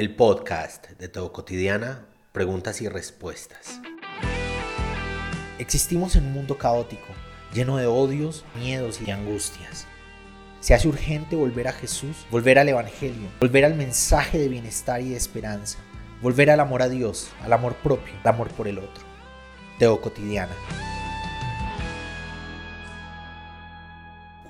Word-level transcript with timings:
el 0.00 0.14
podcast 0.14 0.88
de 0.92 1.08
Todo 1.08 1.30
Cotidiana, 1.30 2.06
preguntas 2.32 2.80
y 2.80 2.88
respuestas. 2.88 3.82
Existimos 5.58 6.16
en 6.16 6.24
un 6.24 6.32
mundo 6.32 6.56
caótico, 6.56 7.08
lleno 7.52 7.76
de 7.76 7.84
odios, 7.84 8.46
miedos 8.54 8.98
y 9.06 9.10
angustias. 9.10 9.86
Se 10.60 10.72
hace 10.72 10.88
urgente 10.88 11.36
volver 11.36 11.68
a 11.68 11.74
Jesús, 11.74 12.16
volver 12.30 12.58
al 12.58 12.70
Evangelio, 12.70 13.28
volver 13.40 13.66
al 13.66 13.74
mensaje 13.74 14.38
de 14.38 14.48
bienestar 14.48 15.02
y 15.02 15.10
de 15.10 15.18
esperanza, 15.18 15.76
volver 16.22 16.50
al 16.50 16.60
amor 16.60 16.80
a 16.80 16.88
Dios, 16.88 17.28
al 17.42 17.52
amor 17.52 17.74
propio, 17.74 18.14
al 18.24 18.28
amor 18.32 18.48
por 18.52 18.68
el 18.68 18.78
otro. 18.78 19.04
Teo 19.78 20.00
Cotidiana. 20.00 20.56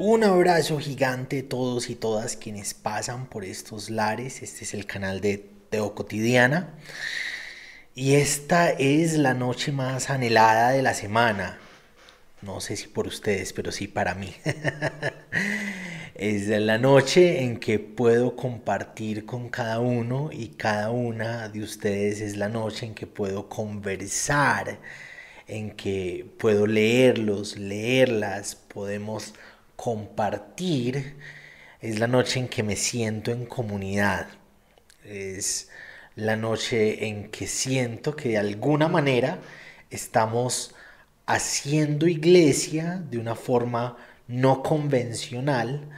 Un 0.03 0.25
abrazo 0.25 0.79
gigante 0.79 1.41
a 1.41 1.47
todos 1.51 1.91
y 1.91 1.95
todas 1.95 2.35
quienes 2.35 2.73
pasan 2.73 3.27
por 3.27 3.45
estos 3.45 3.91
lares. 3.91 4.43
Este 4.43 4.65
es 4.65 4.73
el 4.73 4.87
canal 4.87 5.21
de 5.21 5.37
Teo 5.69 5.95
Cotidiana. 5.95 6.71
Y 7.95 8.15
esta 8.15 8.71
es 8.71 9.19
la 9.19 9.35
noche 9.35 9.73
más 9.73 10.09
anhelada 10.09 10.71
de 10.71 10.81
la 10.81 10.95
semana. 10.95 11.59
No 12.41 12.63
sé 12.63 12.79
si 12.79 12.89
por 12.89 13.09
ustedes, 13.09 13.53
pero 13.53 13.73
sí 13.73 13.89
para 13.89 14.15
mí. 14.15 14.35
es 16.15 16.49
la 16.49 16.79
noche 16.79 17.43
en 17.43 17.61
que 17.61 17.79
puedo 17.79 18.37
compartir 18.37 19.27
con 19.27 19.51
cada 19.51 19.81
uno 19.81 20.31
y 20.33 20.49
cada 20.49 20.91
una 20.93 21.51
de 21.51 21.63
ustedes 21.63 22.23
es 22.23 22.39
la 22.39 22.49
noche 22.49 22.87
en 22.87 22.95
que 22.95 23.07
puedo 23.07 23.51
conversar, 23.51 24.79
en 25.47 25.73
que 25.73 26.25
puedo 26.39 26.67
leerlos, 26.67 27.59
leerlas, 27.59 28.55
podemos 28.55 29.35
compartir 29.81 31.17
es 31.81 31.99
la 31.99 32.07
noche 32.07 32.39
en 32.39 32.49
que 32.49 32.63
me 32.63 32.77
siento 32.77 33.33
en 33.33 33.47
comunidad. 33.47 34.29
Es 35.03 35.71
la 36.17 36.37
noche 36.37 37.07
en 37.07 37.31
que 37.31 37.47
siento 37.47 38.15
que 38.15 38.29
de 38.29 38.37
alguna 38.37 38.89
manera 38.89 39.41
estamos 39.89 40.75
haciendo 41.25 42.07
iglesia 42.09 43.03
de 43.11 43.17
una 43.17 43.35
forma 43.35 43.97
no 44.29 44.63
convencional 44.63 45.89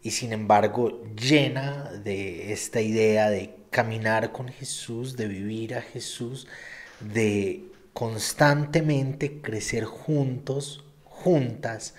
y 0.00 0.12
sin 0.12 0.32
embargo 0.32 1.02
llena 1.16 1.90
de 1.90 2.52
esta 2.52 2.80
idea 2.80 3.30
de 3.30 3.56
caminar 3.70 4.30
con 4.30 4.46
Jesús, 4.46 5.16
de 5.16 5.26
vivir 5.26 5.74
a 5.74 5.82
Jesús, 5.82 6.46
de 7.00 7.64
constantemente 7.94 9.40
crecer 9.40 9.86
juntos, 9.86 10.84
juntas, 11.02 11.94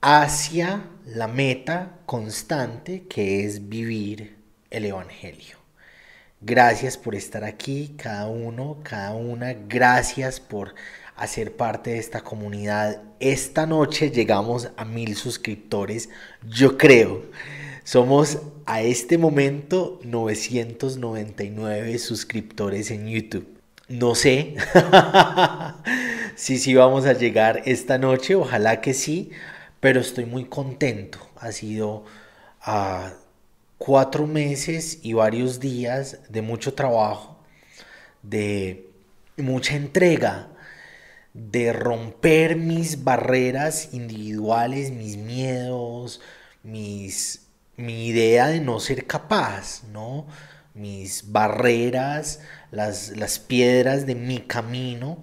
hacia 0.00 0.84
la 1.06 1.28
meta 1.28 1.98
constante 2.06 3.04
que 3.08 3.44
es 3.44 3.68
vivir 3.68 4.36
el 4.70 4.84
Evangelio. 4.84 5.58
Gracias 6.40 6.96
por 6.96 7.16
estar 7.16 7.42
aquí, 7.42 7.94
cada 7.96 8.28
uno, 8.28 8.78
cada 8.84 9.12
una. 9.12 9.54
Gracias 9.54 10.38
por 10.38 10.74
hacer 11.16 11.56
parte 11.56 11.90
de 11.90 11.98
esta 11.98 12.20
comunidad. 12.20 13.02
Esta 13.18 13.66
noche 13.66 14.10
llegamos 14.10 14.70
a 14.76 14.84
mil 14.84 15.16
suscriptores, 15.16 16.08
yo 16.48 16.78
creo. 16.78 17.24
Somos 17.82 18.38
a 18.66 18.82
este 18.82 19.18
momento 19.18 19.98
999 20.04 21.98
suscriptores 21.98 22.92
en 22.92 23.08
YouTube. 23.08 23.57
No 23.88 24.14
sé 24.14 24.54
si 26.36 26.58
sí 26.58 26.74
vamos 26.74 27.06
a 27.06 27.14
llegar 27.14 27.62
esta 27.64 27.96
noche, 27.96 28.34
ojalá 28.34 28.82
que 28.82 28.92
sí, 28.92 29.30
pero 29.80 30.00
estoy 30.00 30.26
muy 30.26 30.44
contento. 30.44 31.18
Ha 31.36 31.52
sido 31.52 32.04
ah, 32.60 33.14
cuatro 33.78 34.26
meses 34.26 34.98
y 35.02 35.14
varios 35.14 35.58
días 35.58 36.18
de 36.28 36.42
mucho 36.42 36.74
trabajo, 36.74 37.38
de 38.22 38.90
mucha 39.38 39.74
entrega, 39.74 40.48
de 41.32 41.72
romper 41.72 42.56
mis 42.56 43.04
barreras 43.04 43.94
individuales, 43.94 44.90
mis 44.90 45.16
miedos, 45.16 46.20
mis, 46.62 47.46
mi 47.78 48.08
idea 48.08 48.48
de 48.48 48.60
no 48.60 48.80
ser 48.80 49.06
capaz, 49.06 49.84
¿no? 49.84 50.26
mis 50.78 51.32
barreras, 51.32 52.40
las, 52.70 53.38
piedras 53.38 54.06
de 54.06 54.14
mi 54.14 54.38
camino 54.38 55.18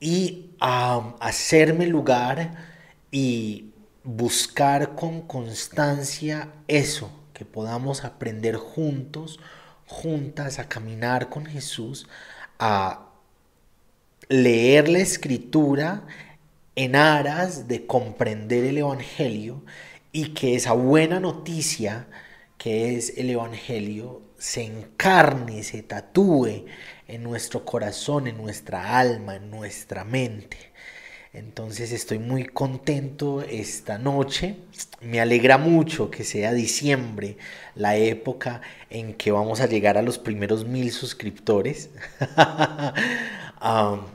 y 0.00 0.50
hacerme 0.60 1.86
lugar 1.86 2.52
y 3.10 3.72
buscar 4.04 4.94
con 4.94 5.22
constancia 5.22 6.48
eso, 6.68 7.10
que 7.32 7.44
podamos 7.44 8.04
aprender 8.04 8.56
juntos, 8.56 9.40
juntas 9.86 10.58
a 10.58 10.68
caminar 10.68 11.28
con 11.28 11.46
Jesús, 11.46 12.06
a 12.58 13.06
leer 14.28 14.88
la 14.88 15.00
escritura 15.00 16.04
en 16.76 16.96
aras 16.96 17.68
de 17.68 17.86
comprender 17.86 18.64
el 18.64 18.78
Evangelio 18.78 19.62
y 20.12 20.30
que 20.30 20.54
esa 20.54 20.72
buena 20.72 21.20
noticia 21.20 22.06
que 22.58 22.96
es 22.96 23.16
el 23.16 23.30
Evangelio 23.30 24.22
se 24.40 24.62
encarne, 24.62 25.62
se 25.62 25.82
tatúe 25.82 26.64
en 27.06 27.22
nuestro 27.22 27.64
corazón, 27.64 28.26
en 28.26 28.38
nuestra 28.38 28.98
alma, 28.98 29.36
en 29.36 29.50
nuestra 29.50 30.02
mente. 30.02 30.56
Entonces 31.34 31.92
estoy 31.92 32.18
muy 32.18 32.46
contento 32.46 33.42
esta 33.42 33.98
noche. 33.98 34.56
Me 35.02 35.20
alegra 35.20 35.58
mucho 35.58 36.10
que 36.10 36.24
sea 36.24 36.54
diciembre, 36.54 37.36
la 37.74 37.96
época 37.96 38.62
en 38.88 39.12
que 39.14 39.30
vamos 39.30 39.60
a 39.60 39.66
llegar 39.66 39.98
a 39.98 40.02
los 40.02 40.18
primeros 40.18 40.64
mil 40.66 40.90
suscriptores. 40.90 41.90
no, 43.60 44.08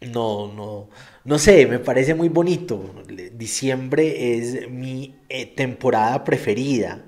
no, 0.00 0.88
no 1.24 1.38
sé, 1.38 1.66
me 1.66 1.78
parece 1.78 2.14
muy 2.14 2.30
bonito. 2.30 3.04
Diciembre 3.34 4.38
es 4.38 4.70
mi 4.70 5.14
eh, 5.28 5.44
temporada 5.44 6.24
preferida 6.24 7.04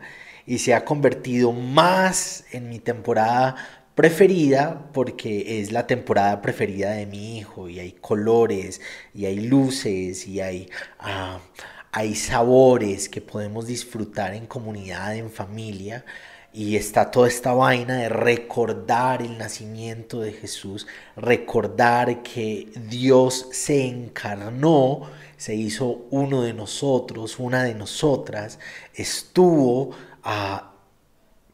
y 0.49 0.59
se 0.59 0.73
ha 0.75 0.85
convertido 0.87 1.53
más 1.53 2.45
en 2.53 2.71
mi 2.71 2.79
temporada 2.79 3.55
preferida 3.95 4.89
porque 4.95 5.61
es 5.61 5.73
la 5.73 5.87
temporada 5.87 6.41
preferida 6.41 6.93
de 6.93 7.05
mi 7.05 7.37
hijo 7.39 7.69
y 7.69 7.79
hay 7.79 7.93
colores 7.93 8.81
y 9.13 9.27
hay 9.27 9.41
luces 9.41 10.27
y 10.27 10.41
hay, 10.41 10.71
ah, 11.01 11.39
hay 11.93 12.15
sabores 12.15 13.11
que 13.11 13.21
podemos 13.21 13.67
disfrutar 13.67 14.33
en 14.33 14.47
comunidad, 14.47 15.17
en 15.17 15.31
familia. 15.31 16.07
Y 16.51 16.77
está 16.77 17.11
toda 17.11 17.29
esta 17.29 17.53
vaina 17.53 17.99
de 17.99 18.09
recordar 18.09 19.21
el 19.21 19.37
nacimiento 19.37 20.21
de 20.21 20.33
Jesús, 20.33 20.87
recordar 21.15 22.23
que 22.23 22.69
Dios 22.89 23.49
se 23.53 23.87
encarnó, 23.87 25.03
se 25.37 25.55
hizo 25.55 26.07
uno 26.11 26.43
de 26.43 26.55
nosotros, 26.55 27.39
una 27.39 27.65
de 27.65 27.75
nosotras, 27.75 28.59
estuvo 28.95 29.91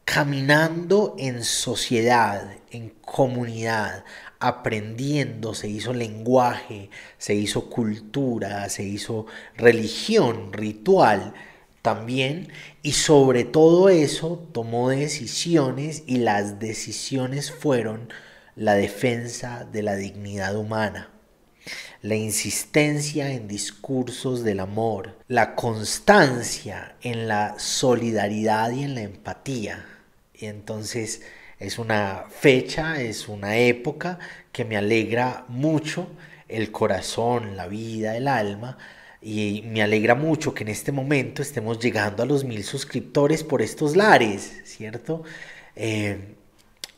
caminando 0.04 1.14
en 1.18 1.44
sociedad, 1.44 2.56
en 2.70 2.90
comunidad, 2.90 4.04
aprendiendo, 4.38 5.54
se 5.54 5.68
hizo 5.68 5.92
lenguaje, 5.92 6.90
se 7.18 7.34
hizo 7.34 7.70
cultura, 7.70 8.68
se 8.68 8.84
hizo 8.84 9.26
religión, 9.56 10.52
ritual 10.52 11.34
también, 11.82 12.48
y 12.82 12.92
sobre 12.92 13.44
todo 13.44 13.88
eso 13.88 14.48
tomó 14.52 14.90
decisiones 14.90 16.02
y 16.06 16.18
las 16.18 16.58
decisiones 16.58 17.50
fueron 17.50 18.12
la 18.56 18.74
defensa 18.74 19.64
de 19.64 19.82
la 19.82 19.96
dignidad 19.96 20.56
humana 20.56 21.13
la 22.02 22.16
insistencia 22.16 23.32
en 23.32 23.48
discursos 23.48 24.44
del 24.44 24.60
amor, 24.60 25.16
la 25.28 25.54
constancia 25.54 26.96
en 27.00 27.28
la 27.28 27.58
solidaridad 27.58 28.70
y 28.72 28.82
en 28.82 28.94
la 28.94 29.02
empatía. 29.02 29.86
Y 30.34 30.46
entonces 30.46 31.22
es 31.58 31.78
una 31.78 32.24
fecha, 32.28 33.00
es 33.00 33.28
una 33.28 33.56
época 33.56 34.18
que 34.52 34.64
me 34.64 34.76
alegra 34.76 35.44
mucho 35.48 36.08
el 36.48 36.70
corazón, 36.70 37.56
la 37.56 37.68
vida, 37.68 38.16
el 38.16 38.28
alma. 38.28 38.76
Y 39.22 39.64
me 39.66 39.82
alegra 39.82 40.14
mucho 40.14 40.52
que 40.52 40.64
en 40.64 40.68
este 40.68 40.92
momento 40.92 41.40
estemos 41.40 41.78
llegando 41.78 42.22
a 42.22 42.26
los 42.26 42.44
mil 42.44 42.62
suscriptores 42.62 43.42
por 43.42 43.62
estos 43.62 43.96
lares, 43.96 44.60
¿cierto? 44.64 45.22
Eh, 45.74 46.34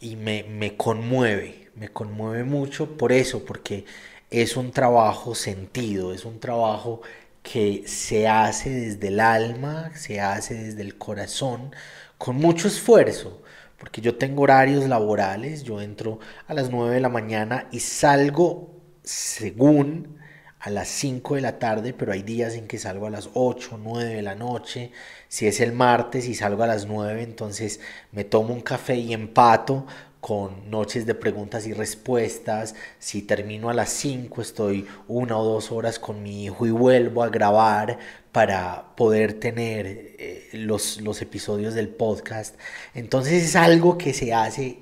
y 0.00 0.16
me, 0.16 0.42
me 0.42 0.76
conmueve, 0.76 1.68
me 1.76 1.88
conmueve 1.88 2.42
mucho 2.42 2.96
por 2.96 3.12
eso, 3.12 3.44
porque 3.44 3.84
es 4.30 4.56
un 4.56 4.70
trabajo 4.72 5.34
sentido, 5.34 6.12
es 6.12 6.24
un 6.24 6.40
trabajo 6.40 7.02
que 7.42 7.84
se 7.86 8.26
hace 8.28 8.70
desde 8.70 9.08
el 9.08 9.20
alma, 9.20 9.92
se 9.94 10.20
hace 10.20 10.54
desde 10.54 10.82
el 10.82 10.98
corazón, 10.98 11.74
con 12.18 12.36
mucho 12.36 12.68
esfuerzo, 12.68 13.42
porque 13.78 14.00
yo 14.00 14.16
tengo 14.16 14.42
horarios 14.42 14.88
laborales, 14.88 15.62
yo 15.62 15.80
entro 15.80 16.18
a 16.48 16.54
las 16.54 16.70
9 16.70 16.94
de 16.94 17.00
la 17.00 17.08
mañana 17.08 17.68
y 17.70 17.80
salgo 17.80 18.74
según 19.04 20.18
a 20.58 20.70
las 20.70 20.88
5 20.88 21.36
de 21.36 21.40
la 21.42 21.58
tarde, 21.60 21.92
pero 21.92 22.12
hay 22.12 22.22
días 22.22 22.54
en 22.54 22.66
que 22.66 22.78
salgo 22.78 23.06
a 23.06 23.10
las 23.10 23.30
8, 23.34 23.78
9 23.80 24.14
de 24.14 24.22
la 24.22 24.34
noche. 24.34 24.90
Si 25.28 25.46
es 25.46 25.60
el 25.60 25.72
martes 25.72 26.26
y 26.26 26.34
salgo 26.34 26.64
a 26.64 26.66
las 26.66 26.86
9, 26.86 27.22
entonces 27.22 27.80
me 28.10 28.24
tomo 28.24 28.52
un 28.54 28.62
café 28.62 28.96
y 28.96 29.12
empato 29.12 29.86
con 30.26 30.68
noches 30.72 31.06
de 31.06 31.14
preguntas 31.14 31.68
y 31.68 31.72
respuestas. 31.72 32.74
Si 32.98 33.22
termino 33.22 33.70
a 33.70 33.74
las 33.74 33.90
5, 33.90 34.42
estoy 34.42 34.84
una 35.06 35.38
o 35.38 35.44
dos 35.44 35.70
horas 35.70 36.00
con 36.00 36.20
mi 36.24 36.46
hijo 36.46 36.66
y 36.66 36.70
vuelvo 36.72 37.22
a 37.22 37.28
grabar 37.28 38.00
para 38.32 38.96
poder 38.96 39.34
tener 39.34 39.86
eh, 39.86 40.48
los, 40.52 41.00
los 41.00 41.22
episodios 41.22 41.74
del 41.74 41.90
podcast. 41.90 42.56
Entonces 42.92 43.44
es 43.44 43.54
algo 43.54 43.98
que 43.98 44.12
se 44.12 44.34
hace 44.34 44.80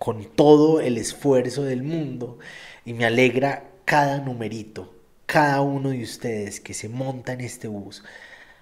con 0.00 0.24
todo 0.24 0.80
el 0.80 0.98
esfuerzo 0.98 1.62
del 1.62 1.84
mundo 1.84 2.40
y 2.84 2.92
me 2.92 3.04
alegra 3.04 3.70
cada 3.84 4.18
numerito, 4.18 4.92
cada 5.26 5.60
uno 5.60 5.90
de 5.90 6.02
ustedes 6.02 6.58
que 6.58 6.74
se 6.74 6.88
monta 6.88 7.34
en 7.34 7.42
este 7.42 7.68
bus. 7.68 8.02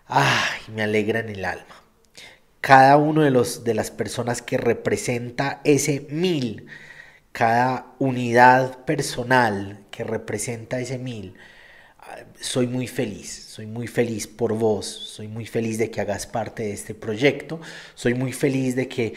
Ay, 0.07 0.61
me 0.75 0.83
alegra 0.83 1.21
en 1.21 1.31
el 1.31 1.47
alma 1.47 1.90
cada 2.61 2.97
uno 2.97 3.23
de, 3.23 3.31
los, 3.31 3.65
de 3.65 3.75
las 3.75 3.91
personas 3.91 4.43
que 4.43 4.59
representa 4.59 5.61
ese 5.65 6.07
mil, 6.11 6.67
cada 7.33 7.87
unidad 7.99 8.85
personal 8.85 9.81
que 9.91 10.05
representa 10.05 10.81
ese 10.81 10.99
mil, 10.99 11.35
ah, 12.01 12.19
soy 12.41 12.67
muy 12.67 12.87
feliz, 12.87 13.47
soy 13.49 13.67
muy 13.67 13.87
feliz 13.87 14.27
por 14.27 14.55
vos, 14.55 14.87
soy 14.87 15.29
muy 15.29 15.47
feliz 15.47 15.79
de 15.79 15.91
que 15.91 16.01
hagas 16.01 16.27
parte 16.27 16.65
de 16.65 16.73
este 16.73 16.95
proyecto, 16.95 17.61
soy 17.95 18.15
muy 18.15 18.33
feliz 18.33 18.77
de 18.77 18.89
que 18.89 19.15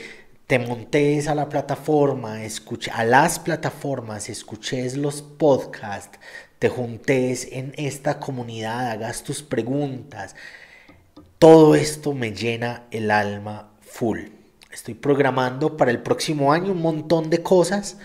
te 0.48 0.60
montes 0.60 1.28
a 1.28 1.36
la 1.36 1.50
plataforma, 1.50 2.44
escuche, 2.44 2.92
a 2.92 3.04
las 3.06 3.40
plataformas, 3.40 4.30
escuches 4.30 4.98
los 4.98 5.22
podcasts, 5.22 6.20
te 6.60 6.70
juntes 6.70 7.48
en 7.52 7.74
esta 7.78 8.20
comunidad, 8.20 8.92
hagas 8.92 9.24
tus 9.24 9.42
preguntas, 9.44 10.36
todo 11.44 11.76
esto 11.76 12.14
me 12.14 12.32
llena 12.32 12.88
el 12.90 13.12
alma 13.12 13.74
full. 13.82 14.28
Estoy 14.72 14.94
programando 14.94 15.76
para 15.76 15.92
el 15.92 16.02
próximo 16.02 16.54
año 16.54 16.72
un 16.72 16.82
montón 16.82 17.30
de 17.30 17.44
cosas. 17.44 17.98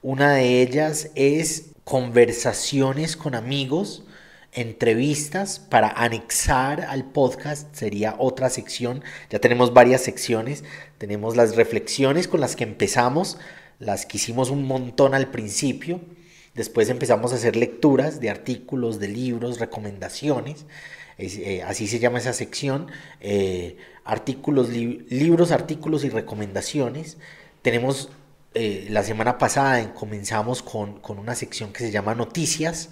Una 0.00 0.32
de 0.32 0.62
ellas 0.62 1.10
es 1.14 1.72
conversaciones 1.84 3.14
con 3.18 3.34
amigos, 3.34 4.04
entrevistas 4.52 5.58
para 5.58 5.90
anexar 5.90 6.80
al 6.80 7.04
podcast. 7.04 7.74
Sería 7.74 8.14
otra 8.18 8.48
sección. 8.48 9.04
Ya 9.28 9.38
tenemos 9.38 9.74
varias 9.74 10.00
secciones. 10.00 10.64
Tenemos 10.96 11.36
las 11.36 11.56
reflexiones 11.56 12.26
con 12.26 12.40
las 12.40 12.56
que 12.56 12.64
empezamos, 12.64 13.36
las 13.78 14.06
que 14.06 14.16
hicimos 14.16 14.48
un 14.48 14.66
montón 14.66 15.12
al 15.12 15.30
principio. 15.30 16.00
Después 16.54 16.88
empezamos 16.88 17.34
a 17.34 17.36
hacer 17.36 17.54
lecturas 17.54 18.18
de 18.18 18.30
artículos, 18.30 18.98
de 18.98 19.08
libros, 19.08 19.60
recomendaciones. 19.60 20.64
Eh, 21.18 21.62
así 21.66 21.88
se 21.88 21.98
llama 21.98 22.18
esa 22.18 22.32
sección, 22.32 22.90
eh, 23.20 23.76
artículos, 24.04 24.68
libros, 24.70 25.50
artículos 25.50 26.04
y 26.04 26.10
recomendaciones. 26.10 27.18
Tenemos, 27.62 28.10
eh, 28.54 28.86
la 28.90 29.02
semana 29.02 29.36
pasada 29.36 29.94
comenzamos 29.94 30.62
con, 30.62 31.00
con, 31.00 31.18
una 31.18 31.34
sección 31.34 31.72
que 31.72 31.80
se 31.80 31.90
llama 31.90 32.14
noticias. 32.14 32.90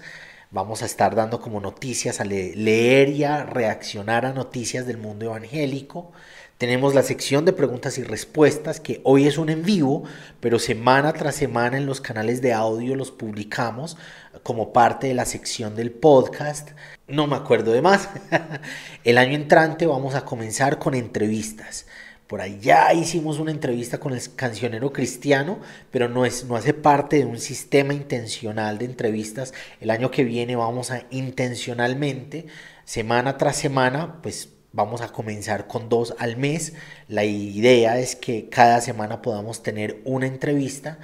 Vamos 0.51 0.83
a 0.83 0.85
estar 0.85 1.15
dando 1.15 1.41
como 1.41 1.61
noticias, 1.61 2.19
a 2.19 2.25
leer 2.25 3.09
y 3.09 3.23
a 3.23 3.43
reaccionar 3.43 4.25
a 4.25 4.33
noticias 4.33 4.85
del 4.87 4.97
mundo 4.97 5.25
evangélico. 5.25 6.11
Tenemos 6.57 6.95
la 6.95 7.03
sección 7.03 7.45
de 7.45 7.53
preguntas 7.53 7.99
y 7.99 8.03
respuestas, 8.03 8.79
que 8.79 8.99
hoy 9.03 9.27
es 9.27 9.37
un 9.37 9.49
en 9.49 9.61
vivo, 9.61 10.05
pero 10.39 10.57
semana 10.57 11.13
tras 11.13 11.35
semana 11.35 11.77
en 11.77 11.85
los 11.85 12.01
canales 12.01 12.41
de 12.41 12.51
audio 12.51 12.95
los 12.95 13.11
publicamos 13.11 13.95
como 14.41 14.73
parte 14.73 15.05
de 15.05 15.13
la 15.13 15.25
sección 15.25 15.75
del 15.75 15.91
podcast. 15.91 16.71
No 17.07 17.27
me 17.27 17.35
acuerdo 17.35 17.73
de 17.73 17.83
más. 17.83 18.09
El 19.03 19.19
año 19.19 19.35
entrante 19.35 19.85
vamos 19.85 20.15
a 20.15 20.25
comenzar 20.25 20.79
con 20.79 20.95
entrevistas. 20.95 21.85
Por 22.25 22.43
ya 22.59 22.91
hicimos 22.91 23.37
una 23.37 23.51
entrevista 23.51 23.99
con 23.99 24.13
el 24.13 24.21
cancionero 24.35 24.91
cristiano, 24.91 25.59
pero 25.91 26.09
no, 26.09 26.25
es, 26.25 26.43
no 26.43 26.55
hace 26.55 26.73
parte 26.73 27.17
de 27.17 27.25
un 27.25 27.39
sistema 27.39 27.93
intencional 27.93 28.79
de 28.79 28.85
entrevistas. 28.85 29.53
El 29.79 29.91
año 29.91 30.09
que 30.09 30.23
viene 30.23 30.55
vamos 30.55 30.89
a 30.89 31.03
intencionalmente, 31.11 32.47
semana 32.83 33.37
tras 33.37 33.55
semana, 33.57 34.21
pues 34.23 34.56
Vamos 34.73 35.01
a 35.01 35.09
comenzar 35.09 35.67
con 35.67 35.89
dos 35.89 36.13
al 36.19 36.37
mes. 36.37 36.73
La 37.07 37.23
idea 37.23 37.99
es 37.99 38.15
que 38.15 38.49
cada 38.49 38.81
semana 38.81 39.21
podamos 39.21 39.63
tener 39.63 40.01
una 40.05 40.27
entrevista 40.27 40.99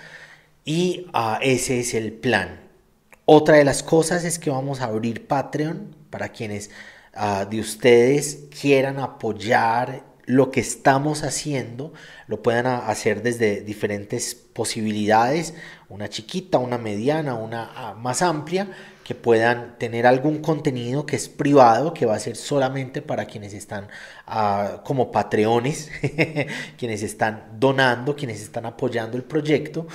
y 0.65 1.07
ah, 1.13 1.39
ese 1.41 1.79
es 1.79 1.93
el 1.93 2.13
plan. 2.13 2.59
Otra 3.25 3.55
de 3.55 3.63
las 3.63 3.83
cosas 3.83 4.25
es 4.25 4.37
que 4.37 4.49
vamos 4.49 4.81
a 4.81 4.85
abrir 4.85 5.27
Patreon 5.27 5.95
para 6.09 6.29
quienes 6.29 6.71
ah, 7.13 7.45
de 7.49 7.59
ustedes 7.59 8.45
quieran 8.61 8.99
apoyar 8.99 10.03
lo 10.25 10.51
que 10.51 10.59
estamos 10.59 11.23
haciendo. 11.23 11.93
Lo 12.27 12.43
puedan 12.43 12.67
hacer 12.67 13.23
desde 13.23 13.61
diferentes 13.61 14.35
posibilidades, 14.35 15.53
una 15.89 16.09
chiquita, 16.09 16.57
una 16.57 16.77
mediana, 16.77 17.35
una 17.35 17.71
ah, 17.75 17.93
más 17.95 18.21
amplia 18.21 18.69
que 19.03 19.15
puedan 19.15 19.77
tener 19.77 20.07
algún 20.07 20.39
contenido 20.39 21.05
que 21.05 21.15
es 21.15 21.29
privado, 21.29 21.93
que 21.93 22.05
va 22.05 22.15
a 22.15 22.19
ser 22.19 22.35
solamente 22.35 23.01
para 23.01 23.25
quienes 23.25 23.53
están 23.53 23.87
ah, 24.27 24.81
como 24.85 25.11
patreones, 25.11 25.91
quienes 26.77 27.03
están 27.03 27.57
donando, 27.59 28.15
quienes 28.15 28.41
están 28.41 28.65
apoyando 28.65 29.17
el 29.17 29.23
proyecto. 29.23 29.87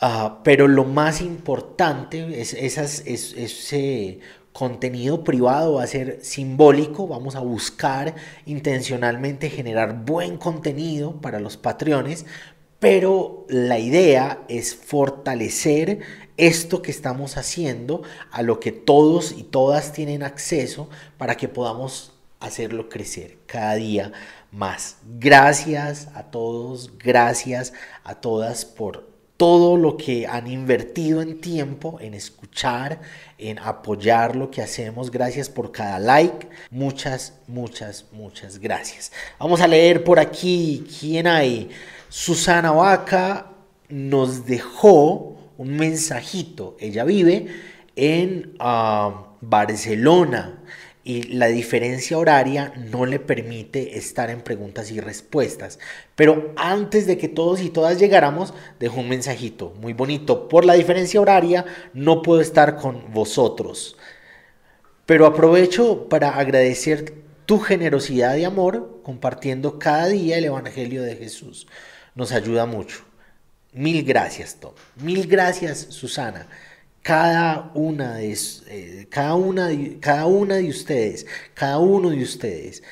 Ah, 0.00 0.40
pero 0.44 0.68
lo 0.68 0.84
más 0.84 1.20
importante 1.20 2.40
es, 2.40 2.54
esas, 2.54 3.02
ese 3.06 4.20
contenido 4.52 5.24
privado 5.24 5.74
va 5.74 5.84
a 5.84 5.86
ser 5.86 6.18
simbólico, 6.22 7.08
vamos 7.08 7.36
a 7.36 7.40
buscar 7.40 8.14
intencionalmente 8.44 9.48
generar 9.48 10.04
buen 10.04 10.36
contenido 10.36 11.20
para 11.20 11.40
los 11.40 11.56
patreones, 11.56 12.26
pero 12.78 13.46
la 13.48 13.78
idea 13.78 14.42
es 14.48 14.74
fortalecer 14.74 16.00
esto 16.36 16.82
que 16.82 16.90
estamos 16.90 17.36
haciendo, 17.36 18.02
a 18.30 18.42
lo 18.42 18.60
que 18.60 18.72
todos 18.72 19.32
y 19.32 19.42
todas 19.42 19.92
tienen 19.92 20.22
acceso 20.22 20.88
para 21.18 21.36
que 21.36 21.48
podamos 21.48 22.12
hacerlo 22.40 22.88
crecer 22.88 23.38
cada 23.46 23.74
día 23.74 24.12
más. 24.50 24.96
Gracias 25.18 26.08
a 26.14 26.24
todos, 26.24 26.98
gracias 26.98 27.72
a 28.04 28.16
todas 28.16 28.64
por 28.64 29.12
todo 29.36 29.76
lo 29.76 29.96
que 29.96 30.26
han 30.26 30.46
invertido 30.46 31.20
en 31.20 31.40
tiempo, 31.40 31.98
en 32.00 32.14
escuchar, 32.14 33.00
en 33.38 33.58
apoyar 33.58 34.36
lo 34.36 34.50
que 34.50 34.62
hacemos. 34.62 35.10
Gracias 35.10 35.48
por 35.48 35.72
cada 35.72 35.98
like. 35.98 36.48
Muchas, 36.70 37.34
muchas, 37.48 38.06
muchas 38.12 38.58
gracias. 38.58 39.10
Vamos 39.40 39.60
a 39.60 39.66
leer 39.66 40.04
por 40.04 40.20
aquí 40.20 40.86
quién 41.00 41.26
hay. 41.26 41.70
Susana 42.08 42.70
Vaca 42.70 43.46
nos 43.88 44.46
dejó 44.46 45.31
un 45.58 45.76
mensajito. 45.76 46.76
Ella 46.80 47.04
vive 47.04 47.46
en 47.96 48.54
ah, 48.58 49.36
Barcelona 49.40 50.62
y 51.04 51.24
la 51.24 51.48
diferencia 51.48 52.16
horaria 52.16 52.72
no 52.76 53.06
le 53.06 53.18
permite 53.18 53.98
estar 53.98 54.30
en 54.30 54.40
preguntas 54.40 54.90
y 54.92 55.00
respuestas. 55.00 55.80
Pero 56.14 56.52
antes 56.56 57.06
de 57.06 57.18
que 57.18 57.28
todos 57.28 57.60
y 57.60 57.70
todas 57.70 57.98
llegáramos, 57.98 58.54
dejó 58.78 59.00
un 59.00 59.08
mensajito 59.08 59.74
muy 59.80 59.94
bonito. 59.94 60.48
Por 60.48 60.64
la 60.64 60.74
diferencia 60.74 61.20
horaria 61.20 61.64
no 61.92 62.22
puedo 62.22 62.40
estar 62.40 62.76
con 62.76 63.12
vosotros. 63.12 63.96
Pero 65.04 65.26
aprovecho 65.26 66.08
para 66.08 66.36
agradecer 66.38 67.14
tu 67.46 67.58
generosidad 67.58 68.36
y 68.36 68.44
amor 68.44 69.00
compartiendo 69.02 69.80
cada 69.80 70.06
día 70.06 70.38
el 70.38 70.44
Evangelio 70.44 71.02
de 71.02 71.16
Jesús. 71.16 71.66
Nos 72.14 72.30
ayuda 72.30 72.66
mucho. 72.66 73.11
Mil 73.72 74.04
gracias, 74.04 74.56
Tom. 74.56 74.72
Mil 74.96 75.26
gracias, 75.26 75.86
Susana. 75.90 76.46
Cada 77.02 77.70
una 77.74 78.16
de, 78.16 78.38
eh, 78.68 79.06
cada 79.10 79.34
una 79.34 79.70
cada 80.00 80.26
una 80.26 80.56
de 80.56 80.68
ustedes, 80.68 81.26
cada 81.54 81.78
uno 81.78 82.10
de 82.10 82.22
ustedes 82.22 82.82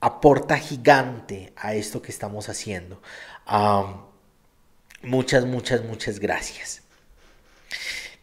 aporta 0.00 0.56
gigante 0.58 1.52
a 1.56 1.74
esto 1.74 2.02
que 2.02 2.12
estamos 2.12 2.48
haciendo. 2.48 3.00
muchas, 5.02 5.44
muchas, 5.46 5.84
muchas 5.84 6.18
gracias. 6.20 6.82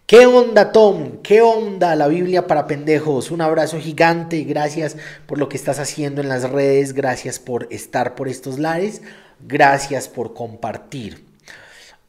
¿Qué 0.05 0.27
onda, 0.27 0.71
Tom? 0.71 1.23
¿Qué 1.23 1.41
onda 1.41 1.95
la 1.95 2.07
Biblia 2.07 2.45
para 2.45 2.67
pendejos? 2.67 3.31
Un 3.31 3.41
abrazo 3.41 3.79
gigante. 3.79 4.43
Gracias 4.43 4.95
por 5.25 5.39
lo 5.39 5.49
que 5.49 5.57
estás 5.57 5.79
haciendo 5.79 6.21
en 6.21 6.29
las 6.29 6.47
redes. 6.47 6.93
Gracias 6.93 7.39
por 7.39 7.67
estar 7.71 8.13
por 8.13 8.27
estos 8.27 8.59
lares. 8.59 9.01
Gracias 9.39 10.07
por 10.07 10.35
compartir. 10.35 11.34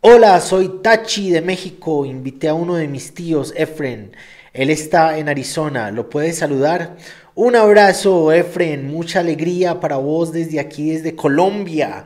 Hola, 0.08 0.40
soy 0.40 0.82
Tachi 0.82 1.30
de 1.30 1.40
México. 1.40 2.06
Invité 2.06 2.46
a 2.46 2.54
uno 2.54 2.76
de 2.76 2.86
mis 2.86 3.12
tíos, 3.12 3.52
Efren. 3.56 4.12
Él 4.52 4.70
está 4.70 5.18
en 5.18 5.28
Arizona. 5.28 5.90
¿Lo 5.90 6.08
puedes 6.08 6.38
saludar? 6.38 6.96
Un 7.34 7.56
abrazo, 7.56 8.30
Efren. 8.30 8.86
Mucha 8.86 9.18
alegría 9.18 9.80
para 9.80 9.96
vos 9.96 10.30
desde 10.30 10.60
aquí, 10.60 10.92
desde 10.92 11.16
Colombia. 11.16 12.04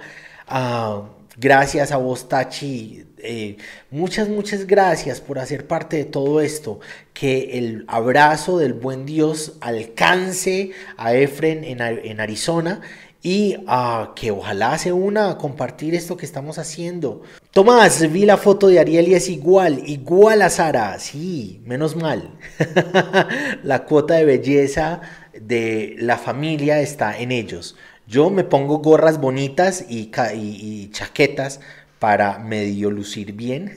Ah, 0.49 1.11
gracias 1.37 1.93
a 1.93 1.99
vos, 1.99 2.27
Tachi. 2.27 3.05
Eh, 3.19 3.59
muchas, 3.91 4.31
muchas 4.31 4.67
gracias 4.67 5.21
por 5.21 5.39
hacer 5.39 5.67
parte 5.67 5.99
de 5.99 6.07
todo 6.07 6.41
esto. 6.41 6.81
Que 7.13 7.59
el 7.59 7.85
abrazo 7.87 8.57
del 8.57 8.73
buen 8.73 9.05
Dios 9.05 9.59
alcance 9.61 10.71
a 10.97 11.13
Efren 11.13 11.65
en, 11.65 11.83
en 11.83 12.19
Arizona 12.19 12.81
y 13.23 13.57
uh, 13.67 14.15
que 14.15 14.31
ojalá 14.31 14.79
se 14.79 14.93
una 14.93 15.33
a 15.33 15.37
compartir 15.37 15.95
esto 15.95 16.17
que 16.17 16.25
estamos 16.25 16.59
haciendo. 16.59 17.23
Tomás, 17.53 18.09
vi 18.13 18.27
la 18.27 18.37
foto 18.37 18.69
de 18.69 18.79
Ariel 18.79 19.09
y 19.09 19.15
es 19.15 19.29
igual, 19.29 19.83
igual 19.87 20.41
a 20.43 20.51
Sara. 20.51 20.97
Sí, 21.01 21.61
menos 21.65 21.97
mal. 21.97 22.39
la 23.65 23.85
cuota 23.87 24.15
de 24.15 24.25
belleza 24.25 25.01
de 25.33 25.97
la 25.99 26.17
familia 26.17 26.81
está 26.81 27.19
en 27.19 27.33
ellos. 27.33 27.77
Yo 28.07 28.31
me 28.31 28.45
pongo 28.45 28.79
gorras 28.79 29.21
bonitas 29.21 29.85
y, 29.89 30.13
y 30.33 30.91
chaquetas 30.93 31.61
para 31.99 32.39
medio 32.39 32.93
lucir 32.93 33.33
bien, 33.33 33.77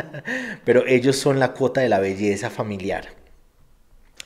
pero 0.64 0.86
ellos 0.86 1.16
son 1.16 1.40
la 1.40 1.52
cuota 1.52 1.80
de 1.80 1.88
la 1.88 1.98
belleza 1.98 2.48
familiar. 2.48 3.19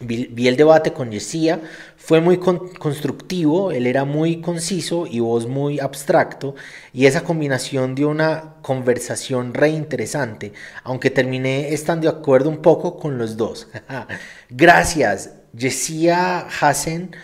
Vi, 0.01 0.49
el 0.49 0.57
debate 0.57 0.93
con 0.93 1.13
Yesia, 1.13 1.61
fue 1.97 2.21
muy 2.21 2.39
constructivo, 2.39 3.71
él 3.71 3.87
era 3.87 4.05
muy 4.05 4.41
conciso 4.41 5.07
y 5.07 5.21
vos 5.21 5.47
muy 5.47 5.79
abstracto, 5.79 6.57
y 6.93 7.07
esa 7.07 7.23
combinación 7.23 7.95
dio 7.95 8.09
una 8.09 8.57
conversación 8.63 9.55
re 9.55 9.69
interesante, 9.69 10.53
aunque 10.83 11.11
terminé 11.11 11.73
estando 11.73 12.11
de 12.11 12.19
acuerdo 12.19 12.51
un 12.51 12.61
poco 12.61 12.97
con 12.99 13.19
los 13.19 13.37
dos. 13.37 13.69
Gracias, 14.51 15.31
Yesia 15.57 16.41
Hassen. 16.41 17.15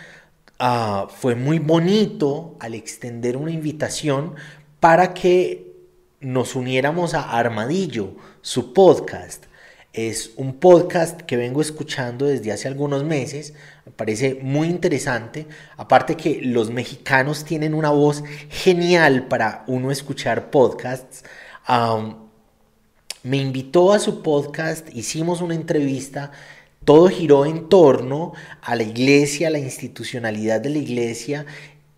Ah, 0.60 1.08
fue 1.10 1.34
muy 1.34 1.58
bonito 1.58 2.56
al 2.60 2.74
extender 2.74 3.36
una 3.36 3.50
invitación 3.50 4.36
para 4.78 5.12
que 5.12 5.74
nos 6.20 6.54
uniéramos 6.54 7.14
a 7.14 7.36
Armadillo, 7.36 8.14
su 8.42 8.72
podcast. 8.72 9.49
Es 9.92 10.34
un 10.36 10.54
podcast 10.54 11.22
que 11.22 11.36
vengo 11.36 11.60
escuchando 11.60 12.26
desde 12.26 12.52
hace 12.52 12.68
algunos 12.68 13.02
meses, 13.02 13.54
me 13.84 13.90
parece 13.90 14.36
muy 14.40 14.68
interesante, 14.68 15.48
aparte 15.76 16.16
que 16.16 16.40
los 16.42 16.70
mexicanos 16.70 17.44
tienen 17.44 17.74
una 17.74 17.90
voz 17.90 18.22
genial 18.50 19.26
para 19.26 19.64
uno 19.66 19.90
escuchar 19.90 20.50
podcasts. 20.52 21.24
me 23.24 23.36
invitó 23.38 23.92
a 23.92 23.98
su 23.98 24.22
podcast, 24.22 24.94
hicimos 24.94 25.40
una 25.40 25.56
entrevista, 25.56 26.30
todo 26.84 27.08
giró 27.08 27.44
en 27.44 27.68
torno 27.68 28.32
a 28.62 28.76
la 28.76 28.84
iglesia, 28.84 29.48
a 29.48 29.50
la 29.50 29.58
institucionalidad 29.58 30.60
de 30.60 30.70
la 30.70 30.78
iglesia 30.78 31.46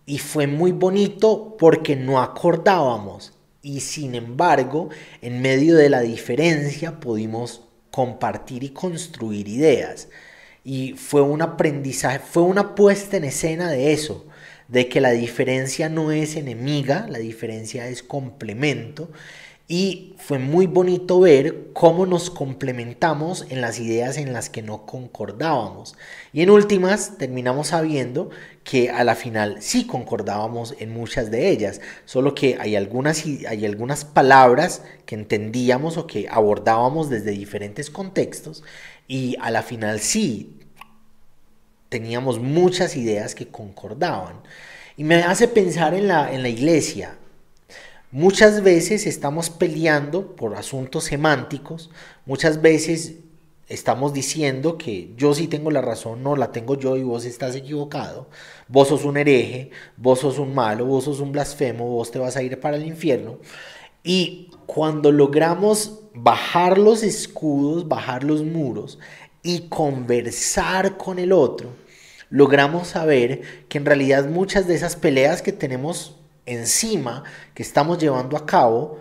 y 0.07 0.17
fue 0.17 0.47
muy 0.47 0.71
bonito 0.71 1.55
porque 1.59 1.95
no 1.95 2.21
acordábamos 2.21 3.33
y 3.61 3.79
sin 3.79 4.15
embargo 4.15 4.89
en 5.21 5.41
medio 5.41 5.77
de 5.77 5.89
la 5.89 6.01
diferencia 6.01 6.99
pudimos 6.99 7.62
compartir 7.93 8.63
y 8.63 8.69
construir 8.69 9.47
ideas. 9.47 10.07
Y 10.63 10.93
fue 10.93 11.21
un 11.21 11.43
aprendizaje, 11.43 12.17
fue 12.17 12.41
una 12.41 12.73
puesta 12.73 13.17
en 13.17 13.23
escena 13.23 13.69
de 13.69 13.93
eso, 13.93 14.25
de 14.67 14.89
que 14.89 14.99
la 14.99 15.11
diferencia 15.11 15.89
no 15.89 16.11
es 16.11 16.35
enemiga, 16.35 17.05
la 17.07 17.19
diferencia 17.19 17.87
es 17.87 18.01
complemento. 18.01 19.11
Y 19.67 20.15
fue 20.17 20.39
muy 20.39 20.67
bonito 20.67 21.21
ver 21.21 21.69
cómo 21.71 22.05
nos 22.05 22.29
complementamos 22.29 23.45
en 23.49 23.61
las 23.61 23.79
ideas 23.79 24.17
en 24.17 24.33
las 24.33 24.49
que 24.49 24.61
no 24.61 24.85
concordábamos. 24.85 25.95
Y 26.33 26.41
en 26.41 26.49
últimas 26.49 27.17
terminamos 27.17 27.67
sabiendo 27.67 28.29
que 28.65 28.89
a 28.89 29.05
la 29.05 29.15
final 29.15 29.61
sí 29.61 29.87
concordábamos 29.87 30.75
en 30.79 30.93
muchas 30.93 31.31
de 31.31 31.49
ellas, 31.49 31.79
solo 32.05 32.35
que 32.35 32.57
hay 32.59 32.75
algunas, 32.75 33.23
hay 33.25 33.65
algunas 33.65 34.03
palabras 34.03 34.81
que 35.05 35.15
entendíamos 35.15 35.97
o 35.97 36.07
que 36.07 36.27
abordábamos 36.29 37.09
desde 37.09 37.31
diferentes 37.31 37.89
contextos 37.89 38.63
y 39.07 39.37
a 39.41 39.49
la 39.49 39.63
final 39.63 39.99
sí 39.99 40.59
teníamos 41.89 42.39
muchas 42.39 42.97
ideas 42.97 43.33
que 43.33 43.47
concordaban. 43.47 44.41
Y 44.97 45.03
me 45.03 45.23
hace 45.23 45.47
pensar 45.47 45.93
en 45.93 46.07
la, 46.07 46.33
en 46.33 46.41
la 46.41 46.49
iglesia. 46.49 47.17
Muchas 48.13 48.61
veces 48.61 49.07
estamos 49.07 49.49
peleando 49.49 50.35
por 50.35 50.55
asuntos 50.55 51.05
semánticos, 51.05 51.89
muchas 52.27 52.61
veces 52.61 53.15
estamos 53.67 54.13
diciendo 54.13 54.77
que 54.77 55.11
yo 55.17 55.33
sí 55.33 55.47
tengo 55.47 55.71
la 55.71 55.81
razón, 55.81 56.21
no 56.21 56.35
la 56.35 56.51
tengo 56.51 56.77
yo 56.77 56.95
y 56.95 57.01
vos 57.01 57.25
estás 57.25 57.55
equivocado, 57.55 58.27
vos 58.67 58.89
sos 58.89 59.03
un 59.03 59.17
hereje, 59.17 59.71
vos 59.97 60.19
sos 60.19 60.37
un 60.37 60.53
malo, 60.53 60.85
vos 60.85 61.05
sos 61.05 61.21
un 61.21 61.31
blasfemo, 61.31 61.87
vos 61.87 62.11
te 62.11 62.19
vas 62.19 62.37
a 62.37 62.43
ir 62.43 62.59
para 62.59 62.77
el 62.77 62.85
infierno. 62.85 63.39
Y 64.03 64.51
cuando 64.67 65.11
logramos 65.11 66.01
bajar 66.13 66.77
los 66.77 67.01
escudos, 67.01 67.87
bajar 67.87 68.23
los 68.23 68.43
muros 68.43 68.99
y 69.41 69.69
conversar 69.69 70.97
con 70.97 71.17
el 71.17 71.31
otro, 71.31 71.69
logramos 72.29 72.89
saber 72.89 73.41
que 73.69 73.79
en 73.79 73.85
realidad 73.85 74.27
muchas 74.29 74.67
de 74.67 74.75
esas 74.75 74.95
peleas 74.95 75.41
que 75.41 75.51
tenemos 75.51 76.19
encima 76.45 77.23
que 77.53 77.63
estamos 77.63 77.97
llevando 77.99 78.37
a 78.37 78.45
cabo 78.45 78.99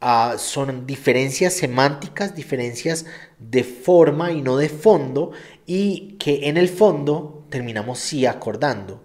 ah, 0.00 0.34
son 0.38 0.86
diferencias 0.86 1.54
semánticas, 1.54 2.34
diferencias 2.34 3.06
de 3.38 3.64
forma 3.64 4.32
y 4.32 4.42
no 4.42 4.56
de 4.56 4.68
fondo, 4.68 5.32
y 5.66 6.16
que 6.18 6.48
en 6.48 6.56
el 6.56 6.68
fondo 6.68 7.44
terminamos 7.50 7.98
sí 7.98 8.26
acordando. 8.26 9.02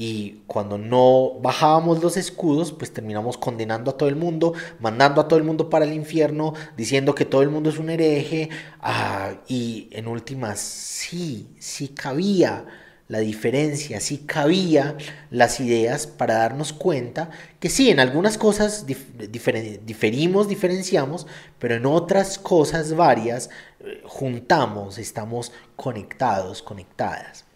Y 0.00 0.42
cuando 0.46 0.78
no 0.78 1.40
bajábamos 1.42 2.00
los 2.00 2.16
escudos, 2.16 2.70
pues 2.72 2.92
terminamos 2.92 3.36
condenando 3.36 3.90
a 3.90 3.96
todo 3.96 4.08
el 4.08 4.14
mundo, 4.14 4.52
mandando 4.78 5.20
a 5.20 5.26
todo 5.26 5.40
el 5.40 5.44
mundo 5.44 5.68
para 5.68 5.84
el 5.84 5.92
infierno, 5.92 6.54
diciendo 6.76 7.16
que 7.16 7.24
todo 7.24 7.42
el 7.42 7.48
mundo 7.48 7.70
es 7.70 7.78
un 7.78 7.90
hereje. 7.90 8.48
Ah, 8.80 9.32
y 9.48 9.88
en 9.90 10.06
últimas, 10.06 10.60
sí, 10.60 11.48
sí 11.58 11.88
cabía 11.88 12.64
la 13.08 13.20
diferencia, 13.20 14.00
si 14.00 14.18
cabía 14.18 14.96
las 15.30 15.60
ideas 15.60 16.06
para 16.06 16.34
darnos 16.34 16.74
cuenta 16.74 17.30
que 17.58 17.70
sí, 17.70 17.90
en 17.90 18.00
algunas 18.00 18.36
cosas 18.36 18.84
diferimos, 18.86 20.46
diferenciamos, 20.46 21.26
pero 21.58 21.76
en 21.76 21.86
otras 21.86 22.38
cosas 22.38 22.94
varias 22.94 23.48
eh, 23.80 24.02
juntamos, 24.04 24.98
estamos 24.98 25.52
conectados, 25.74 26.62
conectadas. 26.62 27.46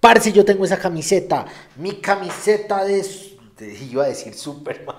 Parce, 0.00 0.32
yo 0.32 0.44
tengo 0.46 0.64
esa 0.64 0.78
camiseta, 0.78 1.44
mi 1.76 2.00
camiseta 2.00 2.84
de... 2.84 3.04
iba 3.90 4.04
a 4.04 4.08
decir 4.08 4.32
Superman. 4.32 4.96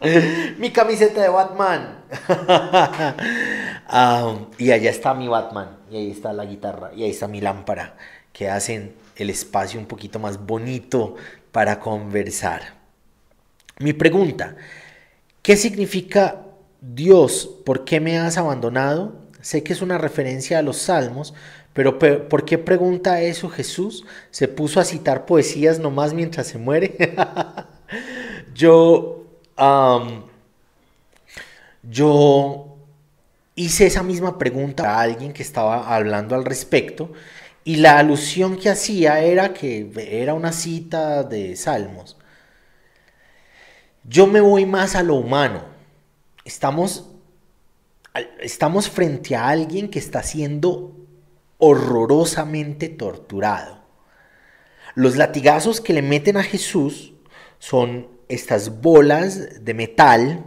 mi 0.58 0.70
camiseta 0.70 1.20
de 1.20 1.28
Batman. 1.28 2.04
Ah, 3.94 4.36
y 4.56 4.70
allá 4.70 4.88
está 4.88 5.12
mi 5.12 5.28
Batman, 5.28 5.76
y 5.90 5.96
ahí 5.96 6.10
está 6.12 6.32
la 6.32 6.46
guitarra, 6.46 6.92
y 6.94 7.02
ahí 7.02 7.10
está 7.10 7.28
mi 7.28 7.42
lámpara 7.42 7.94
que 8.32 8.48
hacen 8.48 8.94
el 9.16 9.30
espacio 9.30 9.78
un 9.78 9.86
poquito 9.86 10.18
más 10.18 10.44
bonito 10.44 11.16
para 11.50 11.78
conversar. 11.78 12.74
Mi 13.78 13.92
pregunta, 13.92 14.56
¿qué 15.42 15.56
significa 15.56 16.42
Dios? 16.80 17.48
¿Por 17.64 17.84
qué 17.84 18.00
me 18.00 18.18
has 18.18 18.38
abandonado? 18.38 19.14
Sé 19.40 19.62
que 19.62 19.72
es 19.72 19.82
una 19.82 19.98
referencia 19.98 20.58
a 20.58 20.62
los 20.62 20.78
salmos, 20.78 21.34
pero 21.72 21.98
¿por 21.98 22.44
qué 22.44 22.58
pregunta 22.58 23.22
eso 23.22 23.48
Jesús? 23.48 24.04
¿Se 24.30 24.46
puso 24.48 24.78
a 24.78 24.84
citar 24.84 25.26
poesías 25.26 25.78
nomás 25.78 26.14
mientras 26.14 26.46
se 26.46 26.58
muere? 26.58 26.96
yo, 28.54 29.24
yo 31.82 32.76
hice 33.54 33.86
esa 33.86 34.02
misma 34.02 34.38
pregunta 34.38 34.94
a 34.94 35.00
alguien 35.00 35.32
que 35.32 35.42
estaba 35.42 35.94
hablando 35.94 36.34
al 36.34 36.44
respecto 36.44 37.12
y 37.64 37.76
la 37.76 37.98
alusión 37.98 38.56
que 38.56 38.70
hacía 38.70 39.20
era 39.20 39.52
que 39.52 39.90
era 39.96 40.34
una 40.34 40.52
cita 40.52 41.22
de 41.22 41.54
Salmos. 41.56 42.16
Yo 44.04 44.26
me 44.26 44.40
voy 44.40 44.66
más 44.66 44.96
a 44.96 45.02
lo 45.02 45.14
humano. 45.14 45.64
Estamos, 46.44 47.08
estamos 48.40 48.88
frente 48.90 49.36
a 49.36 49.48
alguien 49.48 49.88
que 49.90 50.00
está 50.00 50.24
siendo 50.24 50.96
horrorosamente 51.58 52.88
torturado. 52.88 53.80
Los 54.96 55.16
latigazos 55.16 55.80
que 55.80 55.92
le 55.92 56.02
meten 56.02 56.36
a 56.36 56.42
Jesús 56.42 57.12
son 57.60 58.08
estas 58.28 58.80
bolas 58.80 59.64
de 59.64 59.72
metal 59.72 60.44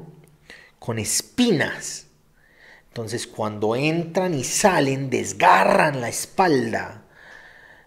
con 0.80 1.00
espinas. 1.00 2.08
Entonces 2.90 3.26
cuando 3.26 3.78
entran 3.78 4.34
y 4.34 4.44
salen 4.44 5.10
desgarran 5.10 6.02
la 6.02 6.10
espalda 6.10 7.05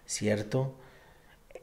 ¿cierto? 0.09 0.75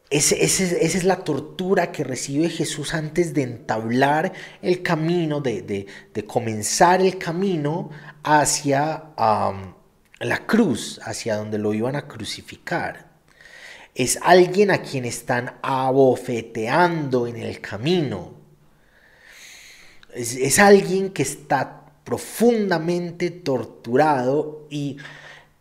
esa 0.08 0.36
es 0.36 1.02
la 1.02 1.24
tortura 1.24 1.90
que 1.90 2.04
recibe 2.04 2.48
Jesús 2.48 2.94
antes 2.94 3.34
de 3.34 3.42
entablar 3.42 4.32
el 4.62 4.80
camino, 4.80 5.40
de, 5.40 5.86
comenzar 6.28 7.00
el 7.00 7.18
camino 7.18 7.90
hacia 8.22 9.02
la 9.16 10.46
cruz, 10.46 11.00
hacia 11.02 11.34
donde 11.36 11.58
lo 11.58 11.74
iban 11.74 11.96
a 11.96 12.06
crucificar. 12.06 13.10
Es 13.96 14.16
alguien 14.22 14.70
a 14.70 14.80
quien 14.80 15.06
están 15.06 15.56
abofeteando 15.60 17.26
en 17.26 17.38
el 17.38 17.60
camino. 17.60 18.34
Es, 20.14 20.60
alguien 20.60 21.10
que 21.10 21.22
está 21.22 21.82
profundamente 22.04 23.32
torturado 23.32 24.68
y 24.70 24.98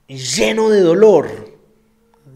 lleno 0.07 0.69
de 0.69 0.81
dolor. 0.81 1.54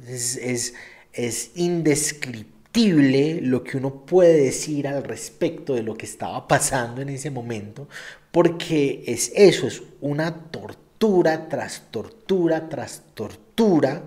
Es, 0.09 0.73
es 1.13 1.51
indescriptible 1.55 3.39
lo 3.41 3.63
que 3.63 3.77
uno 3.77 4.05
puede 4.05 4.43
decir 4.43 4.87
al 4.87 5.03
respecto 5.03 5.75
de 5.75 5.83
lo 5.83 5.95
que 5.95 6.05
estaba 6.05 6.47
pasando 6.47 7.01
en 7.01 7.09
ese 7.09 7.31
momento, 7.31 7.87
porque 8.31 9.03
es 9.07 9.31
eso, 9.35 9.67
es 9.67 9.81
una 10.01 10.51
tortura 10.51 11.47
tras 11.49 11.83
tortura 11.91 12.69
tras 12.69 13.03
tortura 13.13 14.03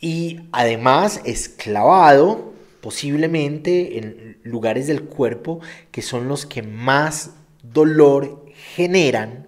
y 0.00 0.40
además 0.52 1.20
es 1.24 1.48
clavado 1.48 2.54
posiblemente 2.80 3.98
en 3.98 4.38
lugares 4.42 4.86
del 4.86 5.04
cuerpo 5.04 5.60
que 5.90 6.02
son 6.02 6.28
los 6.28 6.46
que 6.46 6.62
más 6.62 7.30
dolor 7.62 8.44
generan. 8.74 9.46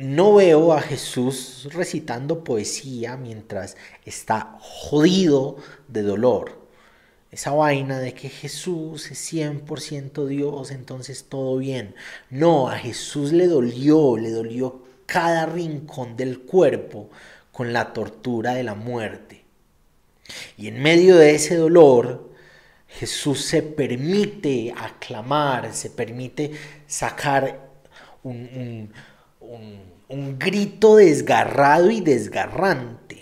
No 0.00 0.36
veo 0.36 0.72
a 0.72 0.80
Jesús 0.80 1.68
recitando 1.74 2.42
poesía 2.42 3.18
mientras 3.18 3.76
está 4.06 4.56
jodido 4.58 5.58
de 5.88 6.00
dolor. 6.00 6.58
Esa 7.30 7.50
vaina 7.50 7.98
de 8.00 8.14
que 8.14 8.30
Jesús 8.30 9.10
es 9.10 9.30
100% 9.30 10.24
Dios, 10.24 10.70
entonces 10.70 11.26
todo 11.28 11.58
bien. 11.58 11.94
No, 12.30 12.70
a 12.70 12.78
Jesús 12.78 13.32
le 13.32 13.46
dolió, 13.46 14.16
le 14.16 14.30
dolió 14.30 14.80
cada 15.04 15.44
rincón 15.44 16.16
del 16.16 16.40
cuerpo 16.40 17.10
con 17.52 17.74
la 17.74 17.92
tortura 17.92 18.54
de 18.54 18.62
la 18.62 18.74
muerte. 18.74 19.44
Y 20.56 20.68
en 20.68 20.80
medio 20.80 21.16
de 21.16 21.34
ese 21.34 21.56
dolor, 21.56 22.30
Jesús 22.88 23.42
se 23.42 23.62
permite 23.62 24.72
aclamar, 24.74 25.74
se 25.74 25.90
permite 25.90 26.52
sacar 26.86 27.68
un, 28.22 28.92
grito 30.38 30.96
desgarrado 30.96 31.90
y 31.90 32.00
desgarrante. 32.00 33.18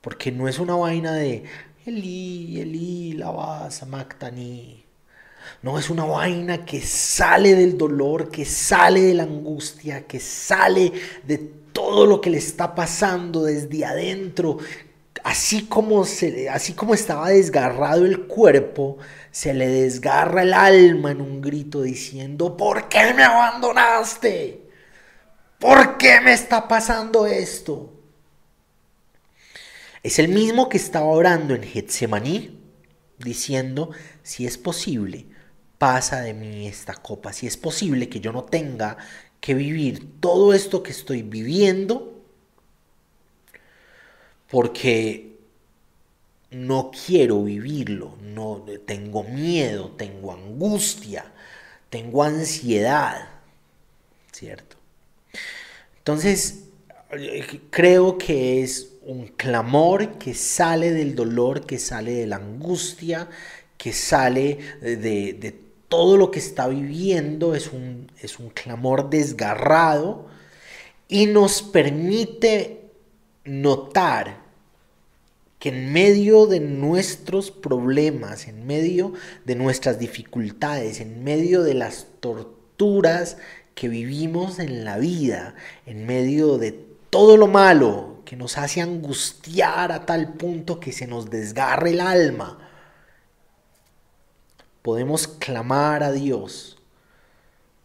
Porque 0.00 0.32
no 0.32 0.48
es 0.48 0.58
una 0.58 0.76
vaina 0.76 1.12
de 1.12 1.44
Elí, 1.86 2.60
Elí, 2.60 3.12
la 3.12 3.30
vas 3.30 3.86
Mactaní. 3.86 4.84
No 5.62 5.78
es 5.78 5.88
una 5.90 6.04
vaina 6.04 6.64
que 6.64 6.80
sale 6.80 7.54
del 7.54 7.78
dolor, 7.78 8.30
que 8.30 8.44
sale 8.44 9.00
de 9.00 9.14
la 9.14 9.22
angustia, 9.22 10.06
que 10.06 10.20
sale 10.20 10.92
de 11.24 11.38
todo 11.72 12.06
lo 12.06 12.20
que 12.20 12.30
le 12.30 12.38
está 12.38 12.74
pasando 12.74 13.44
desde 13.44 13.84
adentro, 13.84 14.58
así 15.24 15.66
como, 15.66 16.04
se, 16.04 16.48
así 16.48 16.74
como 16.74 16.94
estaba 16.94 17.30
desgarrado 17.30 18.04
el 18.04 18.26
cuerpo, 18.26 18.98
se 19.30 19.54
le 19.54 19.68
desgarra 19.68 20.42
el 20.42 20.52
alma 20.52 21.12
en 21.12 21.20
un 21.20 21.40
grito 21.40 21.82
diciendo, 21.82 22.56
¿por 22.56 22.88
qué 22.88 23.14
me 23.14 23.22
abandonaste? 23.22 24.67
¿Por 25.58 25.98
qué 25.98 26.20
me 26.20 26.32
está 26.32 26.68
pasando 26.68 27.26
esto? 27.26 27.92
Es 30.02 30.18
el 30.18 30.28
mismo 30.28 30.68
que 30.68 30.76
estaba 30.76 31.06
orando 31.06 31.54
en 31.54 31.64
Getsemaní, 31.64 32.60
diciendo, 33.18 33.90
si 34.22 34.46
es 34.46 34.56
posible, 34.56 35.26
pasa 35.76 36.20
de 36.20 36.34
mí 36.34 36.68
esta 36.68 36.94
copa, 36.94 37.32
si 37.32 37.46
es 37.48 37.56
posible 37.56 38.08
que 38.08 38.20
yo 38.20 38.32
no 38.32 38.44
tenga 38.44 38.96
que 39.40 39.54
vivir 39.54 40.20
todo 40.20 40.54
esto 40.54 40.82
que 40.82 40.92
estoy 40.92 41.22
viviendo, 41.22 42.22
porque 44.48 45.36
no 46.52 46.90
quiero 46.90 47.42
vivirlo, 47.42 48.16
no 48.22 48.64
tengo 48.86 49.24
miedo, 49.24 49.90
tengo 49.90 50.32
angustia, 50.32 51.32
tengo 51.90 52.22
ansiedad, 52.22 53.28
¿cierto? 54.32 54.77
Entonces, 56.08 56.60
creo 57.68 58.16
que 58.16 58.62
es 58.62 58.94
un 59.02 59.26
clamor 59.26 60.16
que 60.16 60.32
sale 60.32 60.90
del 60.90 61.14
dolor, 61.14 61.66
que 61.66 61.78
sale 61.78 62.12
de 62.12 62.26
la 62.26 62.36
angustia, 62.36 63.28
que 63.76 63.92
sale 63.92 64.56
de, 64.80 65.54
todo 65.86 66.16
lo 66.16 66.30
que 66.30 66.38
está 66.38 66.66
viviendo, 66.66 67.54
es 67.54 67.74
un, 67.74 68.10
es 68.22 68.38
un 68.38 68.48
clamor 68.48 69.10
desgarrado 69.10 70.28
y 71.08 71.26
nos 71.26 71.60
permite 71.60 72.88
notar 73.44 74.40
que 75.58 75.68
en 75.68 75.92
medio 75.92 76.46
de 76.46 76.60
nuestros 76.60 77.50
problemas, 77.50 78.48
en 78.48 78.66
medio 78.66 79.12
de 79.44 79.56
nuestras 79.56 79.98
dificultades, 79.98 81.00
en 81.00 81.22
medio 81.22 81.62
de 81.62 81.74
las 81.74 82.06
torturas 82.20 83.36
que 83.78 83.88
vivimos 83.88 84.58
en 84.58 84.84
la 84.84 84.98
vida, 84.98 85.54
en 85.86 86.04
medio 86.04 86.58
de 86.58 86.72
todo 86.72 87.36
lo 87.36 87.46
malo 87.46 88.22
que 88.24 88.34
nos 88.34 88.58
hace 88.58 88.80
angustiar 88.80 89.92
a 89.92 90.04
tal 90.04 90.32
punto 90.32 90.80
que 90.80 90.90
se 90.90 91.06
nos 91.06 91.30
desgarre 91.30 91.90
el 91.90 92.00
alma, 92.00 92.58
podemos 94.82 95.28
clamar 95.28 96.02
a 96.02 96.10
Dios, 96.10 96.76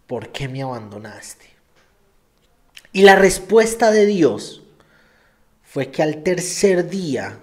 ¿por 0.08 0.32
qué 0.32 0.48
me 0.48 0.64
abandonaste? 0.64 1.46
Y 2.92 3.04
la 3.04 3.16
respuesta 3.16 3.92
de 3.92 4.08
Dios 4.08 4.64
fue 5.62 5.92
que 5.92 6.02
al 6.02 6.24
tercer 6.24 6.90
día 6.90 7.38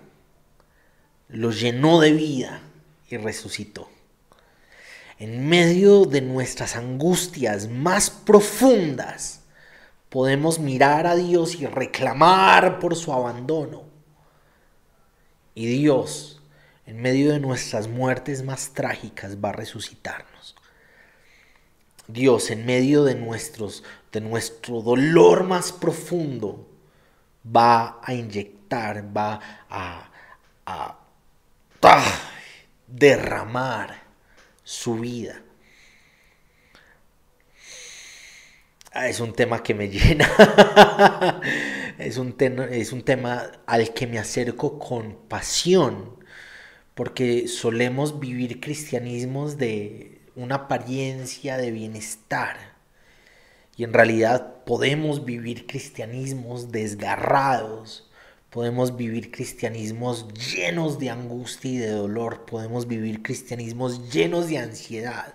lo 1.28 1.52
llenó 1.52 2.00
de 2.00 2.10
vida 2.10 2.62
y 3.10 3.16
resucitó. 3.16 3.88
En 5.20 5.50
medio 5.50 6.06
de 6.06 6.22
nuestras 6.22 6.76
angustias 6.76 7.68
más 7.68 8.08
profundas, 8.08 9.42
podemos 10.08 10.58
mirar 10.58 11.06
a 11.06 11.14
Dios 11.14 11.56
y 11.56 11.66
reclamar 11.66 12.78
por 12.78 12.96
su 12.96 13.12
abandono. 13.12 13.82
Y 15.54 15.66
Dios, 15.66 16.40
en 16.86 17.02
medio 17.02 17.32
de 17.32 17.38
nuestras 17.38 17.86
muertes 17.86 18.42
más 18.42 18.70
trágicas, 18.70 19.36
va 19.36 19.50
a 19.50 19.52
resucitarnos. 19.52 20.56
Dios, 22.08 22.50
en 22.50 22.64
medio 22.64 23.04
de, 23.04 23.14
nuestros, 23.14 23.84
de 24.12 24.22
nuestro 24.22 24.80
dolor 24.80 25.44
más 25.44 25.70
profundo, 25.70 26.66
va 27.44 28.00
a 28.02 28.14
inyectar, 28.14 29.04
va 29.14 29.38
a, 29.68 30.06
derramar 32.86 33.99
su 34.70 34.94
vida. 34.94 35.42
Ah, 38.92 39.08
es 39.08 39.18
un 39.18 39.32
tema 39.32 39.62
que 39.64 39.74
me 39.74 39.88
llena. 39.90 40.28
es, 41.98 42.18
un 42.18 42.36
es 42.70 42.92
un 42.92 43.02
tema 43.02 43.50
al 43.66 43.92
que 43.92 44.06
me 44.06 44.18
acerco 44.18 44.78
con 44.78 45.16
pasión. 45.28 46.18
Porque 46.94 47.48
solemos 47.48 48.20
vivir 48.20 48.60
cristianismos 48.60 49.58
de 49.58 50.20
una 50.36 50.56
apariencia 50.56 51.56
de 51.56 51.70
bienestar 51.72 52.70
y 53.76 53.84
en 53.84 53.94
realidad 53.94 54.62
podemos 54.66 55.24
vivir 55.24 55.66
cristianismos 55.66 56.70
desgarrados, 56.70 58.09
podemos 58.50 58.96
vivir 58.96 59.30
cristianismos 59.30 60.26
llenos 60.34 60.98
de 60.98 61.10
angustia 61.10 61.70
y 61.70 61.78
de 61.78 61.90
dolor, 61.90 62.44
podemos 62.44 62.86
vivir 62.86 63.22
cristianismos 63.22 64.12
llenos 64.12 64.48
de 64.48 64.58
ansiedad. 64.58 65.34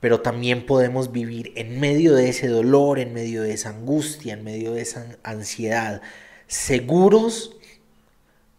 Pero 0.00 0.20
también 0.20 0.64
podemos 0.64 1.12
vivir 1.12 1.52
en 1.56 1.80
medio 1.80 2.14
de 2.14 2.28
ese 2.28 2.48
dolor, 2.48 2.98
en 2.98 3.12
medio 3.12 3.42
de 3.42 3.52
esa 3.52 3.70
angustia, 3.70 4.34
en 4.34 4.44
medio 4.44 4.72
de 4.72 4.82
esa 4.82 5.18
ansiedad, 5.22 6.00
seguros 6.46 7.56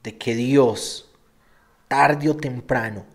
de 0.03 0.17
que 0.17 0.35
Dios, 0.35 1.09
tarde 1.87 2.29
o 2.29 2.37
temprano, 2.37 3.05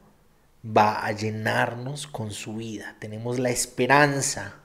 va 0.65 1.05
a 1.05 1.13
llenarnos 1.13 2.07
con 2.07 2.33
su 2.33 2.57
vida. 2.57 2.97
Tenemos 2.99 3.39
la 3.39 3.51
esperanza 3.51 4.57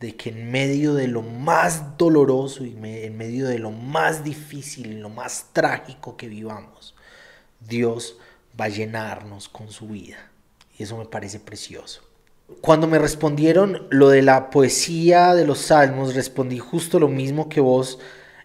de 0.00 0.16
que 0.16 0.30
en 0.30 0.50
medio 0.50 0.94
de 0.94 1.08
lo 1.08 1.22
más 1.22 1.96
doloroso 1.96 2.64
y 2.64 2.76
en 2.82 3.16
medio 3.16 3.46
de 3.46 3.58
lo 3.58 3.70
más 3.70 4.24
difícil 4.24 4.92
y 4.92 5.00
lo 5.00 5.08
más 5.08 5.46
trágico 5.52 6.16
que 6.16 6.28
vivamos, 6.28 6.94
Dios 7.60 8.18
va 8.58 8.66
a 8.66 8.68
llenarnos 8.68 9.48
con 9.48 9.70
su 9.70 9.88
vida. 9.88 10.30
Y 10.78 10.82
eso 10.82 10.96
me 10.98 11.06
parece 11.06 11.40
precioso. 11.40 12.02
Cuando 12.60 12.86
me 12.86 12.98
respondieron 12.98 13.86
lo 13.90 14.08
de 14.08 14.22
la 14.22 14.50
poesía 14.50 15.34
de 15.34 15.46
los 15.46 15.58
salmos, 15.58 16.14
respondí 16.14 16.58
justo 16.58 16.98
lo 16.98 17.08
mismo 17.08 17.48
que 17.48 17.60
vos 17.60 17.98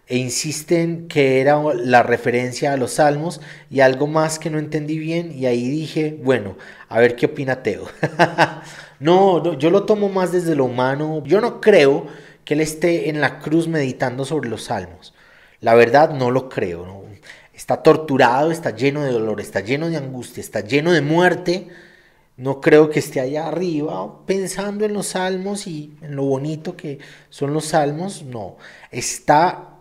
e 0.06 0.16
insisten 0.16 1.06
que 1.06 1.40
era 1.40 1.62
la 1.74 2.02
referencia 2.02 2.72
a 2.72 2.76
los 2.76 2.94
salmos 2.94 3.40
y 3.70 3.80
algo 3.80 4.06
más 4.06 4.38
que 4.38 4.50
no 4.50 4.58
entendí 4.58 4.98
bien 4.98 5.30
y 5.32 5.46
ahí 5.46 5.68
dije, 5.68 6.18
bueno, 6.22 6.56
a 6.88 6.98
ver 6.98 7.14
qué 7.14 7.26
opina 7.26 7.62
Teo. 7.62 7.88
No, 9.00 9.58
yo 9.58 9.70
lo 9.70 9.84
tomo 9.84 10.08
más 10.08 10.30
desde 10.30 10.54
lo 10.54 10.66
humano. 10.66 11.22
Yo 11.24 11.40
no 11.40 11.60
creo 11.60 12.06
que 12.44 12.54
él 12.54 12.60
esté 12.60 13.08
en 13.08 13.20
la 13.20 13.40
cruz 13.40 13.66
meditando 13.66 14.24
sobre 14.24 14.48
los 14.48 14.64
salmos. 14.64 15.14
La 15.60 15.74
verdad 15.74 16.10
no 16.10 16.30
lo 16.30 16.48
creo. 16.48 17.04
Está 17.54 17.82
torturado, 17.82 18.50
está 18.50 18.74
lleno 18.74 19.02
de 19.02 19.12
dolor, 19.12 19.40
está 19.40 19.60
lleno 19.60 19.88
de 19.88 19.96
angustia, 19.96 20.40
está 20.40 20.60
lleno 20.60 20.92
de 20.92 21.00
muerte. 21.00 21.68
No 22.36 22.60
creo 22.60 22.88
que 22.88 23.00
esté 23.00 23.20
allá 23.20 23.48
arriba 23.48 24.24
pensando 24.26 24.84
en 24.86 24.94
los 24.94 25.08
salmos 25.08 25.66
y 25.66 25.94
en 26.02 26.16
lo 26.16 26.24
bonito 26.24 26.76
que 26.76 26.98
son 27.28 27.52
los 27.52 27.66
salmos. 27.66 28.22
No, 28.22 28.56
está 28.90 29.76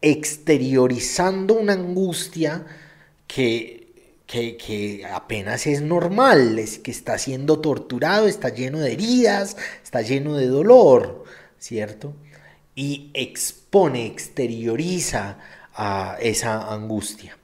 exteriorizando 0.00 1.54
una 1.54 1.74
angustia 1.74 2.66
que, 3.26 3.85
que, 4.26 5.06
apenas 5.10 5.66
es 5.66 5.82
normal, 5.82 6.58
es 6.58 6.78
que 6.78 6.90
está 6.90 7.18
siendo 7.18 7.60
torturado, 7.60 8.26
está 8.26 8.48
lleno 8.48 8.80
de 8.80 8.92
heridas, 8.92 9.56
está 9.82 10.02
lleno 10.02 10.36
de 10.36 10.48
dolor, 10.48 11.24
¿cierto? 11.58 12.14
Y 12.74 13.10
expone, 13.14 14.06
exterioriza 14.06 15.38
a 15.74 16.16
esa 16.20 16.72
angustia. 16.72 17.38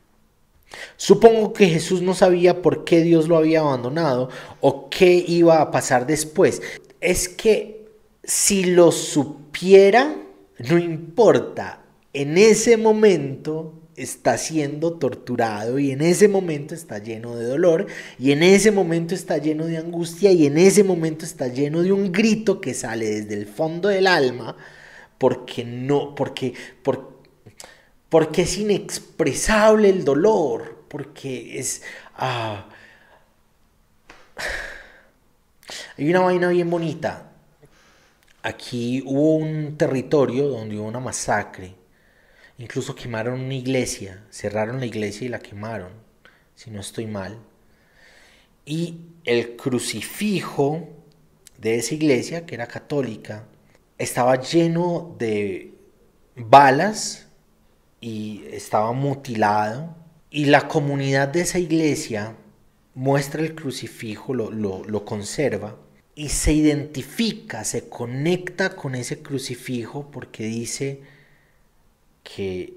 Supongo 0.97 1.53
que 1.53 1.69
Jesús 1.69 2.03
no 2.03 2.15
sabía 2.15 2.63
por 2.63 2.85
qué 2.85 3.03
Dios 3.03 3.29
lo 3.29 3.37
había 3.37 3.61
abandonado 3.61 4.31
o 4.61 4.89
qué 4.89 5.23
iba 5.27 5.61
a 5.61 5.71
pasar 5.71 6.07
después. 6.07 6.63
Es 7.01 7.29
que 7.29 7.87
si 8.25 8.65
lo 8.65 8.91
supiera, 8.91 10.17
no 10.59 10.79
importa, 10.79 11.83
en 12.13 12.39
ese 12.39 12.77
momento 12.77 13.75
está 13.97 14.39
siendo 14.39 14.95
torturado 14.95 15.79
y 15.79 15.91
en 15.91 16.01
ese 16.01 16.29
momento 16.29 16.75
está 16.75 16.99
lleno 16.99 17.37
de 17.37 17.47
dolor 17.47 17.87
y 18.19 18.33
en 18.33 18.43
ese 18.43 18.71
momento 18.71 19.15
está 19.15 19.39
lleno 19.39 19.67
de 19.67 19.79
angustia 19.79 20.33
y 20.33 20.47
en 20.47 20.59
ese 20.59 20.85
momento 20.85 21.25
está 21.25 21.49
lleno 21.49 21.83
de 21.83 21.93
un 21.93 22.13
grito 22.13 22.61
que 22.61 22.75
sale 22.75 23.07
desde 23.07 23.35
el 23.35 23.47
fondo 23.47 23.89
del 23.89 24.07
alma 24.07 24.57
porque 25.19 25.65
no, 25.65 26.15
porque, 26.15 26.55
porque 26.83 27.13
porque 28.13 28.43
es 28.43 28.59
inexpresable 28.59 29.89
el 29.89 30.05
dolor, 30.05 30.85
porque 30.89 31.59
es... 31.59 31.81
Ah, 32.15 32.69
hay 35.97 36.11
una 36.11 36.21
vaina 36.21 36.51
bien 36.51 36.69
bonita. 36.69 37.33
Aquí 38.43 39.03
hubo 39.07 39.37
un 39.37 39.79
territorio 39.79 40.47
donde 40.49 40.79
hubo 40.79 40.89
una 40.89 41.01
masacre. 41.01 41.75
Incluso 42.63 42.95
quemaron 42.95 43.41
una 43.41 43.57
iglesia, 43.57 44.23
cerraron 44.31 44.79
la 44.79 44.87
iglesia 44.87 45.25
y 45.25 45.29
la 45.29 45.41
quemaron, 45.41 45.91
si 46.55 46.71
no 46.71 46.81
estoy 46.81 47.09
mal. 47.09 47.41
Y 48.65 48.99
el 49.25 49.57
crucifijo 49.57 50.89
de 51.59 51.79
esa 51.79 51.95
iglesia, 51.97 52.47
que 52.47 52.55
era 52.55 52.69
católica, 52.69 53.47
estaba 53.99 54.41
lleno 54.41 55.17
de 55.19 55.75
balas 56.37 57.27
y 58.01 58.45
estaba 58.53 58.93
mutilado. 58.93 59.97
Y 60.31 60.45
la 60.45 60.69
comunidad 60.69 61.27
de 61.27 61.41
esa 61.41 61.59
iglesia 61.59 62.37
muestra 62.95 63.43
el 63.43 63.57
crucifijo, 63.57 64.35
lo, 64.35 64.53
lo, 64.53 65.05
conserva 65.05 65.79
y 66.15 66.29
se 66.29 66.53
identifica, 66.53 67.65
se 67.65 67.89
conecta 67.89 68.77
con 68.77 68.95
ese 68.95 69.21
crucifijo 69.21 70.13
porque 70.13 70.45
dice 70.45 71.01
que 72.23 72.77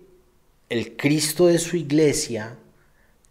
el 0.69 0.97
Cristo 0.97 1.47
de 1.47 1.59
su 1.59 1.77
iglesia 1.77 2.57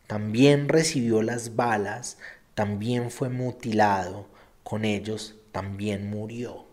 también 0.06 0.68
recibió 0.68 1.22
las 1.22 1.56
balas, 1.56 2.18
también 2.54 3.10
fue 3.10 3.28
mutilado, 3.28 4.26
con 4.62 4.84
ellos 4.84 5.34
también 5.52 6.08
murió. 6.08 6.64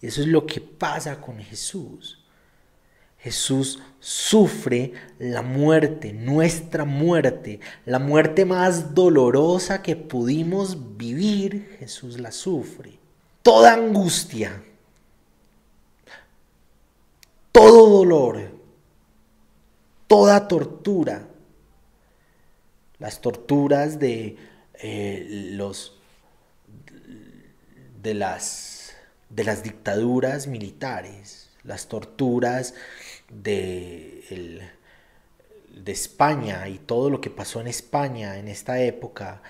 Eso 0.00 0.20
es 0.20 0.28
lo 0.28 0.46
que 0.46 0.60
pasa 0.60 1.20
con 1.20 1.38
Jesús. 1.38 2.18
Jesús 3.18 3.80
sufre 3.98 4.92
la 5.18 5.42
muerte, 5.42 6.12
nuestra 6.12 6.84
muerte, 6.84 7.58
la 7.84 7.98
muerte 7.98 8.44
más 8.44 8.94
dolorosa 8.94 9.82
que 9.82 9.96
pudimos 9.96 10.96
vivir, 10.96 11.76
Jesús 11.80 12.20
la 12.20 12.30
sufre. 12.30 12.98
Toda 13.42 13.74
angustia, 13.74 14.62
todo 17.52 17.88
dolor, 17.98 18.50
toda 20.06 20.48
tortura, 20.48 21.28
las 22.98 23.20
torturas 23.20 23.98
de 23.98 24.36
eh, 24.74 25.26
los 25.52 25.98
de 28.02 28.14
las 28.14 28.94
de 29.28 29.44
las 29.44 29.62
dictaduras 29.62 30.46
militares, 30.46 31.50
las 31.62 31.88
torturas 31.88 32.74
de, 33.28 34.62
de 35.74 35.92
España 35.92 36.68
y 36.68 36.78
todo 36.78 37.10
lo 37.10 37.20
que 37.20 37.30
pasó 37.30 37.60
en 37.60 37.66
España 37.66 38.38
en 38.38 38.48
esta 38.48 38.80
época, 38.80 39.42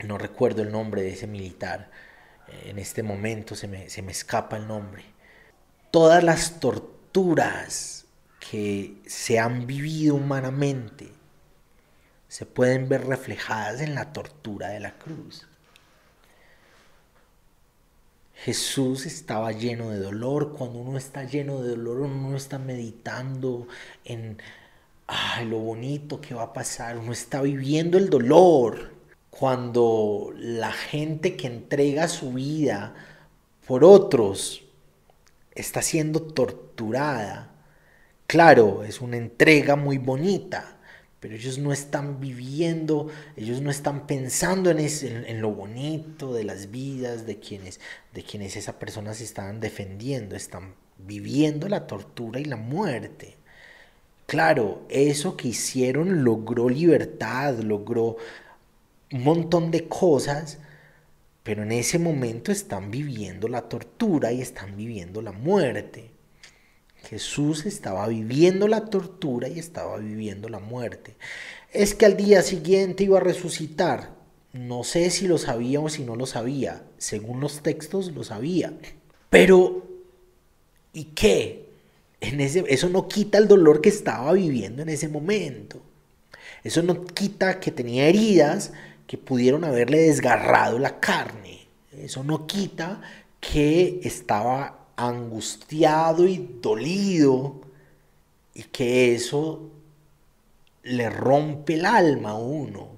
no 0.00 0.18
recuerdo 0.18 0.62
el 0.62 0.72
nombre 0.72 1.02
de 1.02 1.12
ese 1.12 1.26
militar, 1.26 1.90
en 2.64 2.78
este 2.78 3.02
momento 3.02 3.54
se 3.54 3.68
me, 3.68 3.88
se 3.88 4.02
me 4.02 4.12
escapa 4.12 4.56
el 4.56 4.66
nombre. 4.66 5.04
Todas 5.92 6.24
las 6.24 6.58
torturas 6.58 8.06
que 8.40 8.96
se 9.06 9.38
han 9.38 9.66
vivido 9.66 10.16
humanamente 10.16 11.12
se 12.28 12.46
pueden 12.46 12.88
ver 12.88 13.06
reflejadas 13.06 13.82
en 13.82 13.94
la 13.94 14.12
tortura 14.12 14.70
de 14.70 14.80
la 14.80 14.98
cruz. 14.98 15.46
Jesús 18.34 19.04
estaba 19.04 19.52
lleno 19.52 19.90
de 19.90 19.98
dolor. 19.98 20.54
Cuando 20.54 20.78
uno 20.78 20.96
está 20.96 21.24
lleno 21.24 21.62
de 21.62 21.76
dolor, 21.76 22.00
uno 22.00 22.30
no 22.30 22.36
está 22.36 22.58
meditando 22.58 23.68
en 24.04 24.38
ay, 25.06 25.46
lo 25.46 25.58
bonito 25.58 26.22
que 26.22 26.34
va 26.34 26.44
a 26.44 26.52
pasar. 26.54 26.96
Uno 26.96 27.12
está 27.12 27.42
viviendo 27.42 27.98
el 27.98 28.08
dolor. 28.08 28.92
Cuando 29.28 30.32
la 30.36 30.72
gente 30.72 31.36
que 31.36 31.48
entrega 31.48 32.08
su 32.08 32.32
vida 32.32 32.94
por 33.66 33.84
otros 33.84 34.64
está 35.54 35.82
siendo 35.82 36.20
torturada, 36.20 37.52
claro, 38.26 38.84
es 38.84 39.00
una 39.00 39.16
entrega 39.16 39.76
muy 39.76 39.98
bonita 39.98 40.78
pero 41.22 41.36
ellos 41.36 41.56
no 41.58 41.72
están 41.72 42.18
viviendo, 42.18 43.06
ellos 43.36 43.62
no 43.62 43.70
están 43.70 44.08
pensando 44.08 44.70
en, 44.70 44.80
en, 44.80 45.40
lo 45.40 45.52
bonito 45.52 46.34
de 46.34 46.42
las 46.42 46.72
vidas 46.72 47.26
de 47.26 47.38
quienes, 47.38 47.78
de 48.12 48.24
quienes 48.24 48.56
esa 48.56 48.80
persona 48.80 49.14
se 49.14 49.22
estaban 49.22 49.60
defendiendo, 49.60 50.34
están 50.34 50.74
viviendo 50.98 51.68
la 51.68 51.86
tortura 51.86 52.40
y 52.40 52.44
la 52.44 52.56
muerte. 52.56 53.36
Claro, 54.26 54.84
eso 54.88 55.36
que 55.36 55.46
hicieron 55.46 56.24
logró 56.24 56.68
libertad, 56.68 57.56
logró 57.60 58.16
un 59.12 59.22
montón 59.22 59.70
de 59.70 59.86
cosas, 59.86 60.58
pero 61.42 61.62
en 61.62 61.72
ese 61.72 61.98
momento 61.98 62.52
están 62.52 62.90
viviendo 62.90 63.48
la 63.48 63.62
tortura 63.62 64.32
y 64.32 64.40
están 64.40 64.76
viviendo 64.76 65.22
la 65.22 65.32
muerte. 65.32 66.10
Jesús 67.08 67.66
estaba 67.66 68.06
viviendo 68.06 68.68
la 68.68 68.86
tortura 68.86 69.48
y 69.48 69.58
estaba 69.58 69.98
viviendo 69.98 70.48
la 70.48 70.60
muerte. 70.60 71.16
Es 71.72 71.94
que 71.94 72.06
al 72.06 72.16
día 72.16 72.42
siguiente 72.42 73.04
iba 73.04 73.18
a 73.18 73.22
resucitar. 73.22 74.14
No 74.52 74.84
sé 74.84 75.10
si 75.10 75.26
lo 75.26 75.38
sabía 75.38 75.80
o 75.80 75.88
si 75.88 76.04
no 76.04 76.14
lo 76.14 76.26
sabía. 76.26 76.84
Según 76.98 77.40
los 77.40 77.62
textos 77.62 78.12
lo 78.12 78.22
sabía. 78.22 78.72
Pero, 79.30 79.84
¿y 80.92 81.04
qué? 81.06 81.70
En 82.20 82.40
ese, 82.40 82.64
eso 82.68 82.88
no 82.88 83.08
quita 83.08 83.38
el 83.38 83.48
dolor 83.48 83.80
que 83.80 83.88
estaba 83.88 84.32
viviendo 84.32 84.82
en 84.82 84.90
ese 84.90 85.08
momento. 85.08 85.82
Eso 86.62 86.82
no 86.82 87.04
quita 87.04 87.58
que 87.58 87.72
tenía 87.72 88.06
heridas 88.06 88.72
que 89.12 89.18
pudieron 89.18 89.64
haberle 89.64 89.98
desgarrado 89.98 90.78
la 90.78 90.98
carne. 90.98 91.68
Eso 91.92 92.24
no 92.24 92.46
quita 92.46 93.02
que 93.40 94.00
estaba 94.04 94.86
angustiado 94.96 96.26
y 96.26 96.56
dolido 96.62 97.60
y 98.54 98.62
que 98.62 99.14
eso 99.14 99.70
le 100.82 101.10
rompe 101.10 101.74
el 101.74 101.84
alma 101.84 102.30
a 102.30 102.38
uno. 102.38 102.88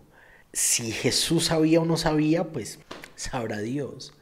Si 0.52 0.92
Jesús 0.92 1.46
sabía 1.46 1.80
o 1.80 1.84
no 1.84 1.96
sabía, 1.96 2.44
pues 2.44 2.78
sabrá 3.16 3.58
Dios. 3.58 4.14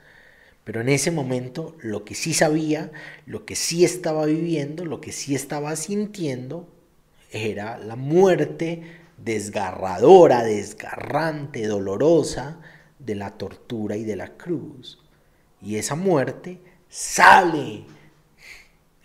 Pero 0.65 0.81
en 0.81 0.89
ese 0.89 1.11
momento 1.11 1.77
lo 1.83 2.07
que 2.07 2.15
sí 2.15 2.33
sabía, 2.33 2.91
lo 3.27 3.45
que 3.45 3.55
sí 3.55 3.85
estaba 3.85 4.25
viviendo, 4.25 4.87
lo 4.87 5.03
que 5.03 5.13
sí 5.13 5.35
estaba 5.35 5.77
sintiendo, 5.77 6.67
era 7.33 7.77
la 7.77 7.97
muerte 7.97 9.02
desgarradora, 9.25 10.43
desgarrante, 10.43 11.67
dolorosa 11.67 12.59
de 12.99 13.15
la 13.15 13.33
tortura 13.33 13.97
y 13.97 14.05
de 14.05 14.17
la 14.17 14.37
cruz. 14.37 15.01
Y 15.61 15.77
esa 15.77 15.95
muerte 15.95 16.61
sale. 16.89 17.85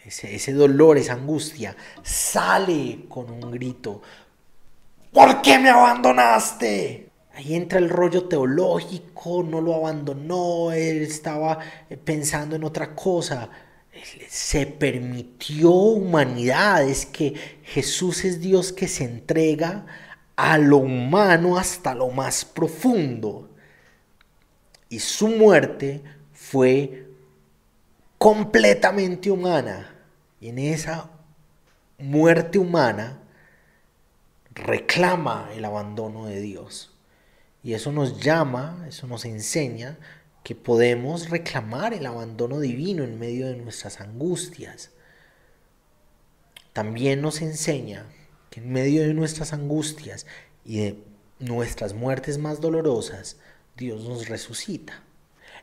Ese, 0.03 0.53
dolor, 0.53 0.97
esa 0.97 1.13
angustia, 1.13 1.75
sale 2.01 3.05
con 3.09 3.29
un 3.29 3.51
grito. 3.51 4.01
¿Por 5.11 5.41
qué 5.41 5.59
me 5.59 5.69
abandonaste? 5.69 7.09
Ahí 7.33 7.55
entra 7.55 7.77
el 7.77 7.89
rollo 7.89 8.23
teológico, 8.23 9.43
no 9.43 9.59
lo 9.59 9.75
abandonó, 9.75 10.71
él 10.71 11.01
estaba 11.01 11.59
eh, 11.89 11.97
pensando 11.97 12.55
en 12.55 12.63
otra 12.63 12.95
cosa. 12.95 13.49
Se 14.29 14.65
permitió 14.65 15.71
humanidad, 15.71 16.87
es 16.87 17.05
que 17.05 17.33
Jesús 17.63 18.23
es 18.23 18.39
Dios 18.39 18.71
que 18.71 18.87
se 18.87 19.03
entrega 19.03 19.85
a 20.37 20.57
lo 20.59 20.77
humano 20.77 21.57
hasta 21.57 21.93
lo 21.93 22.09
más 22.09 22.45
profundo. 22.45 23.49
Y 24.87 24.99
su 24.99 25.27
muerte 25.27 26.01
fue 26.31 27.09
completamente 28.17 29.29
humana. 29.29 29.93
Y 30.39 30.49
en 30.49 30.59
esa 30.59 31.09
muerte 31.97 32.59
humana 32.59 33.19
reclama 34.53 35.49
el 35.53 35.65
abandono 35.65 36.27
de 36.27 36.39
Dios. 36.39 36.93
Y 37.63 37.73
eso 37.73 37.91
nos 37.91 38.21
llama, 38.21 38.85
eso 38.87 39.07
nos 39.07 39.25
enseña 39.25 39.97
que 40.43 40.55
podemos 40.55 41.29
reclamar 41.29 41.93
el 41.93 42.05
abandono 42.05 42.59
divino 42.59 43.03
en 43.03 43.19
medio 43.19 43.47
de 43.47 43.57
nuestras 43.57 43.99
angustias. 43.99 44.91
También 46.73 47.21
nos 47.21 47.41
enseña 47.41 48.05
en 48.57 48.71
medio 48.71 49.03
de 49.03 49.13
nuestras 49.13 49.53
angustias 49.53 50.25
y 50.65 50.79
de 50.79 50.95
nuestras 51.39 51.93
muertes 51.93 52.39
más 52.39 52.59
dolorosas, 52.59 53.37
Dios 53.77 54.03
nos 54.05 54.27
resucita. 54.27 55.03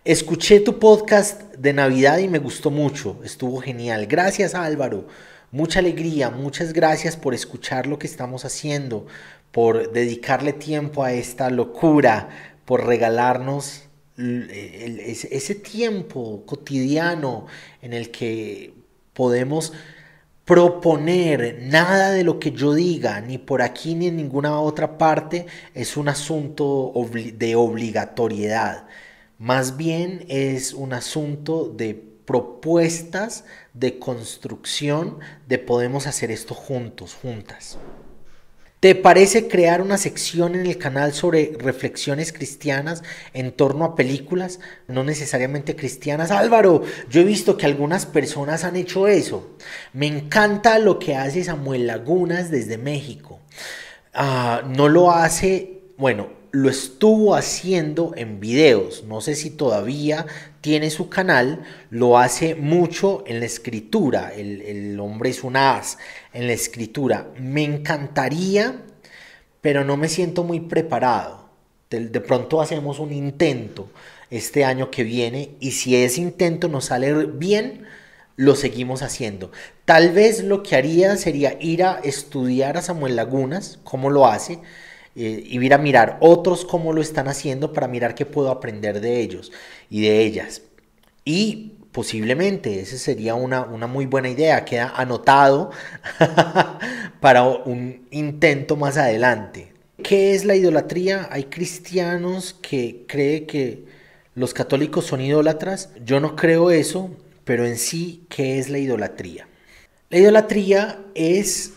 Escuché 0.04 0.60
tu 0.60 0.78
podcast 0.78 1.54
de 1.54 1.72
Navidad 1.72 2.18
y 2.18 2.28
me 2.28 2.38
gustó 2.38 2.70
mucho, 2.70 3.20
estuvo 3.24 3.60
genial. 3.60 4.06
Gracias 4.06 4.54
Álvaro, 4.54 5.08
mucha 5.50 5.80
alegría, 5.80 6.30
muchas 6.30 6.72
gracias 6.72 7.16
por 7.16 7.34
escuchar 7.34 7.86
lo 7.88 7.98
que 7.98 8.06
estamos 8.06 8.44
haciendo, 8.44 9.06
por 9.50 9.92
dedicarle 9.92 10.52
tiempo 10.52 11.02
a 11.02 11.12
esta 11.12 11.50
locura, 11.50 12.28
por 12.64 12.86
regalarnos 12.86 13.82
ese 14.16 15.54
tiempo 15.56 16.44
cotidiano 16.46 17.46
en 17.82 17.92
el 17.92 18.12
que 18.12 18.72
podemos 19.14 19.72
proponer 20.44 21.62
nada 21.62 22.10
de 22.10 22.24
lo 22.24 22.38
que 22.38 22.52
yo 22.52 22.74
diga, 22.74 23.20
ni 23.20 23.38
por 23.38 23.62
aquí 23.62 23.94
ni 23.94 24.08
en 24.08 24.16
ninguna 24.16 24.60
otra 24.60 24.98
parte, 24.98 25.46
es 25.74 25.96
un 25.96 26.08
asunto 26.08 26.92
de 27.34 27.56
obligatoriedad. 27.56 28.86
Más 29.38 29.76
bien 29.76 30.24
es 30.28 30.74
un 30.74 30.92
asunto 30.92 31.68
de 31.68 31.94
propuestas 31.94 33.44
de 33.72 33.98
construcción 33.98 35.18
de 35.46 35.58
podemos 35.58 36.06
hacer 36.06 36.30
esto 36.30 36.54
juntos, 36.54 37.14
juntas. 37.14 37.78
¿Te 38.84 38.94
parece 38.94 39.48
crear 39.48 39.80
una 39.80 39.96
sección 39.96 40.54
en 40.54 40.66
el 40.66 40.76
canal 40.76 41.14
sobre 41.14 41.56
reflexiones 41.58 42.34
cristianas 42.34 43.02
en 43.32 43.50
torno 43.50 43.86
a 43.86 43.94
películas, 43.96 44.60
no 44.88 45.04
necesariamente 45.04 45.74
cristianas? 45.74 46.30
Álvaro, 46.30 46.82
yo 47.08 47.22
he 47.22 47.24
visto 47.24 47.56
que 47.56 47.64
algunas 47.64 48.04
personas 48.04 48.62
han 48.62 48.76
hecho 48.76 49.08
eso. 49.08 49.56
Me 49.94 50.06
encanta 50.06 50.78
lo 50.78 50.98
que 50.98 51.16
hace 51.16 51.42
Samuel 51.44 51.86
Lagunas 51.86 52.50
desde 52.50 52.76
México. 52.76 53.40
Ah, 54.12 54.60
no 54.68 54.90
lo 54.90 55.12
hace, 55.12 55.80
bueno, 55.96 56.28
lo 56.54 56.70
estuvo 56.70 57.34
haciendo 57.34 58.12
en 58.16 58.38
videos. 58.38 59.02
No 59.08 59.20
sé 59.20 59.34
si 59.34 59.50
todavía 59.50 60.26
tiene 60.60 60.88
su 60.90 61.08
canal. 61.08 61.64
Lo 61.90 62.16
hace 62.16 62.54
mucho 62.54 63.24
en 63.26 63.40
la 63.40 63.46
escritura. 63.46 64.32
El, 64.32 64.98
hombre 65.00 65.30
es 65.30 65.42
un 65.42 65.56
as 65.56 65.98
en 66.32 66.46
la 66.46 66.52
escritura. 66.52 67.26
Me 67.40 67.64
encantaría, 67.64 68.84
pero 69.60 69.84
no 69.84 69.96
me 69.96 70.08
siento 70.08 70.44
muy 70.44 70.60
preparado. 70.60 71.48
De, 71.90 72.06
de 72.06 72.20
pronto 72.20 72.60
hacemos 72.60 73.00
un 73.00 73.12
intento 73.12 73.90
este 74.30 74.64
año 74.64 74.92
que 74.92 75.02
viene 75.02 75.56
y 75.58 75.72
si 75.72 75.96
ese 75.96 76.20
intento 76.20 76.68
nos 76.68 76.84
sale 76.84 77.26
bien, 77.26 77.84
lo 78.36 78.54
seguimos 78.54 79.02
haciendo. 79.02 79.50
Tal 79.84 80.10
vez 80.12 80.44
lo 80.44 80.62
que 80.62 80.76
haría 80.76 81.16
sería 81.16 81.56
ir 81.60 81.82
a 81.82 81.98
estudiar 82.04 82.76
a 82.76 82.82
Samuel 82.82 83.16
Lagunas, 83.16 83.80
cómo 83.82 84.08
lo 84.08 84.28
hace 84.28 84.60
eh, 85.16 85.42
y 85.46 85.64
ir 85.64 85.74
a 85.74 85.78
mirar 85.78 86.18
otros 86.20 86.64
cómo 86.64 86.92
lo 86.92 87.00
están 87.00 87.28
haciendo 87.28 87.72
para 87.72 87.88
mirar 87.88 88.14
qué 88.14 88.26
puedo 88.26 88.50
aprender 88.50 89.00
de 89.00 89.20
ellos 89.20 89.52
y 89.90 90.02
de 90.02 90.20
ellas. 90.20 90.62
Y 91.24 91.72
posiblemente 91.92 92.80
esa 92.80 92.98
sería 92.98 93.34
una, 93.34 93.62
una 93.62 93.86
muy 93.86 94.06
buena 94.06 94.28
idea, 94.28 94.64
queda 94.64 94.92
anotado 94.96 95.70
para 97.20 97.44
un 97.44 98.06
intento 98.10 98.76
más 98.76 98.96
adelante. 98.96 99.72
¿Qué 100.02 100.34
es 100.34 100.44
la 100.44 100.56
idolatría? 100.56 101.28
Hay 101.30 101.44
cristianos 101.44 102.54
que 102.60 103.04
creen 103.06 103.46
que 103.46 103.84
los 104.34 104.52
católicos 104.52 105.06
son 105.06 105.20
idólatras. 105.20 105.90
Yo 106.04 106.18
no 106.18 106.34
creo 106.34 106.72
eso, 106.72 107.10
pero 107.44 107.64
en 107.64 107.78
sí, 107.78 108.24
¿qué 108.28 108.58
es 108.58 108.68
la 108.68 108.78
idolatría? 108.78 109.46
La 110.10 110.18
idolatría 110.18 110.98
es 111.14 111.74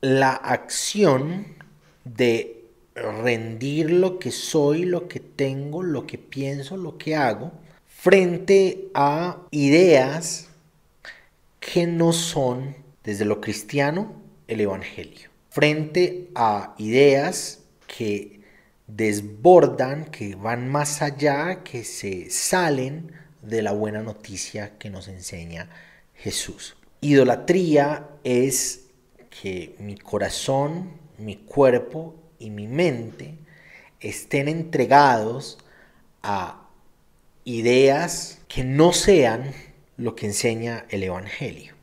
la 0.00 0.32
acción 0.32 1.59
de 2.04 2.64
rendir 2.94 3.90
lo 3.90 4.18
que 4.18 4.30
soy, 4.30 4.84
lo 4.84 5.08
que 5.08 5.20
tengo, 5.20 5.82
lo 5.82 6.06
que 6.06 6.18
pienso, 6.18 6.76
lo 6.76 6.98
que 6.98 7.16
hago, 7.16 7.52
frente 7.86 8.88
a 8.94 9.42
ideas 9.50 10.48
que 11.60 11.86
no 11.86 12.12
son, 12.12 12.76
desde 13.04 13.24
lo 13.24 13.40
cristiano, 13.40 14.20
el 14.48 14.60
Evangelio. 14.60 15.30
Frente 15.50 16.30
a 16.34 16.74
ideas 16.78 17.60
que 17.86 18.40
desbordan, 18.86 20.06
que 20.06 20.34
van 20.34 20.68
más 20.68 21.02
allá, 21.02 21.62
que 21.62 21.84
se 21.84 22.30
salen 22.30 23.12
de 23.42 23.62
la 23.62 23.72
buena 23.72 24.02
noticia 24.02 24.78
que 24.78 24.90
nos 24.90 25.08
enseña 25.08 25.68
Jesús. 26.14 26.76
Idolatría 27.00 28.08
es 28.24 28.86
que 29.30 29.74
mi 29.78 29.96
corazón, 29.96 30.92
mi 31.20 31.36
cuerpo 31.36 32.14
y 32.38 32.50
mi 32.50 32.66
mente 32.66 33.38
estén 34.00 34.48
entregados 34.48 35.58
a 36.22 36.68
ideas 37.44 38.38
que 38.48 38.64
no 38.64 38.92
sean 38.92 39.52
lo 39.96 40.16
que 40.16 40.26
enseña 40.26 40.86
el 40.88 41.02
Evangelio. 41.02 41.74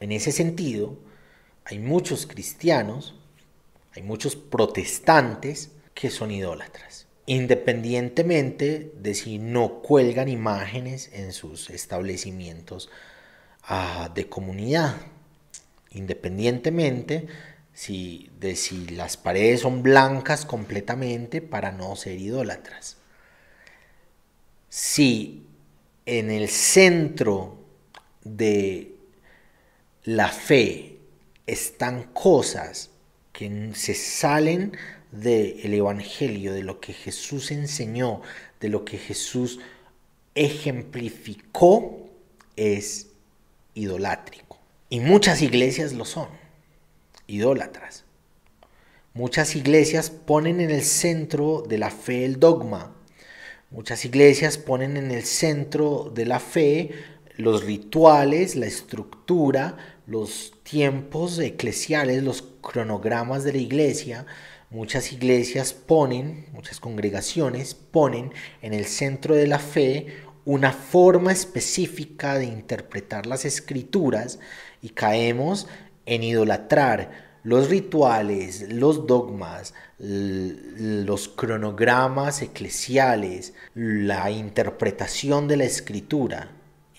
En 0.00 0.12
ese 0.12 0.32
sentido, 0.32 0.98
hay 1.64 1.78
muchos 1.78 2.26
cristianos, 2.26 3.14
hay 3.94 4.02
muchos 4.02 4.36
protestantes 4.36 5.70
que 5.94 6.10
son 6.10 6.30
idólatras, 6.30 7.06
independientemente 7.24 8.92
de 9.00 9.14
si 9.14 9.38
no 9.38 9.80
cuelgan 9.80 10.28
imágenes 10.28 11.10
en 11.14 11.32
sus 11.32 11.70
establecimientos 11.70 12.90
ah, 13.62 14.10
de 14.14 14.28
comunidad, 14.28 14.96
independientemente 15.90 17.26
si, 17.76 18.30
de 18.40 18.56
si 18.56 18.86
las 18.86 19.18
paredes 19.18 19.60
son 19.60 19.82
blancas 19.82 20.46
completamente 20.46 21.42
para 21.42 21.72
no 21.72 21.94
ser 21.94 22.18
idólatras. 22.18 22.96
Si 24.70 25.44
en 26.06 26.30
el 26.30 26.48
centro 26.48 27.58
de 28.24 28.94
la 30.04 30.28
fe 30.28 30.96
están 31.46 32.04
cosas 32.14 32.88
que 33.34 33.72
se 33.74 33.92
salen 33.92 34.74
del 35.12 35.74
Evangelio, 35.74 36.54
de 36.54 36.62
lo 36.62 36.80
que 36.80 36.94
Jesús 36.94 37.50
enseñó, 37.50 38.22
de 38.58 38.70
lo 38.70 38.86
que 38.86 38.96
Jesús 38.96 39.60
ejemplificó, 40.34 42.08
es 42.56 43.08
idolátrico. 43.74 44.58
Y 44.88 45.00
muchas 45.00 45.42
iglesias 45.42 45.92
lo 45.92 46.06
son 46.06 46.45
idólatras. 47.26 48.04
Muchas 49.14 49.56
iglesias 49.56 50.10
ponen 50.10 50.60
en 50.60 50.70
el 50.70 50.82
centro 50.82 51.64
de 51.66 51.78
la 51.78 51.90
fe 51.90 52.24
el 52.24 52.38
dogma. 52.38 52.94
Muchas 53.70 54.04
iglesias 54.04 54.58
ponen 54.58 54.96
en 54.96 55.10
el 55.10 55.24
centro 55.24 56.12
de 56.14 56.26
la 56.26 56.38
fe 56.38 56.90
los 57.36 57.64
rituales, 57.64 58.56
la 58.56 58.66
estructura, 58.66 59.76
los 60.06 60.52
tiempos 60.62 61.38
eclesiales, 61.38 62.22
los 62.22 62.44
cronogramas 62.62 63.44
de 63.44 63.52
la 63.52 63.58
iglesia. 63.58 64.26
Muchas 64.70 65.12
iglesias 65.12 65.72
ponen, 65.72 66.46
muchas 66.52 66.80
congregaciones 66.80 67.74
ponen 67.74 68.32
en 68.62 68.74
el 68.74 68.84
centro 68.84 69.34
de 69.34 69.46
la 69.46 69.58
fe 69.58 70.06
una 70.44 70.72
forma 70.72 71.32
específica 71.32 72.38
de 72.38 72.44
interpretar 72.44 73.26
las 73.26 73.44
escrituras 73.44 74.38
y 74.80 74.90
caemos 74.90 75.66
en 76.06 76.22
idolatrar 76.22 77.26
los 77.42 77.68
rituales, 77.68 78.72
los 78.72 79.06
dogmas, 79.06 79.72
los 79.98 81.28
cronogramas 81.28 82.42
eclesiales, 82.42 83.54
la 83.74 84.30
interpretación 84.32 85.46
de 85.46 85.58
la 85.58 85.64
escritura. 85.64 86.50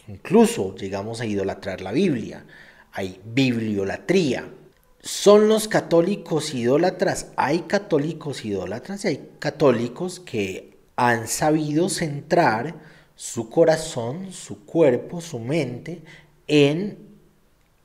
Incluso 0.08 0.74
llegamos 0.76 1.20
a 1.20 1.26
idolatrar 1.26 1.82
la 1.82 1.92
Biblia. 1.92 2.46
Hay 2.94 3.20
bibliolatría. 3.26 4.48
¿Son 5.02 5.50
los 5.50 5.68
católicos 5.68 6.54
idólatras? 6.54 7.28
Hay 7.36 7.64
católicos 7.64 8.46
idólatras 8.46 9.04
y 9.04 9.08
hay 9.10 9.30
católicos 9.40 10.22
que 10.22 10.78
han 10.96 11.28
sabido 11.28 11.90
centrar 11.90 12.76
su 13.16 13.50
corazón, 13.50 14.32
su 14.32 14.66
cuerpo, 14.66 15.20
su 15.20 15.40
mente 15.40 16.02
en 16.48 17.07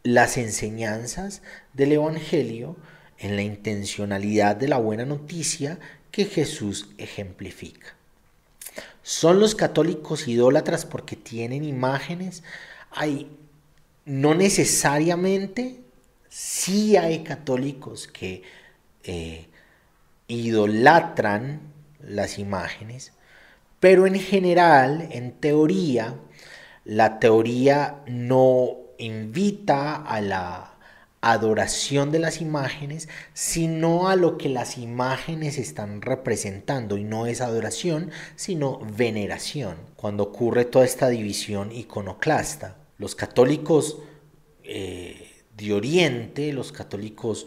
las 0.03 0.37
enseñanzas 0.37 1.43
del 1.73 1.93
Evangelio 1.93 2.77
en 3.19 3.37
la 3.37 3.43
intencionalidad 3.43 4.57
de 4.57 4.69
la 4.69 4.79
buena 4.79 5.05
noticia 5.05 5.79
que 6.11 6.25
Jesús 6.25 6.91
ejemplifica. 6.99 7.95
¿Son 9.03 9.41
los 9.41 9.55
católicos 9.55 10.29
idólatras 10.29 10.87
porque 10.87 11.17
tienen 11.17 11.65
imágenes? 11.65 12.43
Hay, 12.91 13.31
no 14.05 14.35
necesariamente, 14.35 15.81
sí 16.29 16.97
hay 16.97 17.23
católicos 17.23 18.09
que 18.09 18.43
eh, 19.05 19.47
idolatran 20.29 21.61
las 22.01 22.39
imágenes, 22.39 23.13
pero 23.81 24.07
en 24.07 24.19
general, 24.19 25.09
en 25.11 25.33
teoría, 25.33 26.15
la 26.85 27.19
teoría 27.19 28.03
no 28.07 28.82
invita 29.05 29.97
a 29.97 30.21
la 30.21 30.73
adoración 31.23 32.11
de 32.11 32.19
las 32.19 32.41
imágenes, 32.41 33.09
sino 33.33 34.09
a 34.09 34.17
lo 34.17 34.37
que 34.37 34.49
las 34.49 34.77
imágenes 34.77 35.57
están 35.57 36.03
representando. 36.03 36.99
Y 36.99 37.05
no 37.05 37.27
es 37.27 37.41
adoración, 37.41 38.11
sino 38.37 38.81
veneración. 38.97 39.77
Cuando 39.97 40.25
ocurre 40.25 40.65
toda 40.65 40.85
esta 40.85 41.09
división 41.09 41.73
iconoclasta. 41.73 42.77
Los 42.99 43.15
católicos 43.15 43.99
eh, 44.65 45.31
de 45.57 45.73
Oriente, 45.73 46.53
los 46.53 46.73
católicos 46.73 47.47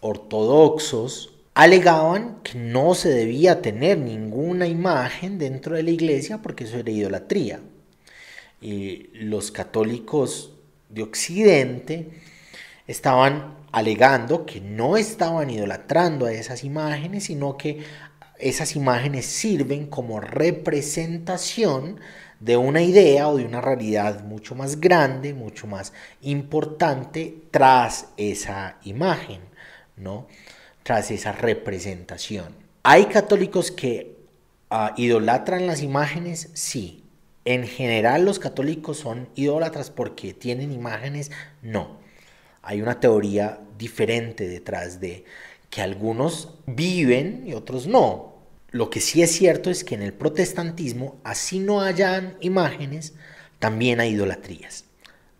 ortodoxos, 0.00 1.32
alegaban 1.54 2.42
que 2.42 2.58
no 2.58 2.94
se 2.94 3.08
debía 3.08 3.62
tener 3.62 3.96
ninguna 3.96 4.66
imagen 4.66 5.38
dentro 5.38 5.74
de 5.74 5.82
la 5.82 5.90
iglesia 5.90 6.42
porque 6.42 6.64
eso 6.64 6.76
era 6.76 6.90
idolatría. 6.90 7.60
Y 8.60 9.08
los 9.14 9.50
católicos 9.50 10.55
de 10.88 11.02
Occidente 11.02 12.08
estaban 12.86 13.56
alegando 13.72 14.46
que 14.46 14.60
no 14.60 14.96
estaban 14.96 15.50
idolatrando 15.50 16.26
a 16.26 16.32
esas 16.32 16.64
imágenes, 16.64 17.24
sino 17.24 17.56
que 17.56 17.84
esas 18.38 18.76
imágenes 18.76 19.26
sirven 19.26 19.86
como 19.86 20.20
representación 20.20 22.00
de 22.40 22.56
una 22.56 22.82
idea 22.82 23.28
o 23.28 23.36
de 23.36 23.44
una 23.44 23.60
realidad 23.60 24.24
mucho 24.24 24.54
más 24.54 24.80
grande, 24.80 25.32
mucho 25.32 25.66
más 25.66 25.92
importante 26.22 27.42
tras 27.50 28.08
esa 28.16 28.76
imagen, 28.84 29.40
¿no? 29.96 30.26
Tras 30.82 31.10
esa 31.10 31.32
representación. 31.32 32.54
¿Hay 32.82 33.06
católicos 33.06 33.70
que 33.70 34.16
ah, 34.70 34.92
idolatran 34.96 35.66
las 35.66 35.82
imágenes? 35.82 36.50
Sí. 36.54 37.05
En 37.46 37.66
general 37.66 38.26
los 38.26 38.38
católicos 38.38 38.98
son 38.98 39.28
idólatras 39.34 39.90
porque 39.90 40.34
tienen 40.34 40.70
imágenes? 40.72 41.30
No 41.62 42.04
hay 42.66 42.82
una 42.82 42.98
teoría 42.98 43.60
diferente 43.78 44.48
detrás 44.48 44.98
de 44.98 45.24
que 45.70 45.82
algunos 45.82 46.50
viven 46.66 47.44
y 47.46 47.54
otros 47.54 47.86
no. 47.86 48.34
Lo 48.72 48.90
que 48.90 49.00
sí 49.00 49.22
es 49.22 49.30
cierto 49.30 49.70
es 49.70 49.84
que 49.84 49.94
en 49.94 50.02
el 50.02 50.12
protestantismo, 50.12 51.16
así 51.22 51.60
no 51.60 51.80
hayan 51.80 52.36
imágenes, 52.40 53.14
también 53.60 54.00
hay 54.00 54.14
idolatrías. 54.14 54.84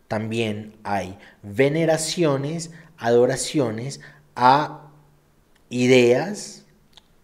También 0.07 0.77
hay 0.85 1.19
veneraciones, 1.43 2.71
adoraciones 2.97 4.01
a 4.37 4.93
ideas, 5.69 6.65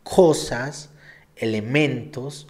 cosas, 0.03 0.91
elementos, 1.37 2.49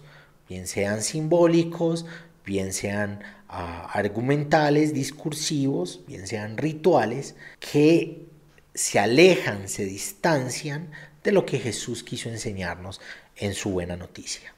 bien 0.49 0.65
sean 0.65 1.03
simbólicos, 1.03 2.07
bien 2.45 2.73
sean 2.73 3.21
argumentales, 3.47 4.93
discursivos, 4.93 6.01
bien 6.07 6.27
sean 6.27 6.57
rituales, 6.57 7.35
que 7.59 8.25
se 8.73 8.99
alejan, 8.99 9.69
se 9.69 9.85
distancian 9.85 10.89
de 11.23 11.31
lo 11.31 11.45
que 11.45 11.59
Jesús 11.59 12.03
quiso 12.03 12.29
enseñarnos 12.29 12.99
en 13.35 13.53
su 13.53 13.69
buena 13.69 13.95
noticia. 13.95 14.53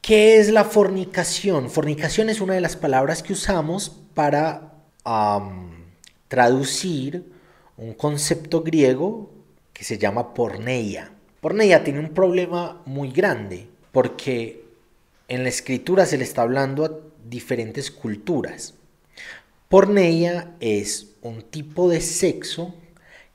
¿Qué 0.00 0.38
es 0.38 0.50
la 0.50 0.64
fornicación? 0.64 1.70
Fornicación 1.70 2.30
es 2.30 2.40
una 2.40 2.54
de 2.54 2.60
las 2.60 2.76
palabras 2.76 3.22
que 3.22 3.32
usamos 3.32 3.90
para 4.14 4.74
traducir 6.28 7.32
un 7.76 7.94
concepto 7.94 8.62
griego 8.62 9.30
que 9.72 9.84
se 9.84 9.98
llama 9.98 10.34
porneia. 10.34 11.12
Porneia 11.40 11.82
tiene 11.84 12.00
un 12.00 12.10
problema 12.10 12.82
muy 12.84 13.10
grande 13.10 13.68
porque 13.92 14.67
en 15.28 15.42
la 15.42 15.50
escritura 15.50 16.06
se 16.06 16.18
le 16.18 16.24
está 16.24 16.42
hablando 16.42 16.84
a 16.84 16.98
diferentes 17.28 17.90
culturas. 17.90 18.74
Porneia 19.68 20.54
es 20.60 21.14
un 21.20 21.42
tipo 21.42 21.90
de 21.90 22.00
sexo 22.00 22.74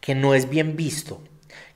que 0.02 0.16
no 0.16 0.34
es 0.34 0.50
bien 0.50 0.76
visto, 0.76 1.22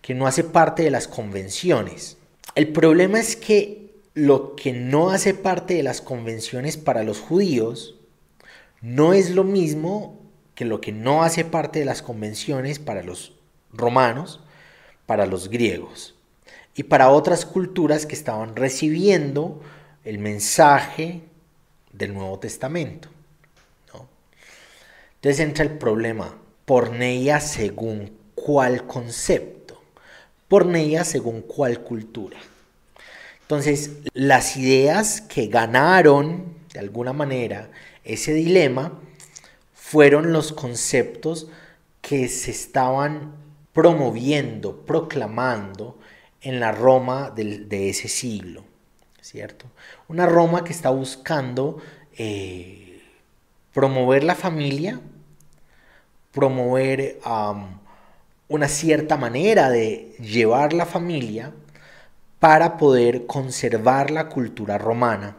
que 0.01 0.15
no 0.15 0.25
hace 0.25 0.43
parte 0.43 0.83
de 0.83 0.91
las 0.91 1.07
convenciones. 1.07 2.17
El 2.55 2.69
problema 2.69 3.19
es 3.19 3.35
que 3.35 3.93
lo 4.15 4.55
que 4.55 4.73
no 4.73 5.11
hace 5.11 5.35
parte 5.35 5.75
de 5.75 5.83
las 5.83 6.01
convenciones 6.01 6.75
para 6.75 7.03
los 7.03 7.19
judíos 7.19 7.95
no 8.81 9.13
es 9.13 9.29
lo 9.29 9.43
mismo 9.43 10.19
que 10.55 10.65
lo 10.65 10.81
que 10.81 10.91
no 10.91 11.23
hace 11.23 11.45
parte 11.45 11.77
de 11.77 11.85
las 11.85 12.01
convenciones 12.01 12.79
para 12.79 13.03
los 13.03 13.33
romanos, 13.71 14.39
para 15.05 15.27
los 15.27 15.49
griegos 15.49 16.15
y 16.73 16.83
para 16.83 17.09
otras 17.09 17.45
culturas 17.45 18.07
que 18.07 18.15
estaban 18.15 18.55
recibiendo 18.55 19.61
el 20.07 20.19
mensaje 20.19 21.21
del 21.91 22.13
Nuevo 22.13 22.39
Testamento. 22.39 23.09
Entonces 25.15 25.39
entra 25.41 25.65
el 25.65 25.71
problema, 25.71 26.37
porneia 26.63 27.41
según 27.41 28.15
cuál 28.33 28.87
concepto, 28.87 29.81
porneia 30.47 31.03
según 31.03 31.41
cuál 31.41 31.81
cultura. 31.81 32.37
Entonces, 33.41 33.91
las 34.13 34.55
ideas 34.55 35.19
que 35.21 35.47
ganaron 35.47 36.53
de 36.71 36.79
alguna 36.79 37.11
manera 37.11 37.69
ese 38.03 38.33
dilema 38.33 39.01
fueron 39.73 40.31
los 40.31 40.53
conceptos 40.53 41.47
que 42.01 42.29
se 42.29 42.51
estaban 42.51 43.33
promoviendo, 43.73 44.85
proclamando 44.85 45.97
en 46.41 46.61
la 46.61 46.71
Roma 46.71 47.31
de 47.31 47.89
ese 47.89 48.07
siglo. 48.07 48.63
¿cierto? 49.27 49.65
Una 50.09 50.25
Roma 50.25 50.63
que 50.63 50.71
está 50.71 50.89
buscando 50.89 51.81
eh, 52.17 53.01
promover 53.73 54.23
la 54.23 54.35
familia, 54.35 55.01
promover 56.31 57.19
una 58.47 58.67
cierta 58.69 59.17
manera 59.17 59.69
de 59.69 60.15
llevar 60.19 60.71
la 60.73 60.85
familia 60.85 61.51
para 62.39 62.77
poder 62.77 63.25
conservar 63.25 64.11
la 64.11 64.29
cultura 64.29 64.77
romana, 64.77 65.37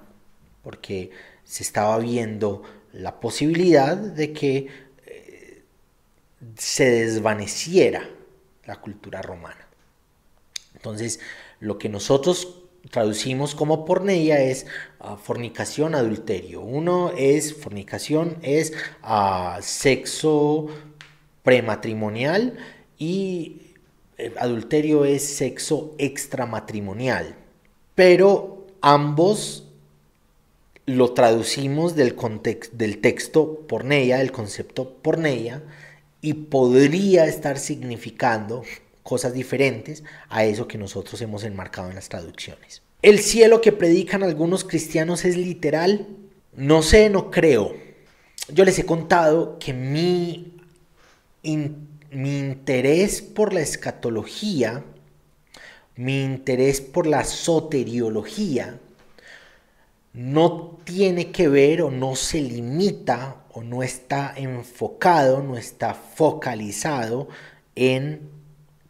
porque 0.63 1.11
se 1.45 1.63
estaba 1.63 1.97
viendo 1.99 2.63
la 2.93 3.21
posibilidad 3.21 3.97
de 3.97 4.33
que 4.33 4.69
eh, 5.07 5.63
se 6.57 6.91
desvaneciera 6.91 8.09
la 8.67 8.77
cultura 8.77 9.23
romana. 9.23 9.67
Entonces, 10.75 11.21
lo 11.61 11.79
que 11.79 11.89
nosotros 11.89 12.58
traducimos 12.91 13.55
como 13.55 13.85
porneia 13.85 14.41
es 14.41 14.67
ah, 15.01 15.17
fornicación, 15.17 15.95
adulterio. 15.95 16.61
Uno 16.61 17.13
es 17.17 17.55
fornicación, 17.55 18.37
es 18.43 18.73
ah, 19.03 19.59
sexo 19.63 20.69
prematrimonial 21.43 22.59
y 22.99 23.63
eh, 24.19 24.35
adulterio 24.39 25.05
es 25.05 25.23
sexo 25.25 25.95
extramatrimonial. 25.99 27.37
Pero 27.95 28.67
ambos 28.81 29.65
lo 30.87 31.13
traducimos 31.13 31.95
del, 31.95 32.17
del 32.73 32.99
texto 32.99 33.67
porneia, 33.69 34.19
del 34.19 34.33
concepto 34.33 34.95
porneia, 35.03 35.63
y 36.21 36.33
podría 36.35 37.27
estar 37.27 37.59
significando 37.59 38.63
cosas 39.09 39.33
diferentes 39.33 40.05
a 40.29 40.45
eso 40.45 40.69
que 40.69 40.77
nosotros 40.77 41.23
hemos 41.23 41.43
enmarcado 41.43 41.89
en 41.89 41.95
las 41.95 42.11
traducciones. 42.11 42.83
El 43.01 43.21
cielo 43.21 43.63
que 43.63 43.73
predican 43.73 44.23
algunos 44.23 44.65
cristianos 44.65 45.25
es 45.25 45.35
literal. 45.35 46.07
No 46.55 46.83
sé, 46.83 47.09
no 47.09 47.31
creo. 47.31 47.75
Yo 48.53 48.67
les 48.67 48.79
he 48.79 48.85
contado 48.85 49.59
que 49.59 49.73
mi, 49.73 50.59
mi 51.43 52.39
interés 52.39 53.23
por 53.23 53.55
la 53.55 53.61
escatología, 53.61 54.85
mi 55.97 56.23
interés 56.23 56.83
por 56.83 57.07
la 57.07 57.25
soteriología, 57.25 58.79
no 60.13 60.77
tiene 60.85 61.31
que 61.33 61.49
ver 61.49 61.81
o 61.81 61.91
no 61.91 62.15
se 62.15 62.43
limita 62.43 63.37
o 63.55 63.63
no 63.63 63.83
está 63.83 64.35
enfocado, 64.37 65.43
no 65.43 65.57
está 65.57 65.95
focalizado 65.95 67.29
en 67.75 68.38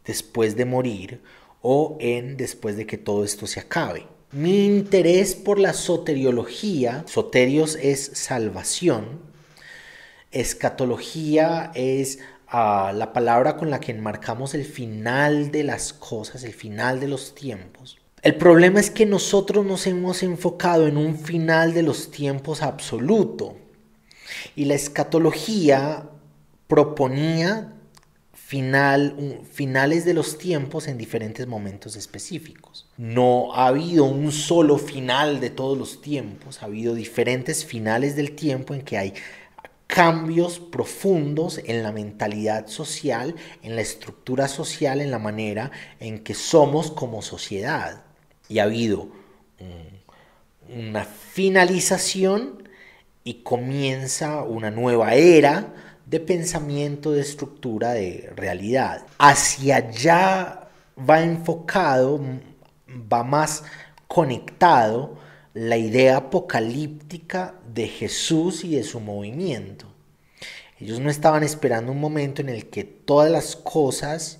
después 0.09 0.55
de 0.55 0.65
morir 0.65 1.21
o 1.61 1.95
en 1.99 2.35
después 2.35 2.75
de 2.75 2.87
que 2.87 2.97
todo 2.97 3.23
esto 3.23 3.45
se 3.45 3.59
acabe. 3.59 4.07
Mi 4.31 4.65
interés 4.65 5.35
por 5.35 5.59
la 5.59 5.73
soteriología, 5.73 7.03
soterios 7.07 7.77
es 7.79 8.11
salvación, 8.15 9.19
escatología 10.31 11.71
es 11.75 12.17
a 12.47 12.91
la 12.91 13.13
palabra 13.13 13.55
con 13.55 13.69
la 13.69 13.79
que 13.79 13.91
enmarcamos 13.91 14.55
el 14.55 14.65
final 14.65 15.51
de 15.51 15.63
las 15.63 15.93
cosas, 15.93 16.43
el 16.43 16.53
final 16.53 16.99
de 16.99 17.07
los 17.07 17.35
tiempos. 17.35 17.99
El 18.23 18.35
problema 18.35 18.79
es 18.79 18.89
que 18.89 19.05
nosotros 19.05 19.63
nos 19.63 19.85
hemos 19.85 20.23
enfocado 20.23 20.87
en 20.87 20.97
un 20.97 21.19
final 21.19 21.75
de 21.75 21.83
los 21.83 22.09
tiempos 22.09 22.63
absoluto. 22.63 23.57
Y 24.55 24.65
la 24.65 24.73
escatología 24.73 26.09
proponía 26.67 27.78
final, 28.49 29.43
finales 29.51 30.05
de 30.05 30.15
los 30.15 30.39
tiempos 30.39 30.87
en 30.87 30.97
diferentes 30.97 31.45
momentos 31.45 31.95
específicos. 31.95 32.87
No 32.97 33.53
ha 33.53 33.67
habido 33.67 34.05
un 34.05 34.31
solo 34.31 34.79
final 34.79 35.39
de 35.39 35.51
todos 35.51 35.77
los 35.77 36.01
tiempos, 36.01 36.63
ha 36.63 36.65
habido 36.65 36.95
diferentes 36.95 37.63
finales 37.63 38.15
del 38.15 38.31
tiempo 38.31 38.73
en 38.73 38.81
que 38.81 38.97
hay 38.97 39.13
cambios 39.85 40.57
profundos 40.57 41.61
en 41.63 41.83
la 41.83 41.91
mentalidad 41.91 42.65
social, 42.65 43.35
en 43.61 43.75
la 43.75 43.81
estructura 43.81 44.47
social, 44.47 44.99
en 44.99 45.11
la 45.11 45.19
manera 45.19 45.69
en 45.99 46.23
que 46.23 46.33
somos 46.33 46.89
como 46.89 47.21
sociedad. 47.21 48.01
Y 48.47 48.57
ha 48.57 48.63
habido 48.63 49.09
una 50.75 51.05
finalización 51.05 52.67
y 53.23 53.43
comienza 53.43 54.41
una 54.41 54.71
nueva 54.71 55.13
era 55.13 55.88
de 56.09 56.19
pensamiento, 56.19 57.11
de 57.11 57.21
estructura, 57.21 57.93
de 57.93 58.31
realidad. 58.35 59.05
Hacia 59.19 59.77
allá 59.77 60.69
va 60.97 61.21
enfocado, 61.21 62.19
va 63.11 63.23
más 63.23 63.63
conectado 64.07 65.17
la 65.53 65.77
idea 65.77 66.17
apocalíptica 66.17 67.53
de 67.73 67.87
Jesús 67.87 68.63
y 68.63 68.75
de 68.75 68.83
su 68.83 68.99
movimiento. 68.99 69.85
Ellos 70.79 70.99
no 70.99 71.09
estaban 71.09 71.43
esperando 71.43 71.91
un 71.91 71.99
momento 71.99 72.41
en 72.41 72.49
el 72.49 72.69
que 72.69 72.83
todas 72.83 73.29
las 73.29 73.55
cosas 73.55 74.39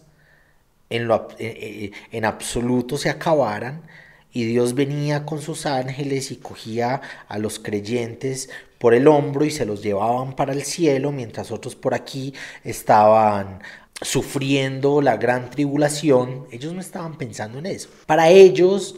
en, 0.89 1.07
lo, 1.07 1.27
eh, 1.37 1.37
eh, 1.37 1.91
en 2.11 2.25
absoluto 2.25 2.97
se 2.97 3.09
acabaran 3.09 3.83
y 4.31 4.45
Dios 4.45 4.73
venía 4.73 5.25
con 5.25 5.41
sus 5.41 5.65
ángeles 5.65 6.31
y 6.31 6.37
cogía 6.37 7.01
a 7.27 7.37
los 7.37 7.59
creyentes 7.59 8.49
por 8.79 8.95
el 8.95 9.07
hombro 9.07 9.45
y 9.45 9.51
se 9.51 9.65
los 9.65 9.83
llevaban 9.83 10.35
para 10.35 10.53
el 10.53 10.63
cielo, 10.63 11.11
mientras 11.11 11.51
otros 11.51 11.75
por 11.75 11.93
aquí 11.93 12.33
estaban 12.63 13.61
sufriendo 14.01 15.01
la 15.01 15.17
gran 15.17 15.51
tribulación. 15.51 16.47
Ellos 16.51 16.73
no 16.73 16.79
estaban 16.79 17.17
pensando 17.17 17.59
en 17.59 17.67
eso. 17.67 17.89
Para 18.07 18.29
ellos, 18.29 18.95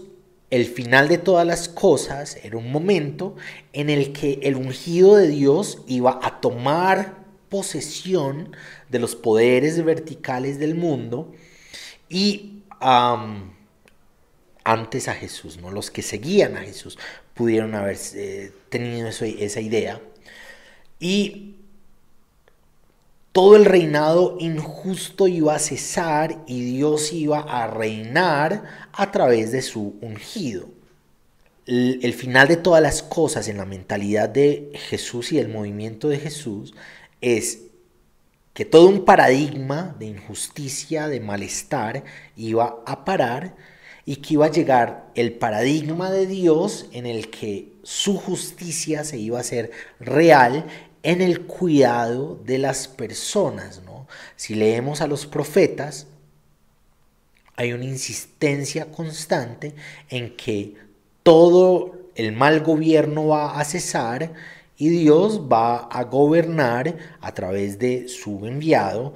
el 0.52 0.66
final 0.66 1.08
de 1.08 1.18
todas 1.18 1.48
las 1.48 1.68
cosas 1.68 2.38
era 2.44 2.58
un 2.58 2.72
momento 2.72 3.36
en 3.74 3.90
el 3.90 4.14
que 4.14 4.40
el 4.44 4.56
ungido 4.56 5.16
de 5.16 5.28
Dios 5.28 5.80
iba 5.88 6.20
a 6.22 6.40
tomar 6.40 7.22
posesión 7.50 8.56
de 8.90 9.00
los 9.00 9.16
poderes 9.16 9.84
verticales 9.84 10.60
del 10.60 10.76
mundo 10.76 11.34
y 12.08 12.64
antes 14.64 15.08
a 15.08 15.14
Jesús, 15.14 15.58
¿no? 15.58 15.72
los 15.72 15.92
que 15.92 16.02
seguían 16.02 16.58
a 16.58 16.62
Jesús 16.62 16.98
pudieron 17.34 17.76
haber 17.76 17.98
eh, 18.16 18.52
tenido 18.70 19.10
esa 19.10 19.62
idea. 19.62 20.02
Y 21.00 21.56
todo 23.32 23.56
el 23.56 23.66
reinado 23.66 24.38
injusto 24.40 25.28
iba 25.28 25.56
a 25.56 25.60
cesar 25.60 26.44
y 26.48 26.62
Dios 26.64 27.14
iba 27.14 27.40
a 27.40 27.68
reinar 27.68 28.64
a 28.92 29.12
través 29.12 29.52
de 29.52 29.62
su 29.62 29.96
ungido. 30.02 30.70
el 31.68 32.14
final 32.14 32.48
de 32.50 32.58
todas 32.58 32.82
las 32.82 33.02
cosas 33.02 33.48
en 33.48 33.58
la 33.58 33.66
mentalidad 33.66 34.28
de 34.28 34.72
Jesús 34.90 35.32
y 35.32 35.40
el 35.40 35.48
movimiento 35.48 36.10
de 36.10 36.18
Jesús 36.20 36.74
es 37.22 37.60
que 38.54 38.66
todo 38.66 38.90
un 38.90 39.06
paradigma 39.06 39.96
de 39.98 40.08
injusticia, 40.08 41.08
de 41.08 41.22
malestar, 41.22 42.04
iba 42.36 42.84
a 42.86 43.06
parar 43.06 43.56
y 44.06 44.18
que 44.18 44.34
iba 44.36 44.48
a 44.48 44.52
llegar 44.52 45.12
el 45.16 45.34
paradigma 45.34 46.12
de 46.12 46.26
Dios 46.26 46.88
en 46.92 47.06
el 47.06 47.30
que 47.30 47.74
su 47.84 48.18
justicia 48.18 49.04
se 49.04 49.18
iba 49.18 49.38
a 49.38 49.42
hacer 49.42 49.72
real 50.00 50.66
en 51.04 51.22
el 51.22 51.42
cuidado 51.42 52.40
de 52.44 52.58
las 52.58 52.88
personas. 52.88 53.82
¿no? 53.86 54.08
Si 54.36 54.56
leemos 54.56 55.02
a 55.02 55.08
los 55.08 55.26
profetas, 55.26 56.08
hay 57.56 57.74
una 57.74 57.86
insistencia 57.86 58.92
constante 58.92 59.76
en 60.10 60.36
que 60.36 60.76
todo 61.24 61.96
el 62.16 62.32
mal 62.32 62.62
gobierno 62.62 63.28
va 63.28 63.60
a 63.60 63.64
cesar 63.66 64.34
y 64.78 64.90
Dios 64.90 65.42
va 65.42 65.78
a 65.78 66.04
gobernar 66.06 66.98
a 67.20 67.34
través 67.34 67.78
de 67.78 68.08
su 68.08 68.46
enviado 68.48 69.14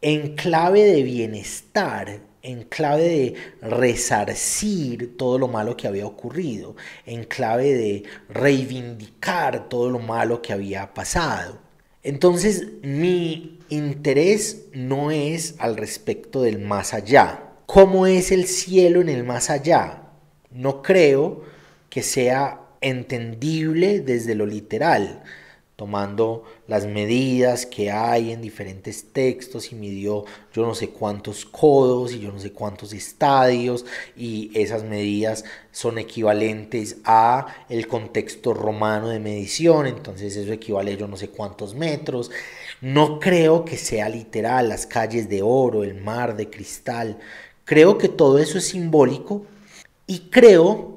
en 0.00 0.34
clave 0.34 0.82
de 0.82 1.02
bienestar, 1.02 2.20
en 2.44 2.62
clave 2.64 3.02
de 3.02 3.34
resarcir 3.62 5.16
todo 5.16 5.38
lo 5.38 5.48
malo 5.48 5.76
que 5.76 5.88
había 5.88 6.06
ocurrido, 6.06 6.76
en 7.06 7.24
clave 7.24 7.72
de 7.74 8.04
reivindicar 8.28 9.68
todo 9.68 9.90
lo 9.90 9.98
malo 9.98 10.42
que 10.42 10.52
había 10.52 10.92
pasado. 10.94 11.58
Entonces 12.02 12.66
mi 12.82 13.58
interés 13.70 14.66
no 14.74 15.10
es 15.10 15.54
al 15.58 15.76
respecto 15.76 16.42
del 16.42 16.58
más 16.58 16.92
allá. 16.92 17.50
¿Cómo 17.64 18.06
es 18.06 18.30
el 18.30 18.46
cielo 18.46 19.00
en 19.00 19.08
el 19.08 19.24
más 19.24 19.48
allá? 19.48 20.02
No 20.50 20.82
creo 20.82 21.42
que 21.88 22.02
sea 22.02 22.60
entendible 22.82 24.00
desde 24.00 24.34
lo 24.34 24.44
literal 24.44 25.22
tomando 25.76 26.44
las 26.68 26.86
medidas 26.86 27.66
que 27.66 27.90
hay 27.90 28.32
en 28.32 28.40
diferentes 28.40 29.12
textos 29.12 29.72
y 29.72 29.74
midió 29.74 30.24
yo 30.52 30.64
no 30.64 30.74
sé 30.74 30.90
cuántos 30.90 31.44
codos 31.44 32.12
y 32.12 32.20
yo 32.20 32.30
no 32.30 32.38
sé 32.38 32.52
cuántos 32.52 32.92
estadios 32.92 33.84
y 34.16 34.52
esas 34.54 34.84
medidas 34.84 35.44
son 35.72 35.98
equivalentes 35.98 36.98
a 37.04 37.46
el 37.68 37.88
contexto 37.88 38.54
romano 38.54 39.08
de 39.08 39.18
medición, 39.18 39.88
entonces 39.88 40.36
eso 40.36 40.52
equivale 40.52 40.92
a 40.92 40.96
yo 40.96 41.08
no 41.08 41.16
sé 41.16 41.28
cuántos 41.28 41.74
metros. 41.74 42.30
No 42.80 43.18
creo 43.18 43.64
que 43.64 43.76
sea 43.76 44.08
literal 44.08 44.68
las 44.68 44.86
calles 44.86 45.28
de 45.28 45.42
oro, 45.42 45.82
el 45.82 45.94
mar 45.94 46.36
de 46.36 46.50
cristal. 46.50 47.18
Creo 47.64 47.98
que 47.98 48.08
todo 48.08 48.38
eso 48.38 48.58
es 48.58 48.68
simbólico 48.68 49.46
y 50.06 50.28
creo 50.30 50.93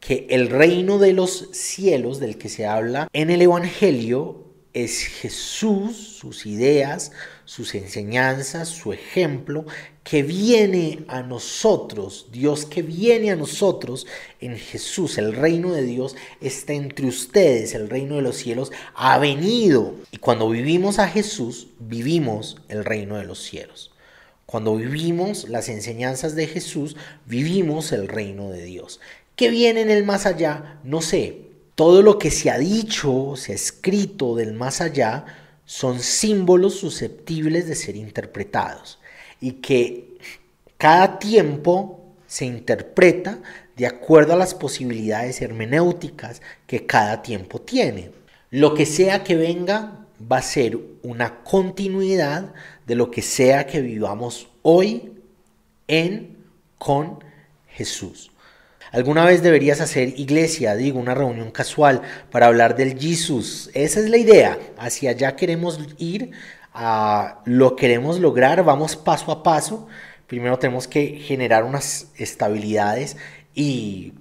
que 0.00 0.26
el 0.30 0.48
reino 0.48 0.98
de 0.98 1.12
los 1.12 1.48
cielos 1.52 2.20
del 2.20 2.38
que 2.38 2.48
se 2.48 2.66
habla 2.66 3.08
en 3.12 3.30
el 3.30 3.42
Evangelio 3.42 4.46
es 4.76 5.04
Jesús, 5.06 5.96
sus 5.96 6.44
ideas, 6.44 7.10
sus 7.46 7.74
enseñanzas, 7.74 8.68
su 8.68 8.92
ejemplo, 8.92 9.64
que 10.04 10.22
viene 10.22 11.04
a 11.08 11.22
nosotros, 11.22 12.26
Dios 12.30 12.66
que 12.66 12.82
viene 12.82 13.30
a 13.30 13.36
nosotros 13.36 14.06
en 14.38 14.58
Jesús. 14.58 15.16
El 15.16 15.34
reino 15.34 15.72
de 15.72 15.82
Dios 15.82 16.14
está 16.42 16.74
entre 16.74 17.06
ustedes, 17.06 17.74
el 17.74 17.88
reino 17.88 18.16
de 18.16 18.22
los 18.22 18.36
cielos 18.36 18.70
ha 18.94 19.16
venido. 19.16 19.94
Y 20.10 20.18
cuando 20.18 20.50
vivimos 20.50 20.98
a 20.98 21.08
Jesús, 21.08 21.68
vivimos 21.78 22.58
el 22.68 22.84
reino 22.84 23.16
de 23.16 23.24
los 23.24 23.42
cielos. 23.42 23.92
Cuando 24.44 24.76
vivimos 24.76 25.48
las 25.48 25.70
enseñanzas 25.70 26.36
de 26.36 26.46
Jesús, 26.46 26.96
vivimos 27.24 27.92
el 27.92 28.08
reino 28.08 28.50
de 28.50 28.62
Dios. 28.62 29.00
¿Qué 29.36 29.50
viene 29.50 29.82
en 29.82 29.90
el 29.90 30.04
más 30.04 30.24
allá? 30.24 30.80
No 30.82 31.02
sé. 31.02 31.42
Todo 31.74 32.00
lo 32.00 32.18
que 32.18 32.30
se 32.30 32.50
ha 32.50 32.56
dicho, 32.56 33.34
se 33.36 33.52
ha 33.52 33.54
escrito 33.54 34.34
del 34.34 34.54
más 34.54 34.80
allá, 34.80 35.26
son 35.66 36.00
símbolos 36.00 36.78
susceptibles 36.78 37.68
de 37.68 37.74
ser 37.74 37.96
interpretados 37.96 38.98
y 39.38 39.52
que 39.52 40.16
cada 40.78 41.18
tiempo 41.18 42.14
se 42.26 42.46
interpreta 42.46 43.40
de 43.76 43.86
acuerdo 43.86 44.32
a 44.32 44.36
las 44.36 44.54
posibilidades 44.54 45.42
hermenéuticas 45.42 46.40
que 46.66 46.86
cada 46.86 47.20
tiempo 47.20 47.60
tiene. 47.60 48.12
Lo 48.50 48.72
que 48.72 48.86
sea 48.86 49.22
que 49.22 49.36
venga 49.36 50.06
va 50.32 50.38
a 50.38 50.42
ser 50.42 50.78
una 51.02 51.42
continuidad 51.42 52.54
de 52.86 52.94
lo 52.94 53.10
que 53.10 53.20
sea 53.20 53.66
que 53.66 53.82
vivamos 53.82 54.48
hoy 54.62 55.12
en 55.88 56.38
con 56.78 57.22
Jesús. 57.68 58.30
Alguna 58.96 59.26
vez 59.26 59.42
deberías 59.42 59.82
hacer 59.82 60.18
iglesia, 60.18 60.74
digo, 60.74 60.98
una 60.98 61.12
reunión 61.12 61.50
casual 61.50 62.00
para 62.30 62.46
hablar 62.46 62.76
del 62.76 62.98
Jesús. 62.98 63.68
Esa 63.74 64.00
es 64.00 64.08
la 64.08 64.16
idea. 64.16 64.58
Hacia 64.78 65.10
allá 65.10 65.36
queremos 65.36 65.78
ir, 65.98 66.30
a, 66.72 67.42
lo 67.44 67.76
queremos 67.76 68.20
lograr, 68.20 68.64
vamos 68.64 68.96
paso 68.96 69.30
a 69.32 69.42
paso. 69.42 69.86
Primero 70.26 70.58
tenemos 70.58 70.88
que 70.88 71.18
generar 71.18 71.64
unas 71.64 72.06
estabilidades 72.16 73.18
y 73.54 74.14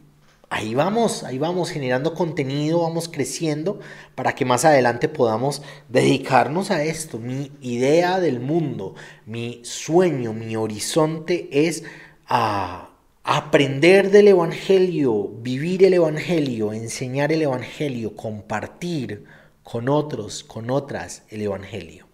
ahí 0.50 0.76
vamos, 0.76 1.24
ahí 1.24 1.38
vamos 1.38 1.70
generando 1.70 2.14
contenido, 2.14 2.82
vamos 2.82 3.08
creciendo 3.08 3.80
para 4.14 4.36
que 4.36 4.44
más 4.44 4.66
adelante 4.66 5.08
podamos 5.08 5.62
dedicarnos 5.88 6.70
a 6.70 6.84
esto. 6.84 7.18
Mi 7.18 7.50
idea 7.62 8.20
del 8.20 8.42
mundo, 8.42 8.94
mi 9.26 9.62
sueño, 9.64 10.34
mi 10.34 10.58
horizonte 10.58 11.48
es 11.66 11.86
a 12.28 12.90
aprender 13.28 14.12
del 14.12 14.28
Evangelio, 14.28 15.32
vivir 15.40 15.84
el 15.84 15.96
Evangelio, 15.96 16.72
enseñar 16.74 17.32
el 17.32 17.42
Evangelio, 17.42 18.16
compartir 18.16 19.26
con 19.64 19.90
otros, 19.90 20.44
con 20.44 20.70
otras 20.70 21.24
el 21.30 21.42
Evangelio. 21.42 22.08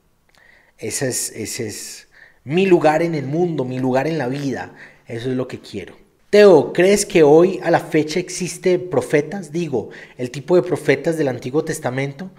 Ese 0.78 1.10
es, 1.10 1.32
ese 1.36 1.68
es 1.68 2.08
mi 2.46 2.66
lugar 2.66 3.04
en 3.04 3.14
el 3.14 3.26
mundo, 3.26 3.66
mi 3.66 3.78
lugar 3.78 4.08
en 4.08 4.18
la 4.18 4.30
vida. 4.30 4.74
Eso 5.06 5.30
es 5.30 5.36
lo 5.36 5.50
que 5.50 5.60
quiero. 5.60 5.96
Teo, 6.30 6.72
¿crees 6.72 7.06
que 7.06 7.24
hoy 7.24 7.60
a 7.62 7.72
la 7.72 7.82
fecha 7.82 8.22
existe 8.22 8.80
profetas? 8.80 9.52
Digo, 9.52 9.90
el 10.18 10.32
tipo 10.32 10.56
de 10.56 10.64
profetas 10.64 11.18
del 11.18 11.28
Antiguo 11.28 11.66
Testamento, 11.66 12.32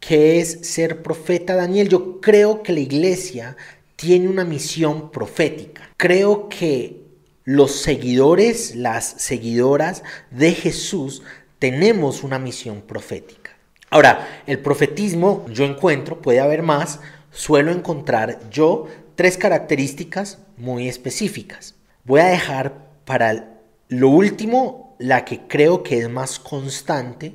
que 0.00 0.38
es 0.38 0.68
ser 0.68 1.02
profeta. 1.02 1.56
Daniel, 1.56 1.88
yo 1.88 2.20
creo 2.20 2.62
que 2.62 2.74
la 2.74 2.80
iglesia 2.80 3.56
tiene 3.96 4.28
una 4.28 4.44
misión 4.44 5.10
profética. 5.10 5.94
Creo 5.96 6.50
que 6.50 7.07
los 7.48 7.76
seguidores, 7.76 8.76
las 8.76 9.06
seguidoras 9.06 10.02
de 10.30 10.52
Jesús, 10.52 11.22
tenemos 11.58 12.22
una 12.22 12.38
misión 12.38 12.82
profética. 12.82 13.56
Ahora, 13.88 14.42
el 14.46 14.58
profetismo, 14.58 15.46
yo 15.48 15.64
encuentro, 15.64 16.20
puede 16.20 16.40
haber 16.40 16.62
más, 16.62 17.00
suelo 17.30 17.72
encontrar 17.72 18.38
yo 18.50 18.86
tres 19.14 19.38
características 19.38 20.40
muy 20.58 20.90
específicas. 20.90 21.74
Voy 22.04 22.20
a 22.20 22.26
dejar 22.26 22.90
para 23.06 23.62
lo 23.88 24.10
último, 24.10 24.94
la 24.98 25.24
que 25.24 25.46
creo 25.48 25.82
que 25.82 26.00
es 26.00 26.10
más 26.10 26.38
constante, 26.38 27.32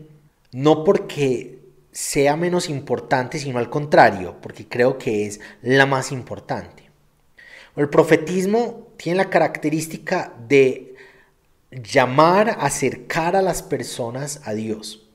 no 0.51 0.84
porque 0.84 1.57
sea 1.91 2.36
menos 2.36 2.70
importante, 2.70 3.39
sino 3.39 3.57
al 3.57 3.72
contrario, 3.72 4.36
porque 4.43 4.68
creo 4.68 4.99
que 4.99 5.26
es 5.26 5.39
la 5.64 5.88
más 5.88 6.11
importante. 6.11 6.84
El 7.76 7.89
profetismo 7.89 8.93
tiene 9.04 9.18
la 9.18 9.30
característica 9.30 10.34
de 10.47 10.95
llamar, 11.72 12.56
acercar 12.62 13.36
a 13.36 13.41
las 13.41 13.62
personas 13.62 14.39
a 14.45 14.54
Dios. 14.54 15.10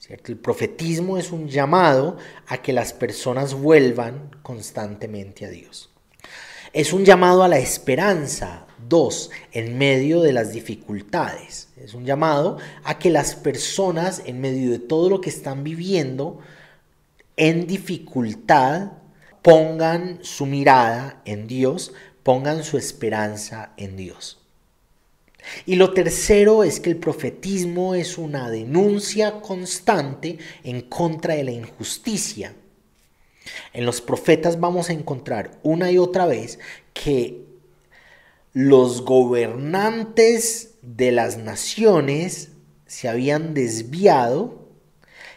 ¿cierto? 0.00 0.32
El 0.32 0.38
profetismo 0.38 1.16
es 1.16 1.30
un 1.30 1.48
llamado 1.48 2.16
a 2.48 2.58
que 2.58 2.72
las 2.72 2.92
personas 2.92 3.54
vuelvan 3.54 4.32
constantemente 4.42 5.46
a 5.46 5.50
Dios. 5.50 5.90
Es 6.72 6.92
un 6.92 7.04
llamado 7.04 7.44
a 7.44 7.48
la 7.48 7.60
esperanza, 7.60 8.66
Dos, 8.88 9.30
en 9.52 9.78
medio 9.78 10.20
de 10.20 10.32
las 10.32 10.52
dificultades. 10.52 11.68
Es 11.76 11.94
un 11.94 12.04
llamado 12.04 12.58
a 12.82 12.98
que 12.98 13.10
las 13.10 13.36
personas, 13.36 14.22
en 14.24 14.40
medio 14.40 14.72
de 14.72 14.80
todo 14.80 15.10
lo 15.10 15.20
que 15.20 15.30
están 15.30 15.62
viviendo, 15.62 16.40
en 17.36 17.68
dificultad, 17.68 18.92
pongan 19.42 20.18
su 20.22 20.46
mirada 20.46 21.22
en 21.24 21.46
Dios, 21.46 21.92
pongan 22.22 22.64
su 22.64 22.78
esperanza 22.78 23.72
en 23.76 23.96
Dios. 23.96 24.38
Y 25.66 25.76
lo 25.76 25.92
tercero 25.92 26.64
es 26.64 26.80
que 26.80 26.90
el 26.90 26.96
profetismo 26.96 27.94
es 27.94 28.18
una 28.18 28.50
denuncia 28.50 29.40
constante 29.40 30.38
en 30.64 30.82
contra 30.82 31.34
de 31.34 31.44
la 31.44 31.52
injusticia. 31.52 32.54
En 33.72 33.86
los 33.86 34.00
profetas 34.00 34.60
vamos 34.60 34.90
a 34.90 34.92
encontrar 34.92 35.58
una 35.62 35.90
y 35.90 35.98
otra 35.98 36.26
vez 36.26 36.58
que 36.92 37.44
los 38.52 39.04
gobernantes 39.04 40.74
de 40.82 41.12
las 41.12 41.38
naciones 41.38 42.50
se 42.86 43.08
habían 43.08 43.54
desviado 43.54 44.68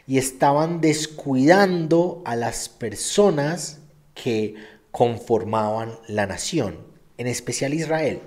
y 0.07 0.17
estaban 0.17 0.81
descuidando 0.81 2.21
a 2.25 2.35
las 2.35 2.67
personas 2.67 3.79
que 4.15 4.55
conformaban 4.93 5.97
la 6.07 6.27
nación, 6.27 6.77
en 7.17 7.25
especial 7.25 7.73
Israel. 7.73 8.21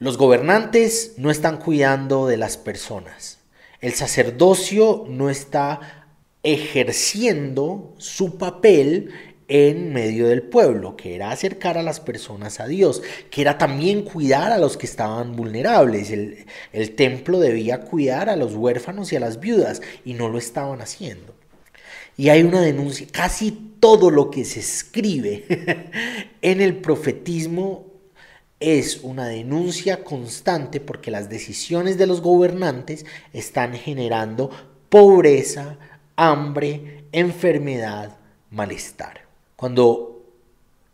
Los 0.00 0.18
gobernantes 0.18 1.14
no 1.16 1.30
están 1.30 1.58
cuidando 1.58 2.26
de 2.26 2.36
las 2.36 2.56
personas. 2.56 3.38
El 3.80 3.92
sacerdocio 3.92 5.04
no 5.08 5.30
está 5.30 6.08
ejerciendo 6.42 7.94
su 7.98 8.36
papel 8.36 9.12
en 9.46 9.92
medio 9.92 10.26
del 10.26 10.42
pueblo, 10.42 10.96
que 10.96 11.14
era 11.14 11.30
acercar 11.30 11.78
a 11.78 11.84
las 11.84 12.00
personas 12.00 12.58
a 12.58 12.66
Dios, 12.66 13.00
que 13.30 13.40
era 13.40 13.56
también 13.56 14.02
cuidar 14.02 14.50
a 14.50 14.58
los 14.58 14.76
que 14.76 14.86
estaban 14.86 15.36
vulnerables. 15.36 16.10
El, 16.10 16.94
templo 16.96 17.38
debía 17.38 17.82
cuidar 17.82 18.28
a 18.28 18.34
los 18.34 18.54
huérfanos 18.54 19.12
y 19.12 19.16
a 19.16 19.20
las 19.20 19.38
viudas 19.38 19.82
y 20.04 20.14
no 20.14 20.28
lo 20.28 20.38
estaban 20.38 20.80
haciendo. 20.80 21.37
Y 22.18 22.30
hay 22.30 22.42
una 22.42 22.60
denuncia, 22.60 23.06
casi 23.12 23.52
todo 23.78 24.10
lo 24.10 24.28
que 24.28 24.44
se 24.44 24.58
escribe 24.58 25.44
en 26.42 26.60
el 26.60 26.76
profetismo 26.78 27.86
es 28.58 29.04
una 29.04 29.28
denuncia 29.28 30.02
constante 30.02 30.80
porque 30.80 31.12
las 31.12 31.30
decisiones 31.30 31.96
de 31.96 32.08
los 32.08 32.20
gobernantes 32.20 33.06
están 33.32 33.72
generando 33.74 34.50
pobreza, 34.88 35.78
hambre, 36.16 37.04
enfermedad, 37.12 38.16
malestar. 38.50 39.20
Cuando 39.54 40.07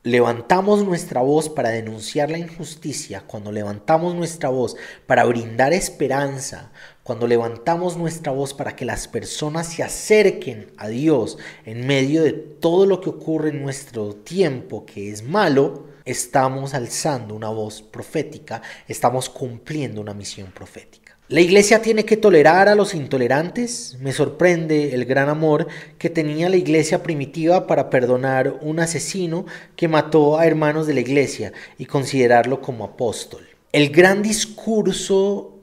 levantamos 0.04 0.84
nuestra 0.84 1.22
voz 1.22 1.48
para 1.48 1.70
denunciar 1.70 2.30
la 2.30 2.36
injusticia, 2.36 3.24
cuando 3.26 3.50
levantamos 3.50 4.14
nuestra 4.14 4.50
voz 4.50 4.76
para 5.06 5.24
brindar 5.24 5.72
esperanza, 5.72 6.70
cuando 7.02 7.26
levantamos 7.26 7.96
nuestra 7.96 8.30
voz 8.30 8.52
para 8.52 8.76
que 8.76 8.84
las 8.84 9.08
personas 9.08 9.66
se 9.66 9.82
acerquen 9.82 10.70
a 10.76 10.88
Dios 10.88 11.38
en 11.64 11.86
medio 11.86 12.22
de 12.22 12.32
todo 12.32 12.84
lo 12.84 13.00
que 13.00 13.08
ocurre 13.08 13.48
en 13.48 13.62
nuestro 13.62 14.14
tiempo 14.14 14.84
que 14.84 15.10
es 15.10 15.22
malo, 15.22 15.86
estamos 16.04 16.74
alzando 16.74 17.34
una 17.34 17.48
voz 17.48 17.80
profética, 17.80 18.60
estamos 18.86 19.30
cumpliendo 19.30 20.02
una 20.02 20.12
misión 20.12 20.52
profética. 20.52 21.03
La 21.28 21.40
iglesia 21.40 21.80
tiene 21.80 22.04
que 22.04 22.18
tolerar 22.18 22.68
a 22.68 22.74
los 22.74 22.94
intolerantes. 22.94 23.96
Me 23.98 24.12
sorprende 24.12 24.94
el 24.94 25.06
gran 25.06 25.30
amor 25.30 25.68
que 25.96 26.10
tenía 26.10 26.50
la 26.50 26.56
iglesia 26.56 27.02
primitiva 27.02 27.66
para 27.66 27.88
perdonar 27.88 28.58
un 28.60 28.78
asesino 28.78 29.46
que 29.74 29.88
mató 29.88 30.38
a 30.38 30.44
hermanos 30.44 30.86
de 30.86 30.92
la 30.92 31.00
iglesia 31.00 31.54
y 31.78 31.86
considerarlo 31.86 32.60
como 32.60 32.84
apóstol. 32.84 33.48
El 33.72 33.88
gran 33.88 34.22
discurso 34.22 35.54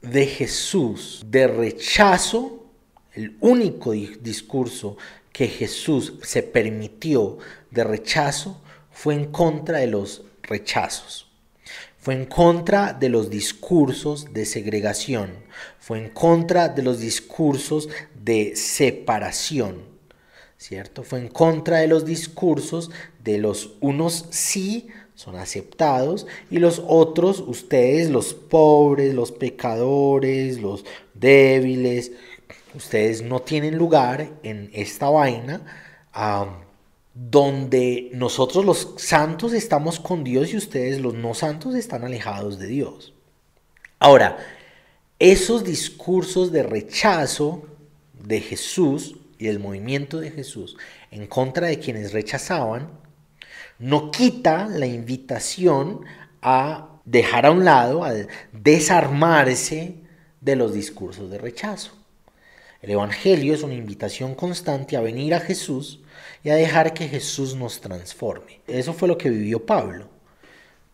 de 0.00 0.26
Jesús 0.26 1.24
de 1.26 1.48
rechazo, 1.48 2.66
el 3.12 3.36
único 3.40 3.90
discurso 3.90 4.96
que 5.32 5.48
Jesús 5.48 6.14
se 6.22 6.44
permitió 6.44 7.38
de 7.72 7.82
rechazo, 7.82 8.62
fue 8.92 9.14
en 9.14 9.32
contra 9.32 9.78
de 9.78 9.88
los 9.88 10.22
rechazos. 10.42 11.29
Fue 12.00 12.14
en 12.14 12.24
contra 12.24 12.94
de 12.94 13.10
los 13.10 13.28
discursos 13.28 14.32
de 14.32 14.46
segregación, 14.46 15.32
fue 15.78 15.98
en 15.98 16.08
contra 16.08 16.70
de 16.70 16.82
los 16.82 16.98
discursos 16.98 17.90
de 18.14 18.56
separación, 18.56 19.82
¿cierto? 20.56 21.02
Fue 21.02 21.18
en 21.18 21.28
contra 21.28 21.78
de 21.78 21.88
los 21.88 22.06
discursos 22.06 22.90
de 23.22 23.36
los 23.36 23.74
unos 23.80 24.26
sí 24.30 24.88
son 25.14 25.36
aceptados 25.36 26.26
y 26.50 26.58
los 26.58 26.82
otros, 26.86 27.40
ustedes, 27.40 28.08
los 28.08 28.32
pobres, 28.32 29.12
los 29.12 29.30
pecadores, 29.30 30.58
los 30.58 30.86
débiles, 31.12 32.12
ustedes 32.74 33.20
no 33.20 33.40
tienen 33.42 33.76
lugar 33.76 34.30
en 34.42 34.70
esta 34.72 35.10
vaina 35.10 35.60
donde 37.14 38.10
nosotros 38.14 38.64
los 38.64 38.94
santos 38.96 39.52
estamos 39.52 39.98
con 39.98 40.24
Dios 40.24 40.52
y 40.52 40.56
ustedes 40.56 41.00
los 41.00 41.14
no 41.14 41.34
santos 41.34 41.74
están 41.74 42.04
alejados 42.04 42.58
de 42.58 42.66
Dios. 42.68 43.14
Ahora, 43.98 44.38
esos 45.18 45.64
discursos 45.64 46.52
de 46.52 46.62
rechazo 46.62 47.66
de 48.14 48.40
Jesús 48.40 49.16
y 49.38 49.46
del 49.46 49.58
movimiento 49.58 50.20
de 50.20 50.30
Jesús 50.30 50.76
en 51.10 51.26
contra 51.26 51.66
de 51.66 51.78
quienes 51.78 52.12
rechazaban, 52.12 52.90
no 53.78 54.10
quita 54.10 54.66
la 54.68 54.86
invitación 54.86 56.04
a 56.42 57.00
dejar 57.04 57.46
a 57.46 57.50
un 57.50 57.64
lado, 57.64 58.04
a 58.04 58.12
desarmarse 58.52 59.96
de 60.40 60.56
los 60.56 60.72
discursos 60.72 61.30
de 61.30 61.38
rechazo. 61.38 61.99
El 62.82 62.90
Evangelio 62.90 63.52
es 63.52 63.62
una 63.62 63.74
invitación 63.74 64.34
constante 64.34 64.96
a 64.96 65.02
venir 65.02 65.34
a 65.34 65.40
Jesús 65.40 66.00
y 66.42 66.48
a 66.48 66.54
dejar 66.54 66.94
que 66.94 67.08
Jesús 67.08 67.54
nos 67.54 67.80
transforme. 67.80 68.60
Eso 68.66 68.94
fue 68.94 69.06
lo 69.06 69.18
que 69.18 69.28
vivió 69.28 69.66
Pablo. 69.66 70.08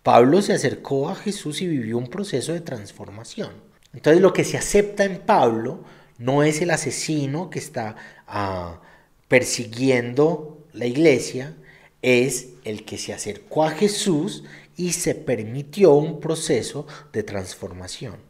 Pablo 0.02 0.42
se 0.42 0.52
acercó 0.52 1.08
a 1.08 1.14
Jesús 1.14 1.62
y 1.62 1.68
vivió 1.68 1.96
un 1.98 2.08
proceso 2.08 2.52
de 2.52 2.60
transformación. 2.60 3.50
Entonces 3.94 4.20
lo 4.20 4.32
que 4.32 4.44
se 4.44 4.56
acepta 4.56 5.04
en 5.04 5.18
Pablo 5.18 5.84
no 6.18 6.42
es 6.42 6.60
el 6.60 6.70
asesino 6.70 7.50
que 7.50 7.60
está 7.60 7.94
ah, 8.26 8.80
persiguiendo 9.28 10.64
la 10.72 10.86
iglesia, 10.86 11.54
es 12.02 12.48
el 12.64 12.84
que 12.84 12.98
se 12.98 13.12
acercó 13.12 13.64
a 13.64 13.70
Jesús 13.70 14.44
y 14.76 14.92
se 14.92 15.14
permitió 15.14 15.94
un 15.94 16.20
proceso 16.20 16.86
de 17.12 17.22
transformación. 17.22 18.25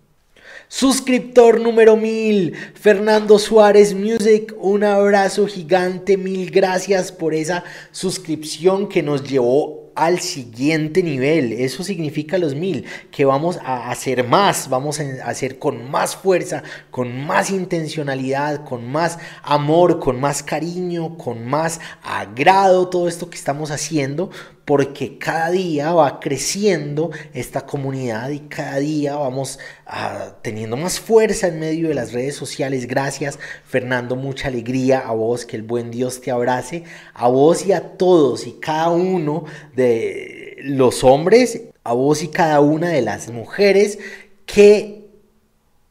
Suscriptor 0.68 1.61
número 1.61 1.97
mil, 1.97 2.55
Fernando 2.74 3.38
Suárez 3.38 3.94
Music, 3.94 4.55
un 4.59 4.82
abrazo 4.82 5.47
gigante, 5.47 6.16
mil 6.16 6.51
gracias 6.51 7.12
por 7.12 7.34
esa 7.34 7.62
suscripción 7.92 8.88
que 8.88 9.03
nos 9.03 9.22
llevó 9.22 9.86
al 9.97 10.20
siguiente 10.20 11.03
nivel. 11.03 11.53
Eso 11.53 11.82
significa 11.82 12.36
los 12.38 12.55
mil, 12.55 12.84
que 13.11 13.24
vamos 13.24 13.59
a 13.64 13.90
hacer 13.90 14.24
más, 14.24 14.68
vamos 14.68 15.01
a 15.01 15.05
hacer 15.24 15.59
con 15.59 15.90
más 15.90 16.14
fuerza, 16.14 16.62
con 16.90 17.26
más 17.26 17.51
intencionalidad, 17.51 18.64
con 18.64 18.86
más 18.90 19.18
amor, 19.42 19.99
con 19.99 20.20
más 20.20 20.42
cariño, 20.42 21.16
con 21.16 21.47
más 21.47 21.80
agrado 22.03 22.88
todo 22.88 23.09
esto 23.09 23.30
que 23.30 23.38
estamos 23.38 23.70
haciendo, 23.70 24.30
porque 24.66 25.16
cada 25.16 25.52
día 25.52 25.92
va 25.92 26.18
creciendo 26.18 27.12
esta 27.32 27.64
comunidad 27.64 28.30
y 28.30 28.40
cada 28.40 28.78
día 28.78 29.14
vamos 29.14 29.60
ah, 29.86 30.34
teniendo 30.42 30.76
más 30.76 30.98
fuerza 30.98 31.46
en 31.46 31.60
medio 31.60 31.88
de 31.88 31.94
las 31.94 32.12
redes 32.12 32.34
sociales. 32.34 32.88
Gracias 32.88 33.38
Fernando, 33.64 34.16
mucha 34.16 34.48
alegría 34.48 34.98
a 34.98 35.12
vos, 35.12 35.46
que 35.46 35.54
el 35.56 35.62
buen 35.62 35.92
Dios 35.92 36.20
te 36.20 36.32
abrace, 36.32 36.82
a 37.14 37.28
vos 37.28 37.64
y 37.64 37.72
a 37.72 37.96
todos 37.96 38.48
y 38.48 38.54
cada 38.54 38.90
uno 38.90 39.44
de 39.76 40.56
los 40.62 41.04
hombres, 41.04 41.62
a 41.84 41.92
vos 41.92 42.24
y 42.24 42.28
cada 42.28 42.60
una 42.60 42.88
de 42.88 43.02
las 43.02 43.30
mujeres 43.30 44.00
que 44.46 45.06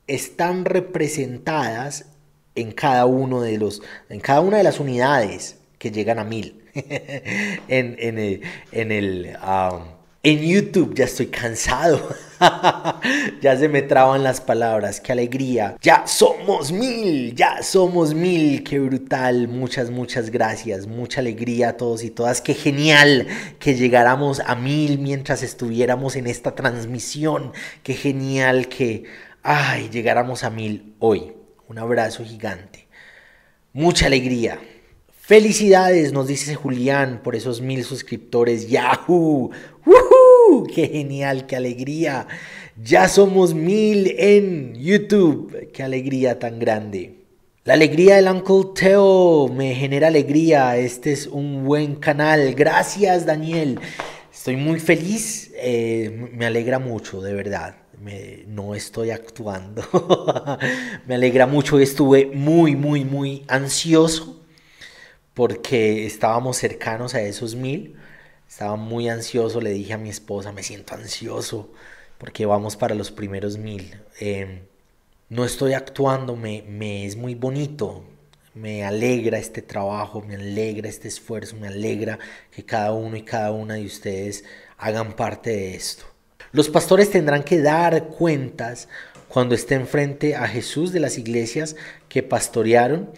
están 0.06 0.66
representadas 0.66 2.08
en 2.56 2.74
cada 2.74 3.06
uno 3.06 3.42
de 3.42 3.58
los, 3.58 3.82
en 4.10 4.20
cada 4.20 4.42
una 4.42 4.58
de 4.58 4.64
las 4.64 4.82
unidades 4.82 5.60
que 5.78 5.92
llegan 5.92 6.20
a 6.20 6.26
mil. 6.26 6.65
en, 7.68 7.96
en, 8.00 8.20
el, 8.20 8.42
en, 8.72 8.92
el 8.92 9.38
um, 9.42 9.84
en 10.24 10.42
YouTube 10.42 10.96
ya 10.96 11.06
estoy 11.06 11.28
cansado. 11.28 12.02
ya 13.42 13.56
se 13.58 13.70
me 13.70 13.82
traban 13.84 14.24
las 14.24 14.42
palabras. 14.42 15.00
Qué 15.00 15.12
alegría. 15.12 15.78
Ya 15.82 16.06
somos 16.08 16.72
mil. 16.72 17.34
Ya 17.36 17.62
somos 17.62 18.14
mil. 18.14 18.64
Qué 18.64 18.80
brutal. 18.80 19.48
Muchas, 19.48 19.92
muchas 19.92 20.32
gracias. 20.32 20.88
Mucha 20.88 21.22
alegría 21.22 21.70
a 21.70 21.78
todos 21.78 22.04
y 22.04 22.10
todas. 22.10 22.42
Qué 22.42 22.56
genial 22.56 23.28
que 23.60 23.76
llegáramos 23.76 24.42
a 24.46 24.56
mil 24.56 24.98
mientras 24.98 25.44
estuviéramos 25.44 26.16
en 26.16 26.28
esta 26.28 26.56
transmisión. 26.56 27.54
Qué 27.84 27.94
genial 27.94 28.68
que, 28.68 29.04
ay, 29.44 29.90
llegáramos 29.90 30.44
a 30.44 30.50
mil 30.50 30.96
hoy. 31.00 31.34
Un 31.70 31.78
abrazo 31.78 32.26
gigante. 32.26 32.88
Mucha 33.74 34.08
alegría. 34.08 34.60
Felicidades, 35.28 36.14
nos 36.14 36.28
dice 36.28 36.54
Julián, 36.54 37.22
por 37.24 37.36
esos 37.36 37.60
mil 37.60 37.84
suscriptores. 37.84 38.70
¡Yahoo! 38.70 39.50
¡Woohoo! 39.84 40.68
¡Qué 40.68 40.88
genial! 40.88 41.48
¡Qué 41.48 41.56
alegría! 41.56 42.28
Ya 42.80 43.08
somos 43.08 43.56
mil 43.56 44.14
en 44.20 44.76
YouTube. 44.76 45.72
¡Qué 45.74 45.82
alegría 45.82 46.38
tan 46.38 46.60
grande! 46.60 47.24
La 47.64 47.74
alegría 47.74 48.18
del 48.18 48.28
Uncle 48.28 48.74
Teo 48.76 49.48
me 49.48 49.74
genera 49.74 50.10
alegría. 50.10 50.78
Este 50.78 51.14
es 51.14 51.26
un 51.26 51.66
buen 51.66 51.96
canal. 51.96 52.54
Gracias, 52.54 53.26
Daniel. 53.26 53.80
Estoy 54.32 54.58
muy 54.58 54.80
feliz. 54.80 55.52
Eh, 55.56 56.30
me 56.34 56.46
alegra 56.46 56.78
mucho, 56.78 57.20
de 57.24 57.34
verdad. 57.34 57.78
no 58.46 58.76
estoy 58.76 59.10
actuando. 59.10 59.82
me 61.08 61.16
alegra 61.16 61.48
mucho. 61.48 61.80
Estuve 61.80 62.28
muy, 62.28 62.76
muy, 62.76 63.04
muy 63.04 63.44
ansioso 63.48 64.45
porque 65.36 66.08
estábamos 66.08 66.58
cercanos 66.58 67.14
a 67.14 67.22
esos 67.22 67.54
mil. 67.54 67.96
Estaba 68.50 68.76
muy 68.78 69.10
ansioso, 69.10 69.62
le 69.62 69.72
dije 69.72 69.94
a 69.94 69.98
mi 70.00 70.10
esposa, 70.10 70.52
me 70.52 70.64
siento 70.64 70.96
ansioso 70.96 71.72
porque 72.18 72.46
vamos 72.46 72.76
para 72.78 72.96
los 72.96 73.12
primeros 73.12 73.58
mil. 73.58 74.00
Em, 74.20 74.62
no 75.30 75.46
estoy 75.46 75.74
actuando, 75.74 76.36
me, 76.36 76.64
me 76.64 77.06
es 77.06 77.16
muy 77.16 77.36
bonito, 77.36 78.04
me 78.54 78.86
alegra 78.86 79.38
este 79.38 79.62
trabajo, 79.62 80.22
me 80.22 80.36
alegra 80.36 80.88
este 80.88 81.10
esfuerzo, 81.10 81.58
me 81.58 81.68
alegra 81.68 82.18
que 82.52 82.64
cada 82.64 82.94
uno 82.94 83.18
y 83.18 83.24
cada 83.24 83.52
una 83.52 83.76
de 83.76 83.86
ustedes 83.86 84.46
hagan 84.78 85.14
parte 85.14 85.50
de 85.50 85.76
esto. 85.76 86.06
Los 86.54 86.70
pastores 86.70 87.12
tendrán 87.12 87.44
que 87.44 87.62
dar 87.62 88.08
cuentas 88.08 88.88
cuando 89.28 89.56
estén 89.56 89.88
frente 89.88 90.36
a 90.36 90.48
Jesús 90.48 90.94
de 90.94 91.02
las 91.02 91.18
iglesias 91.18 91.76
que 92.08 92.24
pastorearon 92.24 93.10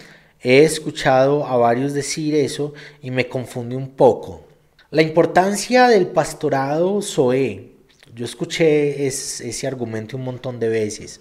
He 0.49 0.63
escuchado 0.63 1.45
a 1.45 1.57
varios 1.57 1.91
decir 1.91 2.33
eso 2.33 2.73
y 3.01 3.11
me 3.11 3.27
confunde 3.27 3.75
un 3.75 3.89
poco. 3.89 4.45
La 4.91 5.01
importancia 5.01 5.89
del 5.89 6.07
pastorado 6.07 7.01
Zoe. 7.01 7.73
Yo 8.15 8.23
escuché 8.23 9.07
ese 9.07 9.67
argumento 9.67 10.15
un 10.15 10.23
montón 10.23 10.57
de 10.61 10.69
veces 10.69 11.19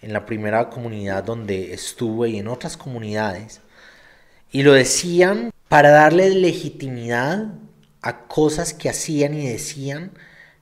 en 0.00 0.12
la 0.12 0.26
primera 0.26 0.70
comunidad 0.70 1.24
donde 1.24 1.74
estuve 1.74 2.28
y 2.28 2.38
en 2.38 2.46
otras 2.46 2.76
comunidades. 2.76 3.62
Y 4.52 4.62
lo 4.62 4.74
decían 4.74 5.50
para 5.66 5.90
darle 5.90 6.30
legitimidad 6.30 7.54
a 8.00 8.26
cosas 8.28 8.74
que 8.74 8.88
hacían 8.88 9.34
y 9.34 9.48
decían 9.48 10.12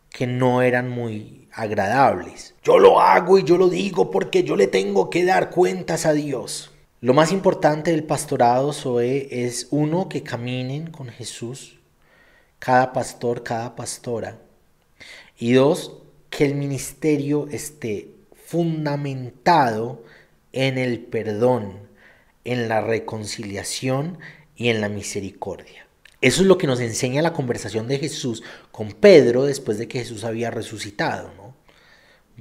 que 0.09 0.27
no 0.27 0.63
eran 0.63 0.89
muy 0.89 1.49
agradables. 1.53 2.55
Yo 2.65 2.79
lo 2.79 3.03
hago 3.03 3.39
y 3.39 3.45
yo 3.45 3.59
lo 3.59 3.69
digo 3.69 4.11
porque 4.11 4.43
yo 4.43 4.57
le 4.57 4.69
tengo 4.69 5.11
que 5.11 5.27
dar 5.27 5.51
cuentas 5.51 6.07
a 6.07 6.15
Dios. 6.15 6.71
Lo 7.03 7.15
más 7.15 7.33
importante 7.33 7.93
del 7.93 8.05
pastorado, 8.05 8.75
Zoe, 8.75 9.47
es 9.47 9.69
uno, 9.71 10.11
que 10.11 10.23
caminen 10.23 10.91
con 10.91 11.09
Jesús, 11.09 11.79
cada 12.59 12.93
pastor, 12.93 13.43
cada 13.43 13.75
pastora. 13.75 14.39
Y 15.39 15.55
dos, 15.55 15.97
que 16.29 16.45
el 16.45 16.55
ministerio 16.57 17.49
esté 17.51 18.11
fundamentado 18.45 20.05
en 20.53 20.77
el 20.77 21.01
perdón, 21.01 21.89
en 22.45 22.69
la 22.69 22.83
reconciliación 22.83 24.19
y 24.55 24.69
en 24.69 24.83
la 24.83 24.91
misericordia. 24.91 25.87
Eso 26.21 26.43
es 26.43 26.49
lo 26.49 26.59
que 26.59 26.67
nos 26.67 26.81
enseña 26.81 27.23
la 27.23 27.33
conversación 27.33 27.89
de 27.89 27.99
Jesús 27.99 28.43
con 28.73 28.93
Pedro 28.93 29.45
después 29.45 29.79
de 29.79 29.89
que 29.89 30.01
Jesús 30.01 30.23
había 30.25 30.51
resucitado. 30.51 31.40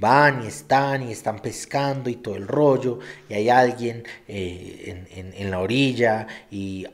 Van 0.00 0.42
y 0.44 0.46
están 0.46 1.08
y 1.08 1.12
están 1.12 1.40
pescando 1.40 2.08
y 2.08 2.16
todo 2.16 2.34
el 2.36 2.48
rollo 2.48 2.98
y 3.28 3.34
hay 3.34 3.48
alguien 3.50 4.02
eh, 4.26 5.06
en, 5.36 5.50
la 5.50 5.60
orilla 5.60 6.26
y 6.50 6.86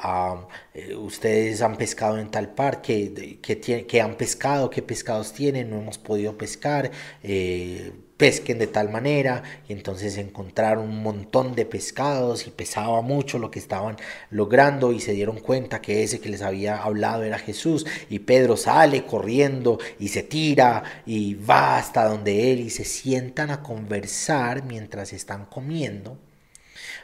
eh, 0.75 0.95
ustedes 0.97 1.63
han 1.63 1.77
pescado 1.77 2.19
en 2.19 2.31
tal 2.31 2.55
parque 2.55 3.39
que, 3.41 3.87
que, 3.87 4.01
han 4.01 4.17
pescado, 4.17 4.71
qué 4.71 4.83
pescados 4.83 5.33
tienen, 5.33 5.71
no 5.71 5.79
hemos 5.79 5.99
podido 5.99 6.37
pescar, 6.37 6.91
eh, 7.23 7.93
pesquen 8.17 8.59
de 8.59 8.67
tal 8.67 8.89
manera 8.91 9.43
y 9.69 9.73
entonces 9.73 10.17
encontraron 10.17 10.89
un 10.89 11.03
montón 11.03 11.55
de 11.55 11.67
pescados 11.67 12.47
y 12.47 12.51
pesaba 12.51 13.03
mucho 13.03 13.39
lo 13.39 13.51
que 13.51 13.59
estaban 13.59 13.97
logrando 14.31 14.93
y 14.93 15.01
se 15.01 15.13
dieron 15.13 15.39
cuenta 15.39 15.83
que 15.83 16.03
ese 16.03 16.21
que 16.21 16.31
les 16.31 16.43
había 16.43 16.83
hablado 16.83 17.25
era 17.25 17.39
Jesús 17.39 17.87
y 18.09 18.21
Pedro 18.21 18.57
sale 18.57 19.05
corriendo 19.05 19.79
y 19.99 20.09
se 20.09 20.23
tira 20.23 20.83
y 21.05 21.35
va 21.35 21.77
hasta 21.77 22.05
donde 22.07 22.53
él 22.53 22.61
y 22.61 22.71
se 22.71 22.85
sientan 22.85 23.51
a 23.51 23.63
conversar 23.63 24.65
mientras 24.65 25.13
están 25.13 25.45
comiendo. 25.47 26.19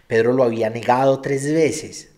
Pedro 0.07 0.33
lo 0.33 0.45
había 0.45 0.71
negado 0.71 1.21
tres 1.21 1.45
veces 1.53 2.09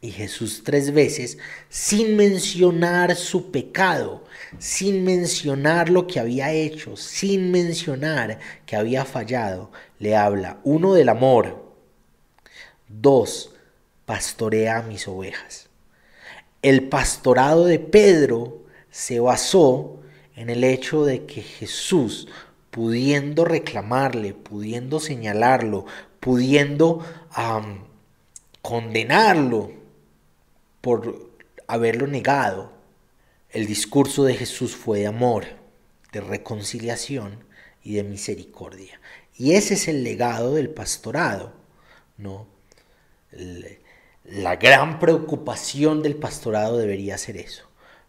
y 0.00 0.10
Jesús 0.10 0.62
tres 0.64 0.92
veces 0.92 1.38
sin 1.68 2.16
mencionar 2.16 3.14
su 3.16 3.50
pecado 3.50 4.24
sin 4.58 5.04
mencionar 5.04 5.88
lo 5.88 6.06
que 6.06 6.20
había 6.20 6.52
hecho, 6.52 6.96
sin 6.96 7.50
mencionar 7.50 8.38
que 8.66 8.76
había 8.76 9.04
fallado, 9.04 9.70
le 9.98 10.16
habla, 10.16 10.58
uno, 10.64 10.94
del 10.94 11.08
amor, 11.08 11.64
dos, 12.88 13.54
pastorea 14.04 14.78
a 14.78 14.82
mis 14.82 15.06
ovejas. 15.06 15.68
El 16.62 16.88
pastorado 16.88 17.64
de 17.66 17.78
Pedro 17.78 18.64
se 18.90 19.20
basó 19.20 20.00
en 20.34 20.50
el 20.50 20.64
hecho 20.64 21.04
de 21.04 21.26
que 21.26 21.42
Jesús, 21.42 22.28
pudiendo 22.70 23.44
reclamarle, 23.44 24.34
pudiendo 24.34 25.00
señalarlo, 25.00 25.86
pudiendo 26.18 27.04
condenarlo 28.62 29.70
por 30.80 31.30
haberlo 31.66 32.06
negado, 32.06 32.79
el 33.52 33.66
discurso 33.66 34.24
de 34.24 34.34
Jesús 34.34 34.76
fue 34.76 35.00
de 35.00 35.06
amor, 35.06 35.44
de 36.12 36.20
reconciliación 36.20 37.44
y 37.82 37.94
de 37.94 38.04
misericordia. 38.04 39.00
Y 39.36 39.54
ese 39.54 39.74
es 39.74 39.88
el 39.88 40.04
legado 40.04 40.54
del 40.54 40.70
pastorado, 40.70 41.52
¿no? 42.16 42.46
La 44.24 44.56
gran 44.56 44.98
preocupación 44.98 46.02
del 46.02 46.16
pastorado 46.16 46.76
debería 46.76 47.18
ser 47.18 47.36
eso. 47.36 47.64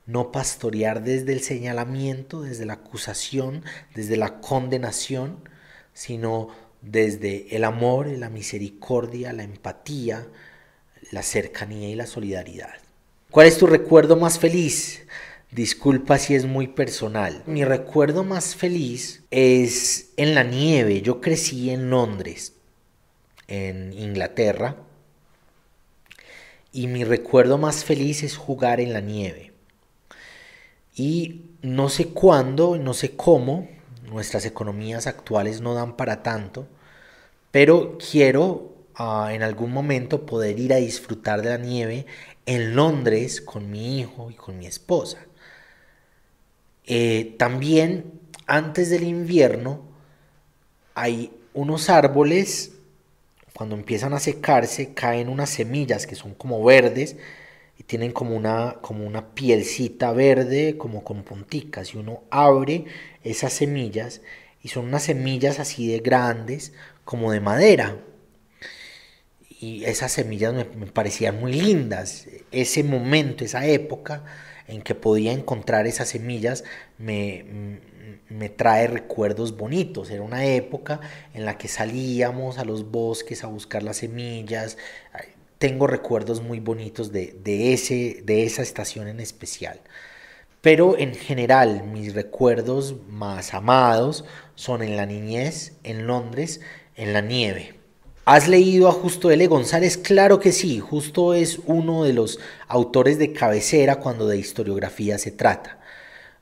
No 0.05 0.31
pastorear 0.31 1.03
desde 1.03 1.33
el 1.33 1.41
señalamiento, 1.41 2.41
desde 2.41 2.65
la 2.65 2.73
acusación, 2.73 3.63
desde 3.95 4.17
la 4.17 4.41
condenación, 4.41 5.47
sino 5.93 6.49
desde 6.81 7.55
el 7.55 7.63
amor, 7.63 8.07
la 8.07 8.29
misericordia, 8.29 9.33
la 9.33 9.43
empatía, 9.43 10.27
la 11.11 11.23
cercanía 11.23 11.89
y 11.89 11.95
la 11.95 12.07
solidaridad. 12.07 12.73
¿Cuál 13.29 13.47
es 13.47 13.57
tu 13.57 13.67
recuerdo 13.67 14.17
más 14.17 14.39
feliz? 14.39 15.05
Disculpa 15.51 16.17
si 16.17 16.33
es 16.33 16.45
muy 16.45 16.67
personal. 16.67 17.43
Mi 17.45 17.65
recuerdo 17.65 18.23
más 18.23 18.55
feliz 18.55 19.23
es 19.31 20.13
en 20.15 20.33
la 20.33 20.43
nieve. 20.43 21.01
Yo 21.01 21.19
crecí 21.19 21.71
en 21.71 21.89
Londres, 21.89 22.53
en 23.49 23.91
Inglaterra. 23.91 24.77
Y 26.71 26.87
mi 26.87 27.03
recuerdo 27.03 27.57
más 27.57 27.83
feliz 27.83 28.23
es 28.23 28.37
jugar 28.37 28.79
en 28.79 28.93
la 28.93 29.01
nieve. 29.01 29.51
Y 30.95 31.49
no 31.61 31.89
sé 31.89 32.07
cuándo, 32.07 32.77
no 32.77 32.93
sé 32.93 33.17
cómo, 33.17 33.67
nuestras 34.09 34.45
economías 34.45 35.05
actuales 35.05 35.59
no 35.59 35.73
dan 35.73 35.97
para 35.97 36.23
tanto, 36.23 36.65
pero 37.51 37.97
quiero 37.97 38.73
ah, 38.95 39.31
en 39.33 39.43
algún 39.43 39.73
momento 39.73 40.25
poder 40.25 40.59
ir 40.59 40.71
a 40.71 40.77
disfrutar 40.77 41.41
de 41.41 41.49
la 41.49 41.57
nieve 41.57 42.05
en 42.45 42.73
Londres 42.73 43.41
con 43.41 43.69
mi 43.69 43.99
hijo 43.99 44.31
y 44.31 44.35
con 44.35 44.57
mi 44.57 44.65
esposa. 44.65 45.17
Eh, 46.85 47.35
también 47.37 48.19
antes 48.47 48.89
del 48.89 49.03
invierno 49.03 49.81
hay 50.93 51.31
unos 51.53 51.89
árboles, 51.89 52.73
cuando 53.53 53.75
empiezan 53.75 54.13
a 54.13 54.19
secarse, 54.19 54.93
caen 54.93 55.29
unas 55.29 55.49
semillas 55.49 56.07
que 56.07 56.15
son 56.15 56.33
como 56.33 56.63
verdes 56.63 57.17
y 57.77 57.83
tienen 57.83 58.11
como 58.11 58.35
una, 58.35 58.77
como 58.81 59.05
una 59.05 59.33
pielcita 59.33 60.11
verde, 60.13 60.77
como 60.77 61.03
con 61.03 61.23
punticas. 61.23 61.93
Y 61.93 61.97
uno 61.97 62.23
abre 62.29 62.85
esas 63.23 63.53
semillas 63.53 64.21
y 64.63 64.69
son 64.69 64.85
unas 64.85 65.03
semillas 65.03 65.59
así 65.59 65.87
de 65.91 65.99
grandes, 65.99 66.73
como 67.05 67.31
de 67.31 67.39
madera. 67.39 67.97
Y 69.59 69.83
esas 69.85 70.11
semillas 70.11 70.53
me, 70.53 70.65
me 70.65 70.87
parecían 70.87 71.39
muy 71.39 71.53
lindas. 71.53 72.27
Ese 72.51 72.83
momento, 72.83 73.45
esa 73.45 73.65
época 73.67 74.23
en 74.71 74.81
que 74.81 74.95
podía 74.95 75.33
encontrar 75.33 75.85
esas 75.85 76.09
semillas, 76.09 76.63
me, 76.97 77.45
me 78.29 78.49
trae 78.49 78.87
recuerdos 78.87 79.57
bonitos. 79.57 80.09
Era 80.09 80.23
una 80.23 80.45
época 80.45 81.01
en 81.33 81.45
la 81.45 81.57
que 81.57 81.67
salíamos 81.67 82.57
a 82.57 82.65
los 82.65 82.89
bosques 82.89 83.43
a 83.43 83.47
buscar 83.47 83.83
las 83.83 83.97
semillas. 83.97 84.77
Tengo 85.57 85.87
recuerdos 85.87 86.41
muy 86.41 86.59
bonitos 86.59 87.11
de, 87.11 87.35
ese, 87.73 88.21
de 88.23 88.43
esa 88.43 88.61
estación 88.61 89.07
en 89.07 89.19
especial. 89.19 89.81
Pero 90.61 90.97
en 90.97 91.15
general 91.15 91.83
mis 91.83 92.13
recuerdos 92.13 92.95
más 93.07 93.53
amados 93.53 94.25
son 94.55 94.83
en 94.83 94.95
la 94.95 95.05
niñez, 95.05 95.73
en 95.83 96.07
Londres, 96.07 96.61
en 96.95 97.13
la 97.13 97.21
nieve. 97.21 97.80
¿Has 98.23 98.47
leído 98.47 98.87
a 98.87 98.91
Justo 98.91 99.31
L. 99.31 99.47
González? 99.47 99.97
Claro 99.97 100.39
que 100.39 100.51
sí, 100.51 100.79
Justo 100.79 101.33
es 101.33 101.59
uno 101.65 102.03
de 102.03 102.13
los 102.13 102.39
autores 102.67 103.17
de 103.17 103.33
cabecera 103.33 103.95
cuando 103.95 104.27
de 104.27 104.37
historiografía 104.37 105.17
se 105.17 105.31
trata 105.31 105.79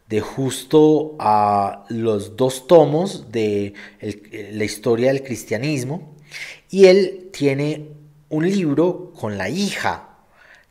de 0.09 0.21
justo 0.21 1.15
a 1.19 1.85
los 1.89 2.35
dos 2.35 2.65
tomos 2.67 3.31
de 3.31 3.75
la 4.51 4.63
historia 4.63 5.13
del 5.13 5.23
cristianismo 5.23 6.15
y 6.69 6.85
él 6.85 7.29
tiene 7.31 7.89
un 8.29 8.49
libro 8.49 9.13
con 9.13 9.37
la 9.37 9.49
hija 9.49 10.17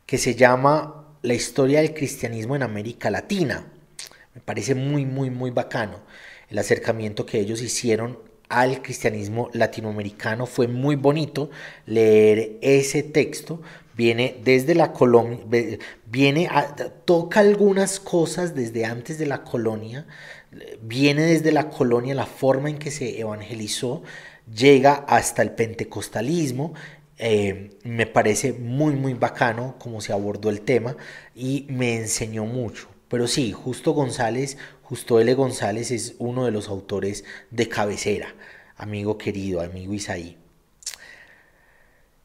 que 0.05 0.17
se 0.17 0.35
llama 0.35 1.15
La 1.21 1.33
historia 1.33 1.79
del 1.79 1.93
cristianismo 1.93 2.55
en 2.55 2.63
América 2.63 3.09
Latina. 3.09 3.65
Me 4.35 4.41
parece 4.41 4.75
muy, 4.75 5.05
muy, 5.05 5.29
muy 5.29 5.51
bacano 5.51 6.01
el 6.49 6.57
acercamiento 6.57 7.25
que 7.25 7.39
ellos 7.39 7.61
hicieron 7.61 8.28
al 8.49 8.81
cristianismo 8.81 9.49
latinoamericano. 9.53 10.45
Fue 10.45 10.67
muy 10.67 10.95
bonito 10.95 11.49
leer 11.85 12.57
ese 12.61 13.03
texto 13.03 13.61
viene 13.99 14.37
desde 14.45 14.75
la 14.75 14.93
colonia, 14.93 15.39
viene 16.05 16.49
toca 17.03 17.41
algunas 17.41 17.99
cosas 17.99 18.55
desde 18.55 18.85
antes 18.85 19.17
de 19.17 19.25
la 19.25 19.43
colonia, 19.43 20.07
viene 20.81 21.23
desde 21.23 21.51
la 21.51 21.67
colonia 21.67 22.15
la 22.15 22.25
forma 22.25 22.69
en 22.69 22.77
que 22.77 22.91
se 22.91 23.19
evangelizó, 23.19 24.01
llega 24.49 24.93
hasta 24.93 25.41
el 25.41 25.51
pentecostalismo. 25.51 26.73
Eh, 27.17 27.71
me 27.83 28.05
parece 28.05 28.53
muy 28.53 28.95
muy 28.95 29.15
bacano 29.15 29.75
como 29.77 29.99
se 29.99 30.13
abordó 30.13 30.49
el 30.49 30.61
tema 30.61 30.95
y 31.35 31.65
me 31.67 31.97
enseñó 31.97 32.45
mucho. 32.45 32.87
Pero 33.09 33.27
sí, 33.27 33.51
Justo 33.51 33.91
González, 33.91 34.57
Justo 34.89 35.19
L. 35.19 35.31
González 35.35 35.91
es 35.91 36.15
uno 36.17 36.45
de 36.45 36.51
los 36.51 36.67
autores 36.67 37.23
de 37.51 37.69
cabecera, 37.69 38.33
amigo 38.75 39.19
querido, 39.19 39.61
amigo 39.61 39.93
Isaí. 39.93 40.35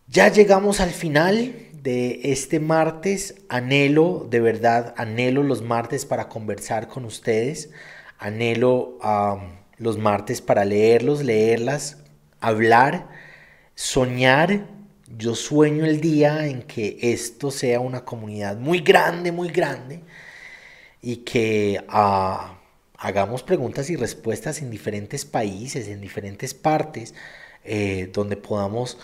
Ya 0.09 0.29
llegamos 0.29 0.81
al 0.81 0.89
final 0.89 1.55
de 1.83 2.23
este 2.25 2.61
martes. 2.61 3.35
Anhelo, 3.51 4.27
de 4.31 4.41
verdad, 4.41 4.95
anhelo 4.97 5.43
los 5.43 5.61
martes 5.61 6.07
para 6.07 6.31
conversar 6.31 6.89
con 6.89 7.05
ustedes. 7.05 7.69
Anhelo 8.19 8.99
los 9.77 9.99
martes 9.99 10.41
para 10.41 10.65
leerlos, 10.65 11.23
leerlas, 11.23 11.99
hablar, 12.41 13.11
soñar. 13.75 14.69
Yo 15.19 15.35
sueño 15.35 15.85
el 15.85 16.01
día 16.01 16.47
en 16.47 16.63
que 16.63 16.97
esto 17.03 17.51
sea 17.51 17.81
una 17.81 18.07
comunidad 18.07 18.57
muy 18.57 18.81
grande, 18.81 19.33
muy 19.33 19.51
grande 19.51 20.01
y 21.03 21.17
que 21.17 21.85
ah, 21.89 22.54
hagamos 23.05 23.43
preguntas 23.43 23.91
y 23.91 23.97
respuestas 23.97 24.63
en 24.63 24.71
diferentes 24.71 25.27
países, 25.27 25.89
en 25.89 26.01
diferentes 26.01 26.55
partes, 26.55 27.15
eh, 27.63 28.11
donde 28.15 28.39
podamos 28.39 28.97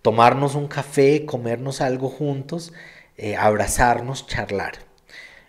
tomarnos 0.00 0.54
un 0.54 0.68
café, 0.68 1.26
comernos 1.26 1.80
algo 1.80 2.08
juntos, 2.08 2.72
eh, 3.16 3.34
abrazarnos, 3.34 4.28
charlar. 4.28 4.74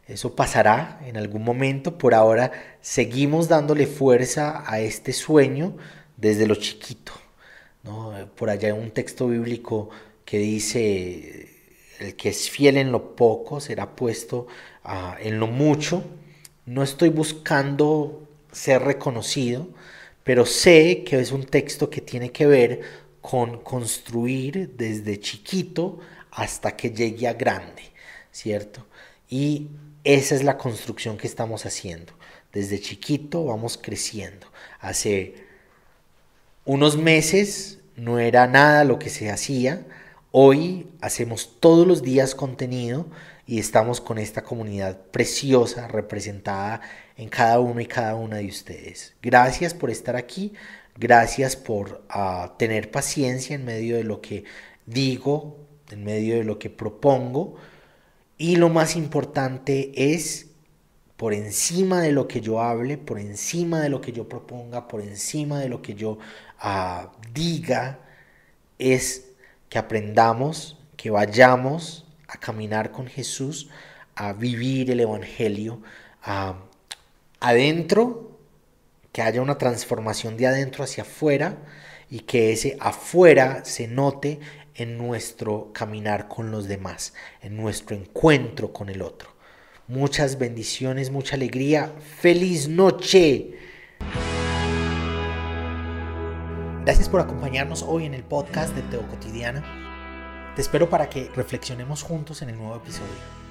Eso 0.08 0.36
pasará 0.36 1.00
en 1.06 1.18
algún 1.18 1.44
momento. 1.44 2.00
Por 2.00 2.16
ahora 2.16 2.52
seguimos 2.82 3.48
dándole 3.48 3.86
fuerza 3.86 4.64
a 4.66 4.80
este 4.80 5.14
sueño 5.14 5.78
desde 6.18 6.48
lo 6.48 6.56
chiquito. 6.56 7.12
Por 8.36 8.50
allá 8.50 8.70
hay 8.70 8.74
un 8.74 8.90
texto 8.90 9.28
bíblico 9.28 9.92
que 10.26 10.40
dice, 10.40 11.48
el 12.00 12.16
que 12.16 12.30
es 12.30 12.50
fiel 12.50 12.78
en 12.78 12.92
lo 12.92 13.16
poco 13.16 13.60
será 13.60 13.96
puesto 13.96 14.48
ah, 14.84 15.16
en 15.22 15.40
lo 15.40 15.46
mucho. 15.46 16.04
No 16.70 16.84
estoy 16.84 17.10
buscando 17.10 18.28
ser 18.52 18.84
reconocido, 18.84 19.70
pero 20.24 20.46
sé 20.46 21.04
que 21.04 21.20
es 21.20 21.32
un 21.32 21.46
texto 21.46 21.90
que 21.90 22.00
tiene 22.00 22.32
que 22.32 22.46
ver 22.46 22.82
con 23.22 23.64
construir 23.64 24.76
desde 24.78 25.20
chiquito 25.20 25.98
hasta 26.30 26.76
que 26.76 26.92
llegue 26.92 27.28
a 27.28 27.34
grande, 27.34 27.82
¿cierto? 28.32 28.86
Y 29.28 29.70
esa 30.04 30.36
es 30.36 30.44
la 30.44 30.60
construcción 30.60 31.18
que 31.18 31.26
estamos 31.26 31.66
haciendo. 31.66 32.14
Desde 32.54 32.80
chiquito 32.80 33.46
vamos 33.46 33.80
creciendo. 33.82 34.46
Hace 34.80 35.34
unos 36.66 36.98
meses 36.98 37.80
no 37.96 38.20
era 38.20 38.46
nada 38.46 38.84
lo 38.84 39.00
que 39.00 39.10
se 39.10 39.32
hacía. 39.32 39.88
Hoy 40.32 40.86
hacemos 41.02 41.60
todos 41.60 41.88
los 41.88 42.04
días 42.04 42.36
contenido 42.36 43.08
y 43.50 43.58
estamos 43.58 44.00
con 44.00 44.20
esta 44.20 44.44
comunidad 44.44 45.02
preciosa 45.10 45.88
representada 45.88 46.82
en 47.18 47.30
cada 47.30 47.60
uno 47.60 47.82
y 47.82 47.88
cada 47.88 48.14
una 48.14 48.36
de 48.36 48.46
ustedes. 48.46 49.16
Gracias 49.24 49.74
por 49.74 49.90
estar 49.90 50.16
aquí. 50.16 50.54
Gracias 50.96 51.56
por 51.56 52.06
ah, 52.10 52.54
tener 52.60 52.92
paciencia 52.92 53.56
en 53.56 53.66
medio 53.66 53.96
de 53.98 54.04
lo 54.04 54.22
que 54.22 54.44
digo, 54.86 55.66
en 55.90 56.04
medio 56.04 56.36
de 56.36 56.44
lo 56.44 56.60
que 56.60 56.70
propongo. 56.70 57.56
Y 58.38 58.58
lo 58.58 58.70
más 58.70 58.96
importante 58.96 59.94
es, 60.14 60.52
por 61.18 61.34
encima 61.34 62.02
de 62.02 62.12
lo 62.12 62.28
que 62.28 62.42
yo 62.42 62.62
hable, 62.62 63.00
por 63.00 63.18
encima 63.18 63.82
de 63.82 63.90
lo 63.90 64.00
que 64.00 64.12
yo 64.12 64.30
proponga, 64.30 64.88
por 64.88 65.02
encima 65.02 65.60
de 65.60 65.70
lo 65.70 65.82
que 65.82 65.96
yo 65.96 66.20
ah, 66.60 67.14
diga, 67.34 68.00
es 68.78 69.32
que 69.70 69.80
aprendamos, 69.80 70.78
que 70.96 71.10
vayamos 71.10 72.06
a 72.30 72.38
caminar 72.38 72.92
con 72.92 73.08
Jesús, 73.08 73.70
a 74.16 74.34
vivir 74.34 74.92
el 74.92 75.00
Evangelio 75.00 75.82
adentro 77.40 78.38
que 79.12 79.22
haya 79.22 79.42
una 79.42 79.58
transformación 79.58 80.38
de 80.38 80.48
adentro 80.48 80.84
hacia 80.84 81.04
afuera 81.04 81.58
y 82.10 82.20
que 82.22 82.52
ese 82.52 82.78
afuera 82.80 83.66
se 83.66 83.88
note 83.88 84.40
en 84.76 84.98
nuestro 84.98 85.72
caminar 85.74 86.28
con 86.28 86.52
los 86.52 86.68
demás, 86.68 87.14
en 87.42 87.58
nuestro 87.58 87.96
encuentro 87.96 88.72
con 88.72 88.90
el 88.90 89.02
otro. 89.02 89.30
Muchas 89.88 90.38
bendiciones, 90.38 91.10
mucha 91.10 91.36
alegría. 91.36 91.94
Feliz 92.20 92.68
noche. 92.68 93.58
Gracias 96.86 97.10
por 97.10 97.22
acompañarnos 97.22 97.84
hoy 97.84 98.06
en 98.06 98.14
el 98.14 98.24
podcast 98.24 98.76
de 98.76 98.84
Teo 98.84 99.08
Cotidiana. 99.08 99.89
Te 100.56 100.62
espero 100.62 100.90
para 100.90 101.10
que 101.10 101.32
reflexionemos 101.36 102.04
juntos 102.04 102.42
en 102.42 102.50
el 102.50 102.58
nuevo 102.58 102.76
episodio. 102.76 103.49